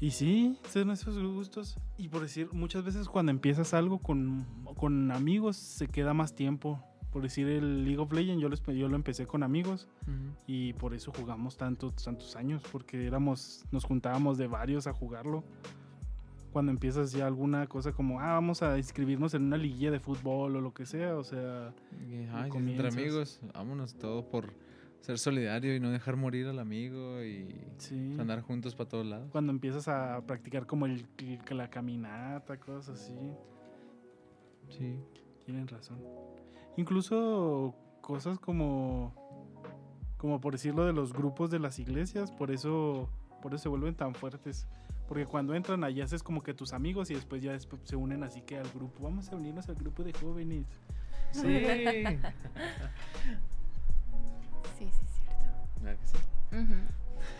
Y 0.00 0.10
sí, 0.12 0.58
son 0.70 0.90
esos 0.92 1.18
gustos. 1.18 1.76
Y 1.96 2.08
por 2.08 2.22
decir, 2.22 2.48
muchas 2.52 2.84
veces 2.84 3.08
cuando 3.08 3.30
empiezas 3.32 3.74
algo 3.74 3.98
con, 3.98 4.46
con 4.76 5.10
amigos, 5.10 5.56
se 5.56 5.88
queda 5.88 6.14
más 6.14 6.34
tiempo. 6.34 6.80
Por 7.18 7.24
decir, 7.24 7.48
el 7.48 7.82
League 7.84 7.98
of 7.98 8.12
Legends, 8.12 8.40
yo 8.40 8.48
lo, 8.48 8.54
espe- 8.54 8.76
yo 8.78 8.86
lo 8.88 8.94
empecé 8.94 9.26
con 9.26 9.42
amigos 9.42 9.88
y 10.46 10.72
por 10.74 10.94
eso 10.94 11.10
jugamos 11.10 11.56
tantos, 11.56 11.96
tantos 11.96 12.36
años, 12.36 12.62
porque 12.70 13.04
éramos, 13.04 13.64
nos 13.72 13.82
juntábamos 13.84 14.38
de 14.38 14.46
varios 14.46 14.86
a 14.86 14.92
jugarlo. 14.92 15.42
Cuando 16.52 16.70
empiezas 16.70 17.10
ya 17.10 17.26
alguna 17.26 17.66
cosa 17.66 17.90
como, 17.90 18.20
ah, 18.20 18.34
vamos 18.34 18.62
a 18.62 18.78
inscribirnos 18.78 19.34
en 19.34 19.42
una 19.42 19.56
liguilla 19.56 19.90
de 19.90 19.98
fútbol 19.98 20.54
o 20.54 20.60
lo 20.60 20.72
que 20.72 20.86
sea, 20.86 21.16
o 21.16 21.24
sea, 21.24 21.74
ay, 21.90 22.12
entre 22.30 22.48
comienzas. 22.50 22.94
amigos, 22.94 23.40
vámonos 23.52 23.94
todo 23.96 24.24
por 24.28 24.54
ser 25.00 25.18
solidario 25.18 25.74
y 25.74 25.80
no 25.80 25.90
dejar 25.90 26.14
morir 26.14 26.46
al 26.46 26.60
amigo 26.60 27.20
y 27.24 27.52
sí. 27.78 28.14
andar 28.20 28.42
juntos 28.42 28.76
para 28.76 28.88
todos 28.90 29.06
lados. 29.06 29.28
Cuando 29.32 29.50
empiezas 29.50 29.88
a 29.88 30.22
practicar 30.24 30.66
como 30.66 30.86
el- 30.86 31.04
la 31.50 31.68
caminata, 31.68 32.60
cosas 32.60 32.90
así. 33.00 33.32
Sí. 34.68 34.94
Tienen 35.44 35.66
razón. 35.66 35.98
Incluso 36.78 37.74
cosas 38.00 38.38
como, 38.38 39.12
como 40.16 40.40
por 40.40 40.52
decirlo 40.52 40.86
de 40.86 40.92
los 40.92 41.12
grupos 41.12 41.50
de 41.50 41.58
las 41.58 41.80
iglesias, 41.80 42.30
por 42.30 42.52
eso, 42.52 43.10
por 43.42 43.52
eso 43.52 43.64
se 43.64 43.68
vuelven 43.68 43.96
tan 43.96 44.14
fuertes. 44.14 44.68
Porque 45.08 45.26
cuando 45.26 45.56
entran 45.56 45.82
allá 45.82 46.04
haces 46.04 46.22
como 46.22 46.40
que 46.40 46.54
tus 46.54 46.72
amigos 46.72 47.10
y 47.10 47.14
después 47.14 47.42
ya 47.42 47.50
después 47.50 47.82
se 47.82 47.96
unen 47.96 48.22
así 48.22 48.42
que 48.42 48.58
al 48.58 48.68
grupo. 48.70 49.02
Vamos 49.02 49.28
a 49.32 49.34
unirnos 49.34 49.68
al 49.68 49.74
grupo 49.74 50.04
de 50.04 50.12
jóvenes. 50.12 50.66
Sí. 51.32 51.42
Sí, 54.78 54.84
sí, 54.84 55.00
es 55.04 55.10
cierto. 55.10 55.44
¿Verdad 55.82 55.98
que 55.98 56.06
sí? 56.06 56.16
Ujú. 56.52 56.74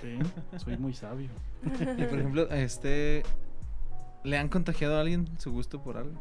¿Ven? 0.02 0.58
Soy 0.58 0.76
muy 0.76 0.92
sabio. 0.92 1.30
Y 1.62 2.04
por 2.06 2.18
ejemplo, 2.18 2.50
este. 2.50 3.22
¿Le 4.24 4.36
han 4.36 4.48
contagiado 4.48 4.96
a 4.96 5.02
alguien 5.02 5.28
su 5.38 5.52
gusto 5.52 5.80
por 5.80 5.96
algo? 5.96 6.20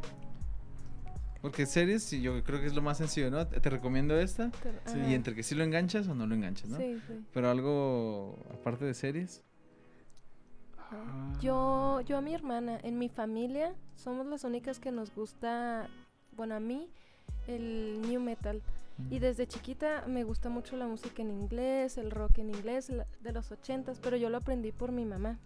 Porque 1.42 1.66
series, 1.66 2.10
yo 2.12 2.44
creo 2.44 2.60
que 2.60 2.66
es 2.68 2.74
lo 2.76 2.82
más 2.82 2.98
sencillo, 2.98 3.30
¿no? 3.30 3.46
Te, 3.48 3.70
recomiendo 3.70 4.20
esta. 4.20 4.52
Sí. 4.86 5.00
Y 5.10 5.14
entre 5.14 5.36
que 5.36 5.44
sí 5.44 5.56
lo 5.56 5.64
enganchas 5.64 6.08
o 6.08 6.16
no 6.16 6.26
lo 6.26 6.36
enganchas, 6.36 6.70
¿no? 6.70 6.78
Sí, 6.78 6.98
sí. 7.08 7.26
Pero 7.34 7.50
algo 7.50 8.38
aparte 8.52 8.86
de 8.86 8.94
series. 8.94 9.44
Ah. 10.78 11.34
Yo, 11.42 12.02
yo 12.02 12.18
a 12.18 12.22
mi 12.22 12.34
hermana, 12.34 12.80
en 12.84 12.98
mi 12.98 13.10
familia, 13.10 13.76
somos 13.96 14.26
las 14.26 14.44
únicas 14.44 14.80
que 14.80 14.92
nos 14.92 15.14
gusta, 15.14 15.88
bueno, 16.36 16.56
a 16.56 16.60
mí, 16.60 16.90
el 17.48 18.02
new 18.02 18.20
metal. 18.20 18.62
Y 19.12 19.20
desde 19.20 19.46
chiquita 19.48 20.06
me 20.08 20.24
gusta 20.24 20.50
mucho 20.50 20.76
la 20.76 20.88
música 20.88 21.22
en 21.22 21.30
inglés, 21.30 22.00
el 22.00 22.10
rock 22.10 22.40
en 22.40 22.50
inglés, 22.50 22.90
la- 22.90 23.06
de 23.22 23.32
los 23.32 23.52
ochentas, 23.52 24.00
pero 24.02 24.18
yo 24.18 24.32
lo 24.32 24.38
aprendí 24.38 24.72
por 24.72 24.92
mi 24.92 25.06
mamá. 25.06 25.38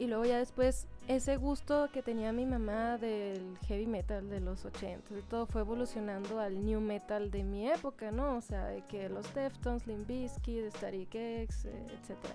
Y 0.00 0.08
luego 0.08 0.24
ya 0.24 0.38
después, 0.38 0.88
ese 1.08 1.38
gusto 1.38 1.88
que 1.90 2.02
tenía 2.02 2.32
mi 2.32 2.44
mamá 2.44 2.98
del 2.98 3.56
heavy 3.66 3.86
metal 3.86 4.28
de 4.28 4.40
los 4.40 4.66
ochentas, 4.66 5.18
y 5.18 5.22
todo 5.22 5.46
fue 5.46 5.62
evolucionando 5.62 6.38
al 6.38 6.64
new 6.64 6.80
metal 6.80 7.30
de 7.30 7.44
mi 7.44 7.66
época, 7.66 8.10
¿no? 8.10 8.36
O 8.36 8.40
sea, 8.42 8.66
de 8.66 8.82
que 8.82 9.08
los 9.08 9.32
Deftones, 9.34 9.86
Limp 9.86 10.06
Bizkit, 10.06 10.68
Static 10.76 11.14
X, 11.14 11.64
etcétera, 11.64 12.34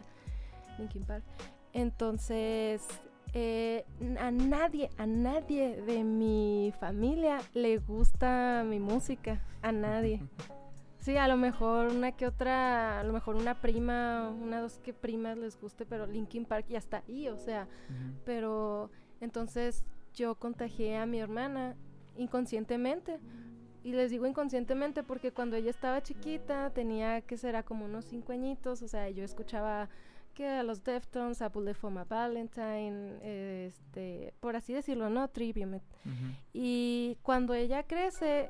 Linkin 0.79 1.03
Park. 1.03 1.23
Entonces, 1.71 2.81
eh, 3.35 3.85
a 4.19 4.31
nadie, 4.31 4.89
a 4.97 5.05
nadie 5.05 5.79
de 5.81 6.03
mi 6.03 6.73
familia 6.79 7.41
le 7.53 7.77
gusta 7.77 8.63
mi 8.67 8.79
música, 8.79 9.39
a 9.61 9.71
nadie. 9.71 10.19
Sí, 11.03 11.17
a 11.17 11.27
lo 11.27 11.35
mejor 11.35 11.87
una 11.87 12.13
que 12.13 12.25
otra, 12.25 13.01
a 13.01 13.03
lo 13.03 13.11
mejor 13.11 13.35
una 13.35 13.59
prima, 13.59 14.29
una 14.29 14.61
dos 14.61 14.79
que 14.79 14.93
primas 14.93 15.37
les 15.37 15.59
guste, 15.59 15.85
pero 15.85 16.07
Linkin 16.07 16.45
Park 16.45 16.67
ya 16.69 16.77
está 16.77 17.03
ahí, 17.05 17.27
o 17.27 17.35
sea, 17.35 17.67
pero 18.23 18.89
entonces 19.19 19.83
yo 20.13 20.35
contagié 20.35 20.95
a 20.95 21.05
mi 21.05 21.19
hermana 21.19 21.75
inconscientemente. 22.15 23.19
Y 23.83 23.91
les 23.91 24.11
digo 24.11 24.25
inconscientemente 24.25 25.03
porque 25.03 25.33
cuando 25.33 25.57
ella 25.57 25.71
estaba 25.71 26.01
chiquita, 26.01 26.69
tenía 26.69 27.19
que 27.19 27.35
será 27.35 27.63
como 27.63 27.83
unos 27.83 28.05
cinco 28.05 28.31
añitos, 28.31 28.81
o 28.81 28.87
sea, 28.87 29.09
yo 29.09 29.25
escuchaba 29.25 29.89
que 30.33 30.47
a 30.47 30.63
los 30.63 30.85
Deftones, 30.85 31.41
a 31.41 31.49
Bullet 31.49 31.73
for 31.73 31.91
My 31.91 32.03
Valentine, 32.07 33.19
eh, 33.21 33.65
este, 33.67 34.33
por 34.39 34.55
así 34.55 34.73
decirlo, 34.73 35.09
¿no? 35.09 35.27
Trivium. 35.27 35.81
Y 36.53 37.17
cuando 37.23 37.53
ella 37.53 37.83
crece, 37.83 38.49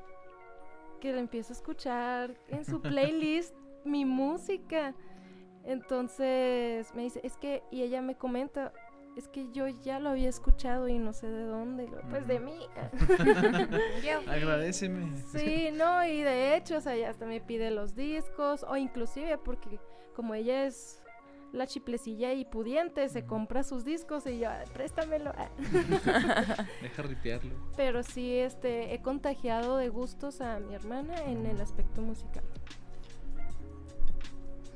que 1.04 1.12
le 1.12 1.20
empiezo 1.20 1.52
a 1.52 1.56
escuchar 1.56 2.34
en 2.48 2.64
su 2.64 2.80
playlist 2.80 3.54
mi 3.84 4.06
música. 4.06 4.94
Entonces 5.62 6.94
me 6.94 7.02
dice, 7.02 7.20
es 7.22 7.36
que, 7.36 7.62
y 7.70 7.82
ella 7.82 8.00
me 8.00 8.16
comenta, 8.16 8.72
es 9.14 9.28
que 9.28 9.52
yo 9.52 9.68
ya 9.68 10.00
lo 10.00 10.08
había 10.08 10.30
escuchado 10.30 10.88
y 10.88 10.98
no 10.98 11.12
sé 11.12 11.28
de 11.28 11.44
dónde. 11.44 11.90
Pues 12.08 12.26
de 12.26 12.40
mí. 12.40 12.58
Agradeceme. 14.28 15.14
sí, 15.30 15.68
no, 15.74 16.06
y 16.06 16.22
de 16.22 16.56
hecho, 16.56 16.78
o 16.78 16.80
sea, 16.80 16.96
ya 16.96 17.10
hasta 17.10 17.26
me 17.26 17.42
pide 17.42 17.70
los 17.70 17.94
discos, 17.94 18.64
o 18.66 18.74
inclusive 18.78 19.36
porque 19.36 19.78
como 20.16 20.34
ella 20.34 20.64
es 20.64 21.02
la 21.54 21.66
chiplecilla 21.66 22.32
y 22.32 22.44
pudiente, 22.44 23.08
se 23.08 23.24
compra 23.24 23.62
sus 23.62 23.84
discos 23.84 24.26
y 24.26 24.40
yo, 24.40 24.50
"Ay, 24.50 24.66
préstamelo. 24.72 25.32
Deja 26.82 27.02
ripearlo. 27.02 27.54
Pero 27.76 28.02
sí, 28.02 28.36
este, 28.38 28.92
he 28.92 29.00
contagiado 29.00 29.76
de 29.76 29.88
gustos 29.88 30.40
a 30.40 30.58
mi 30.58 30.74
hermana 30.74 31.14
en 31.26 31.46
el 31.46 31.60
aspecto 31.60 32.02
musical. 32.02 32.44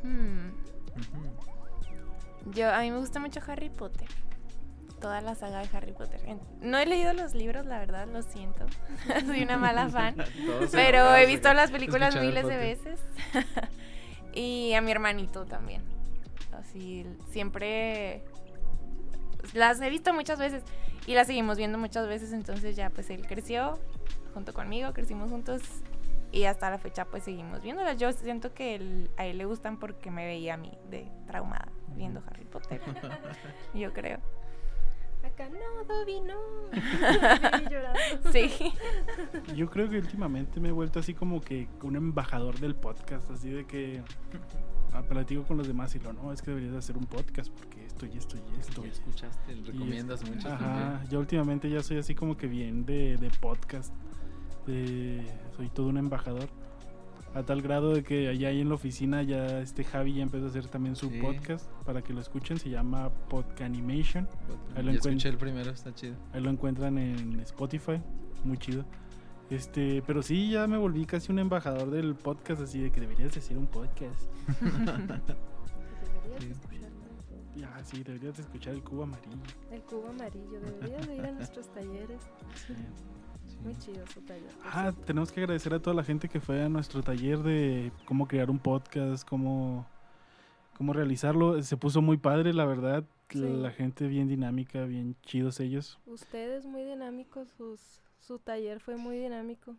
Hmm. 0.03 0.51
Yo, 2.53 2.73
a 2.73 2.81
mí 2.81 2.91
me 2.91 2.99
gusta 2.99 3.19
mucho 3.21 3.41
Harry 3.47 3.71
Potter. 3.71 4.09
Toda 5.01 5.21
la 5.21 5.35
saga 5.35 5.61
de 5.61 5.69
Harry 5.77 5.93
Potter. 5.93 6.21
No 6.61 6.79
he 6.79 6.87
leído 6.87 7.13
los 7.13 7.35
libros, 7.35 7.67
la 7.67 7.79
verdad, 7.79 8.07
lo 8.09 8.23
siento. 8.23 8.67
Soy 9.27 9.43
una 9.43 9.57
mala 9.57 9.89
fan. 9.91 10.17
Pero 10.73 11.15
he 11.17 11.27
visto 11.27 11.49
que 11.49 11.55
las 11.55 11.71
películas 11.71 12.15
miles 12.21 12.47
de 12.47 12.57
veces. 12.57 13.01
y 14.33 14.73
a 14.75 14.81
mi 14.81 14.91
hermanito 14.93 15.45
también. 15.45 15.98
Así, 16.59 17.07
siempre 17.31 18.25
las 19.55 19.81
he 19.81 19.89
visto 19.91 20.13
muchas 20.13 20.39
veces 20.39 20.63
y 21.07 21.15
las 21.15 21.27
seguimos 21.27 21.57
viendo 21.57 21.79
muchas 21.79 22.07
veces. 22.09 22.33
Entonces 22.33 22.77
ya 22.77 22.91
pues 22.91 23.09
él 23.11 23.27
creció 23.27 23.79
junto 24.35 24.53
conmigo, 24.53 24.93
crecimos 24.93 25.31
juntos 25.31 25.63
y 26.33 26.45
hasta 26.45 26.69
la 26.71 26.79
fecha 26.79 27.05
pues 27.07 27.23
seguimos 27.25 27.63
viéndolas. 27.63 27.97
Yo 27.97 28.13
siento 28.13 28.53
que 28.53 28.75
él- 28.75 29.11
a 29.17 29.25
él 29.27 29.39
le 29.39 29.45
gustan 29.47 29.79
porque 29.79 30.11
me 30.11 30.27
veía 30.27 30.55
a 30.55 30.57
mí 30.57 30.73
de 30.91 31.09
traumada 31.27 31.69
viendo 31.97 32.23
Harry 32.27 32.45
Potter. 32.45 32.81
Yo 33.75 33.93
creo. 33.93 34.19
Acá 35.25 35.49
no, 35.49 35.85
Dobby, 35.85 36.21
no. 36.21 36.37
Sí. 38.33 38.73
Yo 39.55 39.69
creo 39.71 39.89
que 39.89 39.99
últimamente 39.99 40.61
me 40.61 40.69
he 40.69 40.73
vuelto 40.73 40.99
así 41.01 41.15
como 41.15 41.41
que 41.41 41.69
un 41.83 41.97
embajador 41.97 42.59
del 42.61 42.75
podcast, 42.77 43.31
así 43.31 43.51
de 43.51 43.65
que 43.67 44.03
ah, 44.93 45.03
platico 45.03 45.43
con 45.45 45.57
los 45.57 45.67
demás 45.67 45.95
y 45.95 45.99
lo 46.01 46.13
no, 46.13 46.33
es 46.33 46.43
que 46.43 46.51
deberías 46.51 46.73
de 46.73 46.79
hacer 46.79 46.97
un 46.97 47.05
podcast 47.07 47.51
porque 47.53 47.85
esto 47.87 48.07
y 48.07 48.17
esto 48.17 48.37
y 48.37 48.61
esto. 48.61 48.83
Ya 48.85 48.91
escuchaste, 48.91 49.55
recomiendas 49.67 50.29
mucho. 50.29 50.49
Ajá, 50.49 51.03
yo 51.11 51.19
últimamente 51.21 51.69
ya 51.71 51.83
soy 51.83 51.99
así 51.99 52.15
como 52.15 52.37
que 52.37 52.47
bien 52.47 52.85
de, 52.87 53.17
de 53.17 53.31
podcast. 53.41 53.93
de- 54.67 55.27
soy 55.57 55.69
todo 55.71 55.87
un 55.89 55.97
embajador. 55.99 56.49
A 57.35 57.43
tal 57.43 57.61
grado 57.61 57.93
de 57.93 58.03
que 58.03 58.29
allá 58.29 58.51
en 58.51 58.69
la 58.71 58.75
oficina 58.75 59.23
ya 59.23 59.61
este 59.61 59.85
Javi 59.85 60.15
ya 60.15 60.23
empezó 60.23 60.47
a 60.47 60.49
hacer 60.49 60.67
también 60.69 60.97
su 60.97 61.11
Sí. 61.11 61.21
podcast 61.21 61.71
para 61.85 62.01
que 62.03 62.13
lo 62.15 62.21
escuchen. 62.21 62.59
Se 62.59 62.71
llama 62.71 63.11
Podcanimation. 63.29 64.27
Ahí 64.75 64.83
lo 64.83 64.93
escuché 64.93 65.29
el 65.29 65.37
primero, 65.37 65.71
está 65.71 65.95
chido. 65.95 66.17
Ahí 66.33 66.41
lo 66.41 66.49
encuentran 66.51 66.97
en 66.99 67.39
Spotify. 67.41 68.01
Muy 68.45 68.57
chido. 68.57 68.85
Este, 69.51 70.03
pero 70.07 70.23
sí, 70.23 70.51
ya 70.51 70.67
me 70.67 70.77
volví 70.77 71.07
casi 71.07 71.33
un 71.33 71.39
embajador 71.39 71.91
del 71.91 72.15
podcast, 72.15 72.61
así 72.63 72.81
de 72.81 72.91
que 72.91 73.01
deberías 73.01 73.33
de 73.33 73.41
hacer 73.41 73.57
un 73.57 73.67
podcast. 73.67 74.23
Deberías 76.25 76.59
Sí. 76.69 76.79
Ya, 77.57 77.85
sí, 77.85 78.03
deberías 78.05 78.37
de 78.37 78.43
escuchar 78.43 78.75
el 78.75 78.83
cubo 78.83 79.03
amarillo. 79.03 79.37
El 79.73 79.83
cubo 79.83 80.09
amarillo. 80.09 80.61
Deberías 80.61 81.07
de 81.07 81.17
ir 81.17 81.27
a 81.27 81.33
nuestros 81.33 81.73
talleres. 81.73 82.21
Sí. 82.55 82.75
Muy 83.65 83.75
chido 83.77 84.07
su 84.07 84.21
taller. 84.21 84.51
Ah, 84.65 84.83
cierto. 84.83 85.01
tenemos 85.03 85.33
que 85.33 85.41
agradecer 85.41 85.75
a 85.75 85.81
toda 85.81 85.97
la 85.97 86.05
gente 86.05 86.29
que 86.29 86.39
fue 86.39 86.63
a 86.63 86.69
nuestro 86.69 87.03
taller 87.03 87.39
de 87.39 87.91
cómo 88.05 88.29
crear 88.29 88.51
un 88.51 88.61
podcast, 88.61 89.29
cómo, 89.29 89.87
cómo 90.77 90.93
realizarlo. 90.93 91.61
Se 91.63 91.77
puso 91.77 92.01
muy 92.01 92.19
padre, 92.19 92.53
la 92.53 92.67
verdad. 92.67 93.05
Sí. 93.31 93.41
La 93.41 93.73
gente 93.73 94.07
bien 94.07 94.29
dinámica, 94.29 94.85
bien 94.85 95.17
chidos 95.23 95.59
ellos. 95.59 95.99
Ustedes 96.07 96.65
muy 96.65 96.85
dinámicos, 96.85 97.49
sus, 97.49 98.01
su 98.29 98.39
taller 98.39 98.79
fue 98.79 98.99
muy 98.99 99.19
dinámico. 99.19 99.75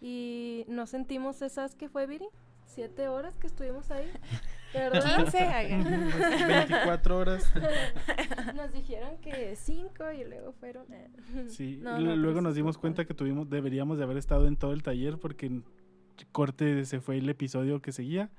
Y 0.00 0.64
nos 0.68 0.90
sentimos 0.90 1.42
esas 1.42 1.74
que 1.74 1.88
fue, 1.88 2.06
Viri, 2.06 2.26
siete 2.64 3.08
horas 3.08 3.36
que 3.38 3.48
estuvimos 3.48 3.90
ahí, 3.90 4.08
¿verdad? 4.72 5.24
15. 5.24 5.38
hagan. 5.40 5.84
24 6.46 7.18
horas. 7.18 7.52
Nos 8.54 8.72
dijeron 8.72 9.18
que 9.20 9.56
cinco 9.56 10.10
y 10.12 10.24
luego 10.24 10.52
fueron... 10.52 10.86
Sí, 11.48 11.78
No, 11.82 11.98
no, 11.98 12.16
luego 12.16 12.36
pero 12.36 12.42
nos 12.42 12.54
dimos 12.54 12.78
cuenta 12.78 13.04
que 13.04 13.14
tuvimos, 13.14 13.50
deberíamos 13.50 13.98
de 13.98 14.04
haber 14.04 14.16
estado 14.16 14.46
en 14.46 14.56
todo 14.56 14.72
el 14.72 14.82
taller 14.82 15.18
porque 15.18 15.62
corte 16.30 16.84
se 16.84 17.00
fue 17.00 17.18
el 17.18 17.28
episodio 17.28 17.82
que 17.82 17.90
seguía 17.90 18.30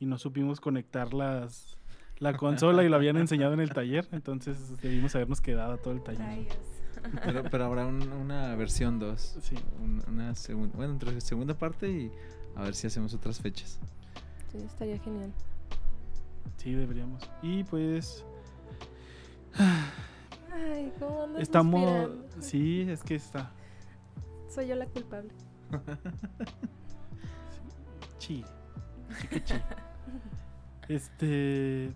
y 0.00 0.06
no 0.06 0.18
supimos 0.18 0.60
conectar 0.60 1.14
las, 1.14 1.78
la 2.18 2.36
consola 2.36 2.84
y 2.84 2.88
lo 2.88 2.96
habían 2.96 3.16
enseñado 3.16 3.54
en 3.54 3.60
el 3.60 3.70
taller, 3.70 4.08
entonces 4.12 4.80
debimos 4.80 5.14
habernos 5.14 5.40
quedado 5.40 5.78
todo 5.78 5.94
el 5.94 6.02
taller. 6.02 6.20
Rayos. 6.20 6.77
Pero, 7.24 7.42
pero 7.50 7.64
habrá 7.64 7.86
un- 7.86 8.10
una 8.12 8.54
versión 8.56 8.98
2. 8.98 9.38
Sí. 9.40 9.56
una 10.08 10.34
segunda, 10.34 10.76
bueno, 10.76 10.92
entre 10.92 11.20
segunda 11.20 11.54
parte 11.54 11.88
y 11.90 12.12
a 12.56 12.62
ver 12.62 12.74
si 12.74 12.86
hacemos 12.86 13.14
otras 13.14 13.40
fechas. 13.40 13.78
Sí, 14.52 14.58
estaría 14.58 14.98
genial. 14.98 15.32
Sí, 16.56 16.72
deberíamos. 16.72 17.22
Y 17.42 17.64
pues 17.64 18.24
Ay, 20.52 20.92
¿cómo 20.98 21.22
andas 21.24 21.42
estamos... 21.42 21.82
suspirando? 22.10 22.42
Sí, 22.42 22.80
es 22.88 23.02
que 23.02 23.14
está... 23.16 23.50
Soy 24.48 24.66
yo 24.68 24.74
la 24.74 24.86
culpable. 24.86 25.30
Chi. 28.18 28.44
Chique 29.20 29.44
chi. 29.44 29.54
Este. 30.88 31.92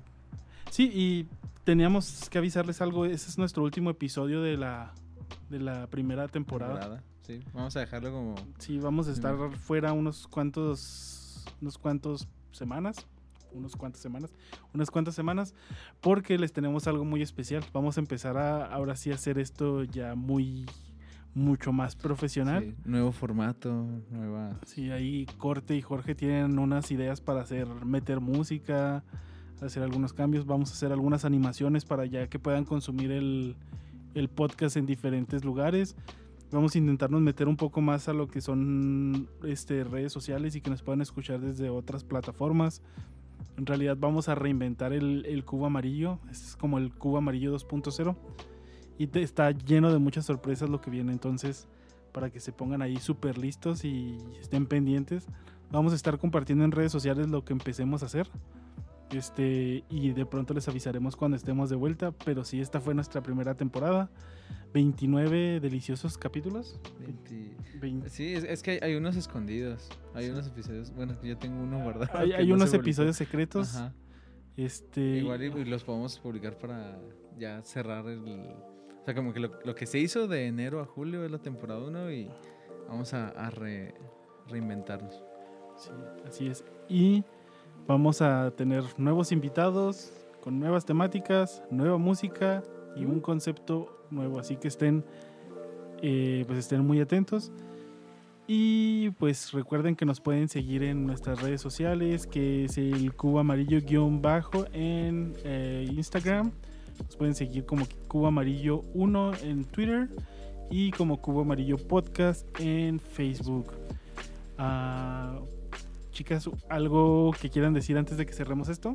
Sí, 0.70 0.90
y 0.92 1.28
teníamos 1.64 2.28
que 2.30 2.38
avisarles 2.38 2.80
algo. 2.82 3.04
Ese 3.06 3.30
es 3.30 3.38
nuestro 3.38 3.62
último 3.62 3.90
episodio 3.90 4.42
de 4.42 4.56
la, 4.56 4.92
de 5.53 5.61
la 5.61 5.86
primera 5.86 6.26
temporada. 6.28 6.80
Temporada, 6.80 7.03
Sí, 7.22 7.40
vamos 7.55 7.76
a 7.76 7.80
dejarlo 7.80 8.11
como 8.11 8.34
Sí, 8.59 8.78
vamos 8.80 9.07
a 9.07 9.12
estar 9.12 9.36
fuera 9.57 9.92
unos 9.92 10.26
cuantos. 10.26 11.44
unos 11.61 11.78
cuantos 11.78 12.26
semanas. 12.50 13.07
Unos 13.53 13.76
cuantas 13.76 14.00
semanas. 14.00 14.30
Unas 14.74 14.90
cuantas 14.90 15.14
semanas. 15.14 15.55
Porque 16.00 16.38
les 16.38 16.53
tenemos 16.53 16.86
algo 16.88 17.05
muy 17.05 17.22
especial. 17.22 17.62
Vamos 17.72 17.96
a 17.98 18.00
empezar 18.00 18.36
a 18.38 18.64
ahora 18.66 18.96
sí 18.96 19.12
a 19.12 19.14
hacer 19.14 19.38
esto 19.38 19.84
ya 19.84 20.14
muy. 20.16 20.66
mucho 21.34 21.72
más 21.72 21.96
profesional. 21.96 22.62
sí, 22.62 22.74
nuevo 22.84 23.11
formato, 23.12 23.86
nueva. 24.11 24.59
Sí, 24.66 24.90
ahí 24.90 25.26
Corte 25.38 25.74
y 25.76 25.80
Jorge 25.80 26.14
tienen 26.14 26.59
unas 26.59 26.90
ideas 26.90 27.20
para 27.22 27.40
hacer, 27.40 27.66
meter 27.86 28.20
música, 28.20 29.03
hacer 29.62 29.82
algunos 29.82 30.12
cambios. 30.12 30.44
Vamos 30.44 30.70
a 30.70 30.74
hacer 30.74 30.92
algunas 30.92 31.24
animaciones 31.24 31.84
para 31.86 32.05
ya 32.05 32.26
que 32.26 32.38
puedan 32.38 32.64
consumir 32.64 33.11
el, 33.12 33.57
el 34.14 34.28
podcast 34.28 34.76
en 34.76 34.86
diferentes 34.86 35.44
lugares. 35.44 35.96
Vamos 36.50 36.74
a 36.74 36.78
intentarnos 36.78 37.20
meter 37.22 37.48
un 37.48 37.56
poco 37.56 37.80
más 37.80 38.08
a 38.08 38.12
lo 38.12 38.28
que 38.28 38.40
son 38.40 39.28
este, 39.44 39.84
redes 39.84 40.12
sociales 40.12 40.54
y 40.54 40.60
que 40.60 40.68
nos 40.70 40.82
puedan 40.82 41.00
escuchar 41.00 41.40
desde 41.40 41.70
otras 41.70 42.04
plataformas. 42.04 42.82
En 43.56 43.66
realidad 43.66 43.96
vamos 43.98 44.28
a 44.28 44.34
reinventar 44.34 44.92
el, 44.92 45.24
el 45.26 45.44
cubo 45.44 45.66
amarillo. 45.66 46.18
Este 46.30 46.46
es 46.46 46.56
como 46.56 46.78
el 46.78 46.92
cubo 46.92 47.18
amarillo 47.18 47.54
2.0. 47.56 48.16
Y 48.98 49.06
te- 49.06 49.22
está 49.22 49.50
lleno 49.50 49.90
de 49.92 49.98
muchas 49.98 50.26
sorpresas 50.26 50.68
lo 50.68 50.80
que 50.80 50.90
viene. 50.90 51.12
Entonces, 51.12 51.66
para 52.12 52.28
que 52.30 52.40
se 52.40 52.52
pongan 52.52 52.82
ahí 52.82 52.98
súper 52.98 53.38
listos 53.38 53.84
y 53.86 54.18
estén 54.40 54.66
pendientes. 54.66 55.26
Vamos 55.70 55.92
a 55.92 55.96
estar 55.96 56.18
compartiendo 56.18 56.64
en 56.66 56.72
redes 56.72 56.92
sociales 56.92 57.28
lo 57.30 57.44
que 57.46 57.54
empecemos 57.54 58.02
a 58.02 58.06
hacer. 58.06 58.28
Este, 59.12 59.84
y 59.90 60.10
de 60.12 60.26
pronto 60.26 60.54
les 60.54 60.66
avisaremos 60.68 61.16
cuando 61.16 61.36
estemos 61.36 61.68
de 61.70 61.76
vuelta. 61.76 62.12
Pero 62.24 62.44
sí, 62.44 62.60
esta 62.60 62.80
fue 62.80 62.94
nuestra 62.94 63.22
primera 63.22 63.54
temporada. 63.54 64.10
29 64.72 65.60
deliciosos 65.60 66.16
capítulos. 66.16 66.80
20. 67.00 67.56
20 67.80 68.08
Sí, 68.08 68.34
es, 68.34 68.44
es 68.44 68.62
que 68.62 68.72
hay, 68.72 68.78
hay 68.82 68.94
unos 68.96 69.16
escondidos. 69.16 69.88
Hay 70.14 70.30
unos 70.30 70.46
episodios. 70.46 70.94
Bueno, 70.94 71.16
yo 71.22 71.36
tengo 71.38 71.62
uno 71.62 71.82
guardado. 71.82 72.18
Hay, 72.18 72.30
que 72.30 72.36
hay 72.36 72.46
no 72.48 72.54
unos 72.54 72.70
se 72.70 72.76
episodios 72.76 73.16
secretos. 73.16 73.76
Ajá. 73.76 73.92
Este, 74.56 75.00
Igual 75.18 75.42
y, 75.42 75.46
y 75.46 75.64
los 75.64 75.84
podemos 75.84 76.18
publicar 76.18 76.58
para 76.58 76.98
ya 77.38 77.62
cerrar 77.62 78.06
el. 78.06 78.20
O 79.00 79.04
sea, 79.04 79.14
como 79.14 79.32
que 79.32 79.40
lo, 79.40 79.50
lo 79.64 79.74
que 79.74 79.86
se 79.86 79.98
hizo 79.98 80.28
de 80.28 80.46
enero 80.46 80.80
a 80.80 80.84
julio 80.86 81.24
es 81.24 81.30
la 81.30 81.38
temporada 81.38 81.80
1 81.84 82.12
y 82.12 82.30
vamos 82.88 83.12
a, 83.14 83.28
a 83.28 83.50
re- 83.50 83.94
reinventarnos. 84.48 85.22
Sí, 85.76 85.90
así 86.26 86.46
es. 86.48 86.64
Y 86.88 87.24
vamos 87.87 88.22
a 88.22 88.51
tener 88.53 88.85
nuevos 88.97 89.33
invitados 89.33 90.12
con 90.43 90.59
nuevas 90.59 90.85
temáticas, 90.85 91.62
nueva 91.70 91.99
música 91.99 92.62
y 92.97 93.05
un 93.05 93.20
concepto 93.20 94.07
nuevo. 94.11 94.39
Así 94.39 94.57
que 94.57 94.68
estén, 94.68 95.05
eh, 96.03 96.45
pues 96.47 96.59
estén 96.59 96.85
muy 96.87 97.01
atentos. 97.01 97.53
Y 98.47 99.11
pues 99.11 99.53
recuerden 99.53 99.95
que 99.95 100.05
nos 100.05 100.20
pueden 100.20 100.49
seguir 100.49 100.83
en 100.83 101.07
nuestras 101.07 101.41
redes 101.41 101.61
sociales, 101.61 102.26
que 102.26 102.64
es 102.64 102.76
el 102.76 103.14
cubo 103.14 103.39
amarillo 103.39 103.80
guion 103.80 104.20
bajo 104.20 104.66
en 104.72 105.35
eh, 105.45 105.87
Instagram. 105.91 106.51
Nos 107.05 107.16
pueden 107.16 107.35
seguir 107.35 107.64
como 107.64 107.87
cubo 108.09 108.26
amarillo 108.26 108.83
1 108.95 109.33
en 109.45 109.64
Twitter 109.64 110.09
y 110.70 110.91
como 110.91 111.20
cubo 111.20 111.43
amarillo 111.43 111.76
podcast 111.76 112.47
en 112.59 112.99
Facebook. 112.99 113.72
Ah, 114.59 115.11
chicas, 116.12 116.48
¿algo 116.68 117.32
que 117.40 117.50
quieran 117.50 117.72
decir 117.72 117.96
antes 117.98 118.16
de 118.16 118.26
que 118.26 118.32
cerremos 118.32 118.68
esto? 118.68 118.92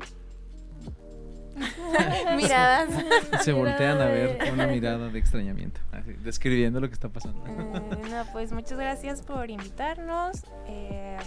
Miradas. 2.36 2.90
Se 3.42 3.52
voltean 3.52 4.00
a 4.00 4.06
ver 4.06 4.38
con 4.38 4.50
una 4.50 4.66
mirada 4.66 5.08
de 5.08 5.18
extrañamiento, 5.18 5.80
así, 5.92 6.12
describiendo 6.24 6.80
lo 6.80 6.88
que 6.88 6.94
está 6.94 7.08
pasando. 7.08 7.44
Eh, 7.46 8.10
no, 8.10 8.24
pues 8.32 8.52
muchas 8.52 8.78
gracias 8.78 9.22
por 9.22 9.50
invitarnos. 9.50 10.44
Eh, 10.66 11.18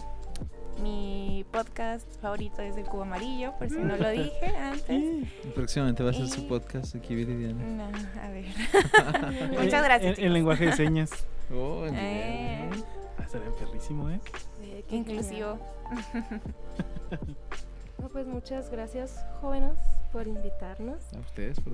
mi 0.81 1.45
podcast 1.51 2.07
favorito 2.21 2.61
es 2.61 2.77
El 2.77 2.85
Cubo 2.85 3.03
Amarillo, 3.03 3.53
por 3.59 3.69
si 3.69 3.75
no 3.75 3.97
lo 3.97 4.09
dije 4.09 4.47
antes. 4.57 5.27
Próximamente 5.55 6.03
va 6.03 6.11
a 6.11 6.13
ser 6.13 6.27
su 6.27 6.47
podcast 6.47 6.95
aquí, 6.95 7.13
Viridiana. 7.13 7.63
No, 7.63 7.91
a 8.21 8.29
ver. 8.29 8.45
Muchas 9.59 9.83
gracias. 9.83 10.17
En, 10.17 10.33
lenguaje 10.33 10.67
de 10.67 10.71
señas. 10.73 11.11
Oh, 11.53 11.85
en 11.85 11.95
Eh, 11.97 12.69
estaría 13.31 13.55
perrísimo, 13.55 14.09
¿eh? 14.09 14.19
Sí, 14.59 14.83
qué 14.89 14.95
inclusivo. 14.97 15.57
No, 18.01 18.09
pues 18.09 18.25
muchas 18.25 18.69
gracias, 18.71 19.23
jóvenes, 19.41 19.77
por 20.11 20.27
invitarnos. 20.27 21.13
A 21.13 21.19
ustedes, 21.19 21.59
por 21.59 21.73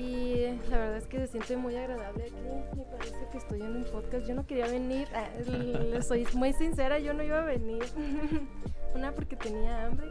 Y 0.00 0.46
la 0.70 0.78
verdad 0.78 0.96
es 0.98 1.06
que 1.08 1.18
se 1.18 1.26
siente 1.26 1.56
muy 1.56 1.76
agradable 1.76 2.24
aquí. 2.24 2.76
Me 2.76 2.84
parece 2.84 3.26
que 3.32 3.38
estoy 3.38 3.60
en 3.60 3.76
un 3.76 3.84
podcast. 3.84 4.26
Yo 4.26 4.34
no 4.34 4.46
quería 4.46 4.66
venir. 4.68 5.08
ah, 5.14 5.28
le 5.48 6.00
soy 6.02 6.26
muy 6.34 6.52
sincera, 6.52 6.98
yo 7.00 7.12
no 7.14 7.22
iba 7.24 7.40
a 7.42 7.44
venir. 7.44 7.82
Una 8.94 9.12
porque 9.12 9.36
tenía 9.36 9.86
hambre. 9.86 10.06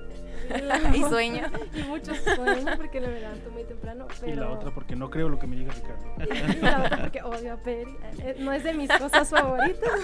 la- 0.62 0.78
y 0.96 1.04
sueño. 1.04 1.44
Y 1.74 1.84
mucho 1.84 2.14
sueño 2.16 2.66
porque 2.78 3.00
me 3.02 3.08
levanto 3.20 3.50
muy 3.52 3.64
temprano. 3.64 4.08
Pero... 4.20 4.32
Y 4.34 4.36
la 4.36 4.50
otra, 4.52 4.72
porque 4.72 4.96
no 4.98 5.10
creo 5.10 5.30
lo 5.30 5.40
que 5.40 5.48
me 5.48 5.56
diga 5.56 5.72
Ricardo. 5.74 6.56
Y 6.58 6.62
la 6.62 6.84
otra 6.84 6.98
porque 7.02 7.22
odio 7.24 7.54
a 7.54 7.58
Peri. 7.58 7.96
Eh, 8.20 8.36
No 8.40 8.52
es 8.52 8.64
de 8.66 8.74
mis 8.74 8.90
cosas 8.92 9.30
favoritas. 9.30 10.00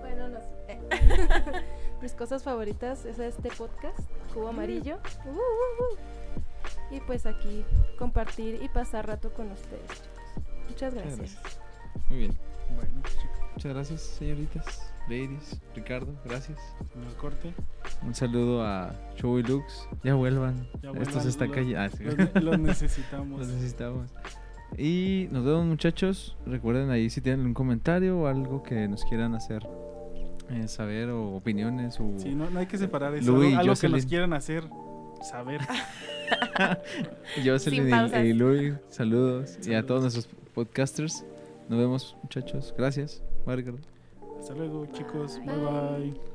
bueno, 0.00 0.28
no 0.28 0.40
sé. 0.40 0.78
Mis 2.04 2.12
cosas 2.12 2.42
favoritas 2.42 3.06
es 3.06 3.18
este 3.18 3.48
podcast, 3.48 3.98
Cubo 4.34 4.48
Amarillo. 4.48 4.98
Uh, 5.24 5.30
uh, 5.30 5.32
uh. 5.32 6.94
Y 6.94 7.00
pues 7.00 7.24
aquí 7.24 7.64
compartir 7.98 8.60
y 8.62 8.68
pasar 8.68 9.06
rato 9.06 9.32
con 9.32 9.50
ustedes, 9.50 9.88
chicos. 9.88 10.44
Muchas 10.68 10.92
Muchas 10.92 10.94
gracias. 10.94 11.18
gracias. 11.18 11.60
Muy 12.10 12.18
bien. 12.18 12.38
Bueno, 12.76 12.90
chicos, 13.04 13.40
Muchas 13.54 13.72
gracias, 13.72 14.00
señoritas, 14.02 14.92
ladies, 15.08 15.58
Ricardo, 15.74 16.12
gracias. 16.26 16.58
señor 16.92 17.16
corte. 17.16 17.54
Un 18.02 18.14
saludo 18.14 18.62
a 18.62 18.92
Show 19.16 19.38
y 19.38 19.42
Lux. 19.42 19.88
Ya 20.02 20.12
vuelvan. 20.12 20.68
Ya 20.82 20.90
Esto 20.90 20.92
vuelvan, 20.92 21.22
se 21.22 21.28
está 21.30 21.48
cayendo. 21.50 21.80
Ah, 21.80 21.88
sí. 21.88 22.04
Los, 22.04 22.18
ne- 22.18 22.40
los 22.42 22.58
necesitamos. 22.58 23.38
Los 23.40 23.48
necesitamos. 23.48 24.10
Y 24.76 25.28
nos 25.30 25.42
vemos, 25.42 25.64
muchachos. 25.64 26.36
Recuerden 26.44 26.90
ahí 26.90 27.08
si 27.08 27.22
tienen 27.22 27.46
un 27.46 27.54
comentario 27.54 28.18
o 28.18 28.26
algo 28.26 28.62
que 28.62 28.88
nos 28.88 29.04
quieran 29.06 29.34
hacer 29.34 29.66
eh, 30.50 30.68
saber 30.68 31.10
o 31.10 31.36
opiniones. 31.36 31.98
O... 32.00 32.12
Sí, 32.18 32.34
no, 32.34 32.50
no 32.50 32.60
hay 32.60 32.66
que 32.66 32.78
separar 32.78 33.14
eso. 33.14 33.32
Louis, 33.32 33.54
algo 33.56 33.72
algo 33.72 33.80
que 33.80 33.88
nos 33.88 34.06
quieran 34.06 34.32
hacer 34.32 34.64
saber. 35.22 35.60
Jocelyn 37.44 38.10
Sin 38.10 38.24
y- 38.24 38.28
y 38.28 38.32
Luis, 38.32 38.74
saludos. 38.88 39.58
Y 39.66 39.74
a 39.74 39.84
todos 39.84 40.02
nuestros 40.02 40.28
podcasters. 40.54 41.24
Nos 41.68 41.78
vemos, 41.78 42.16
muchachos. 42.22 42.74
Gracias. 42.76 43.22
Ricardo. 43.46 43.78
Hasta 44.38 44.54
luego, 44.54 44.86
chicos. 44.92 45.38
Bye. 45.44 45.56
bye. 45.56 46.10
bye. 46.12 46.33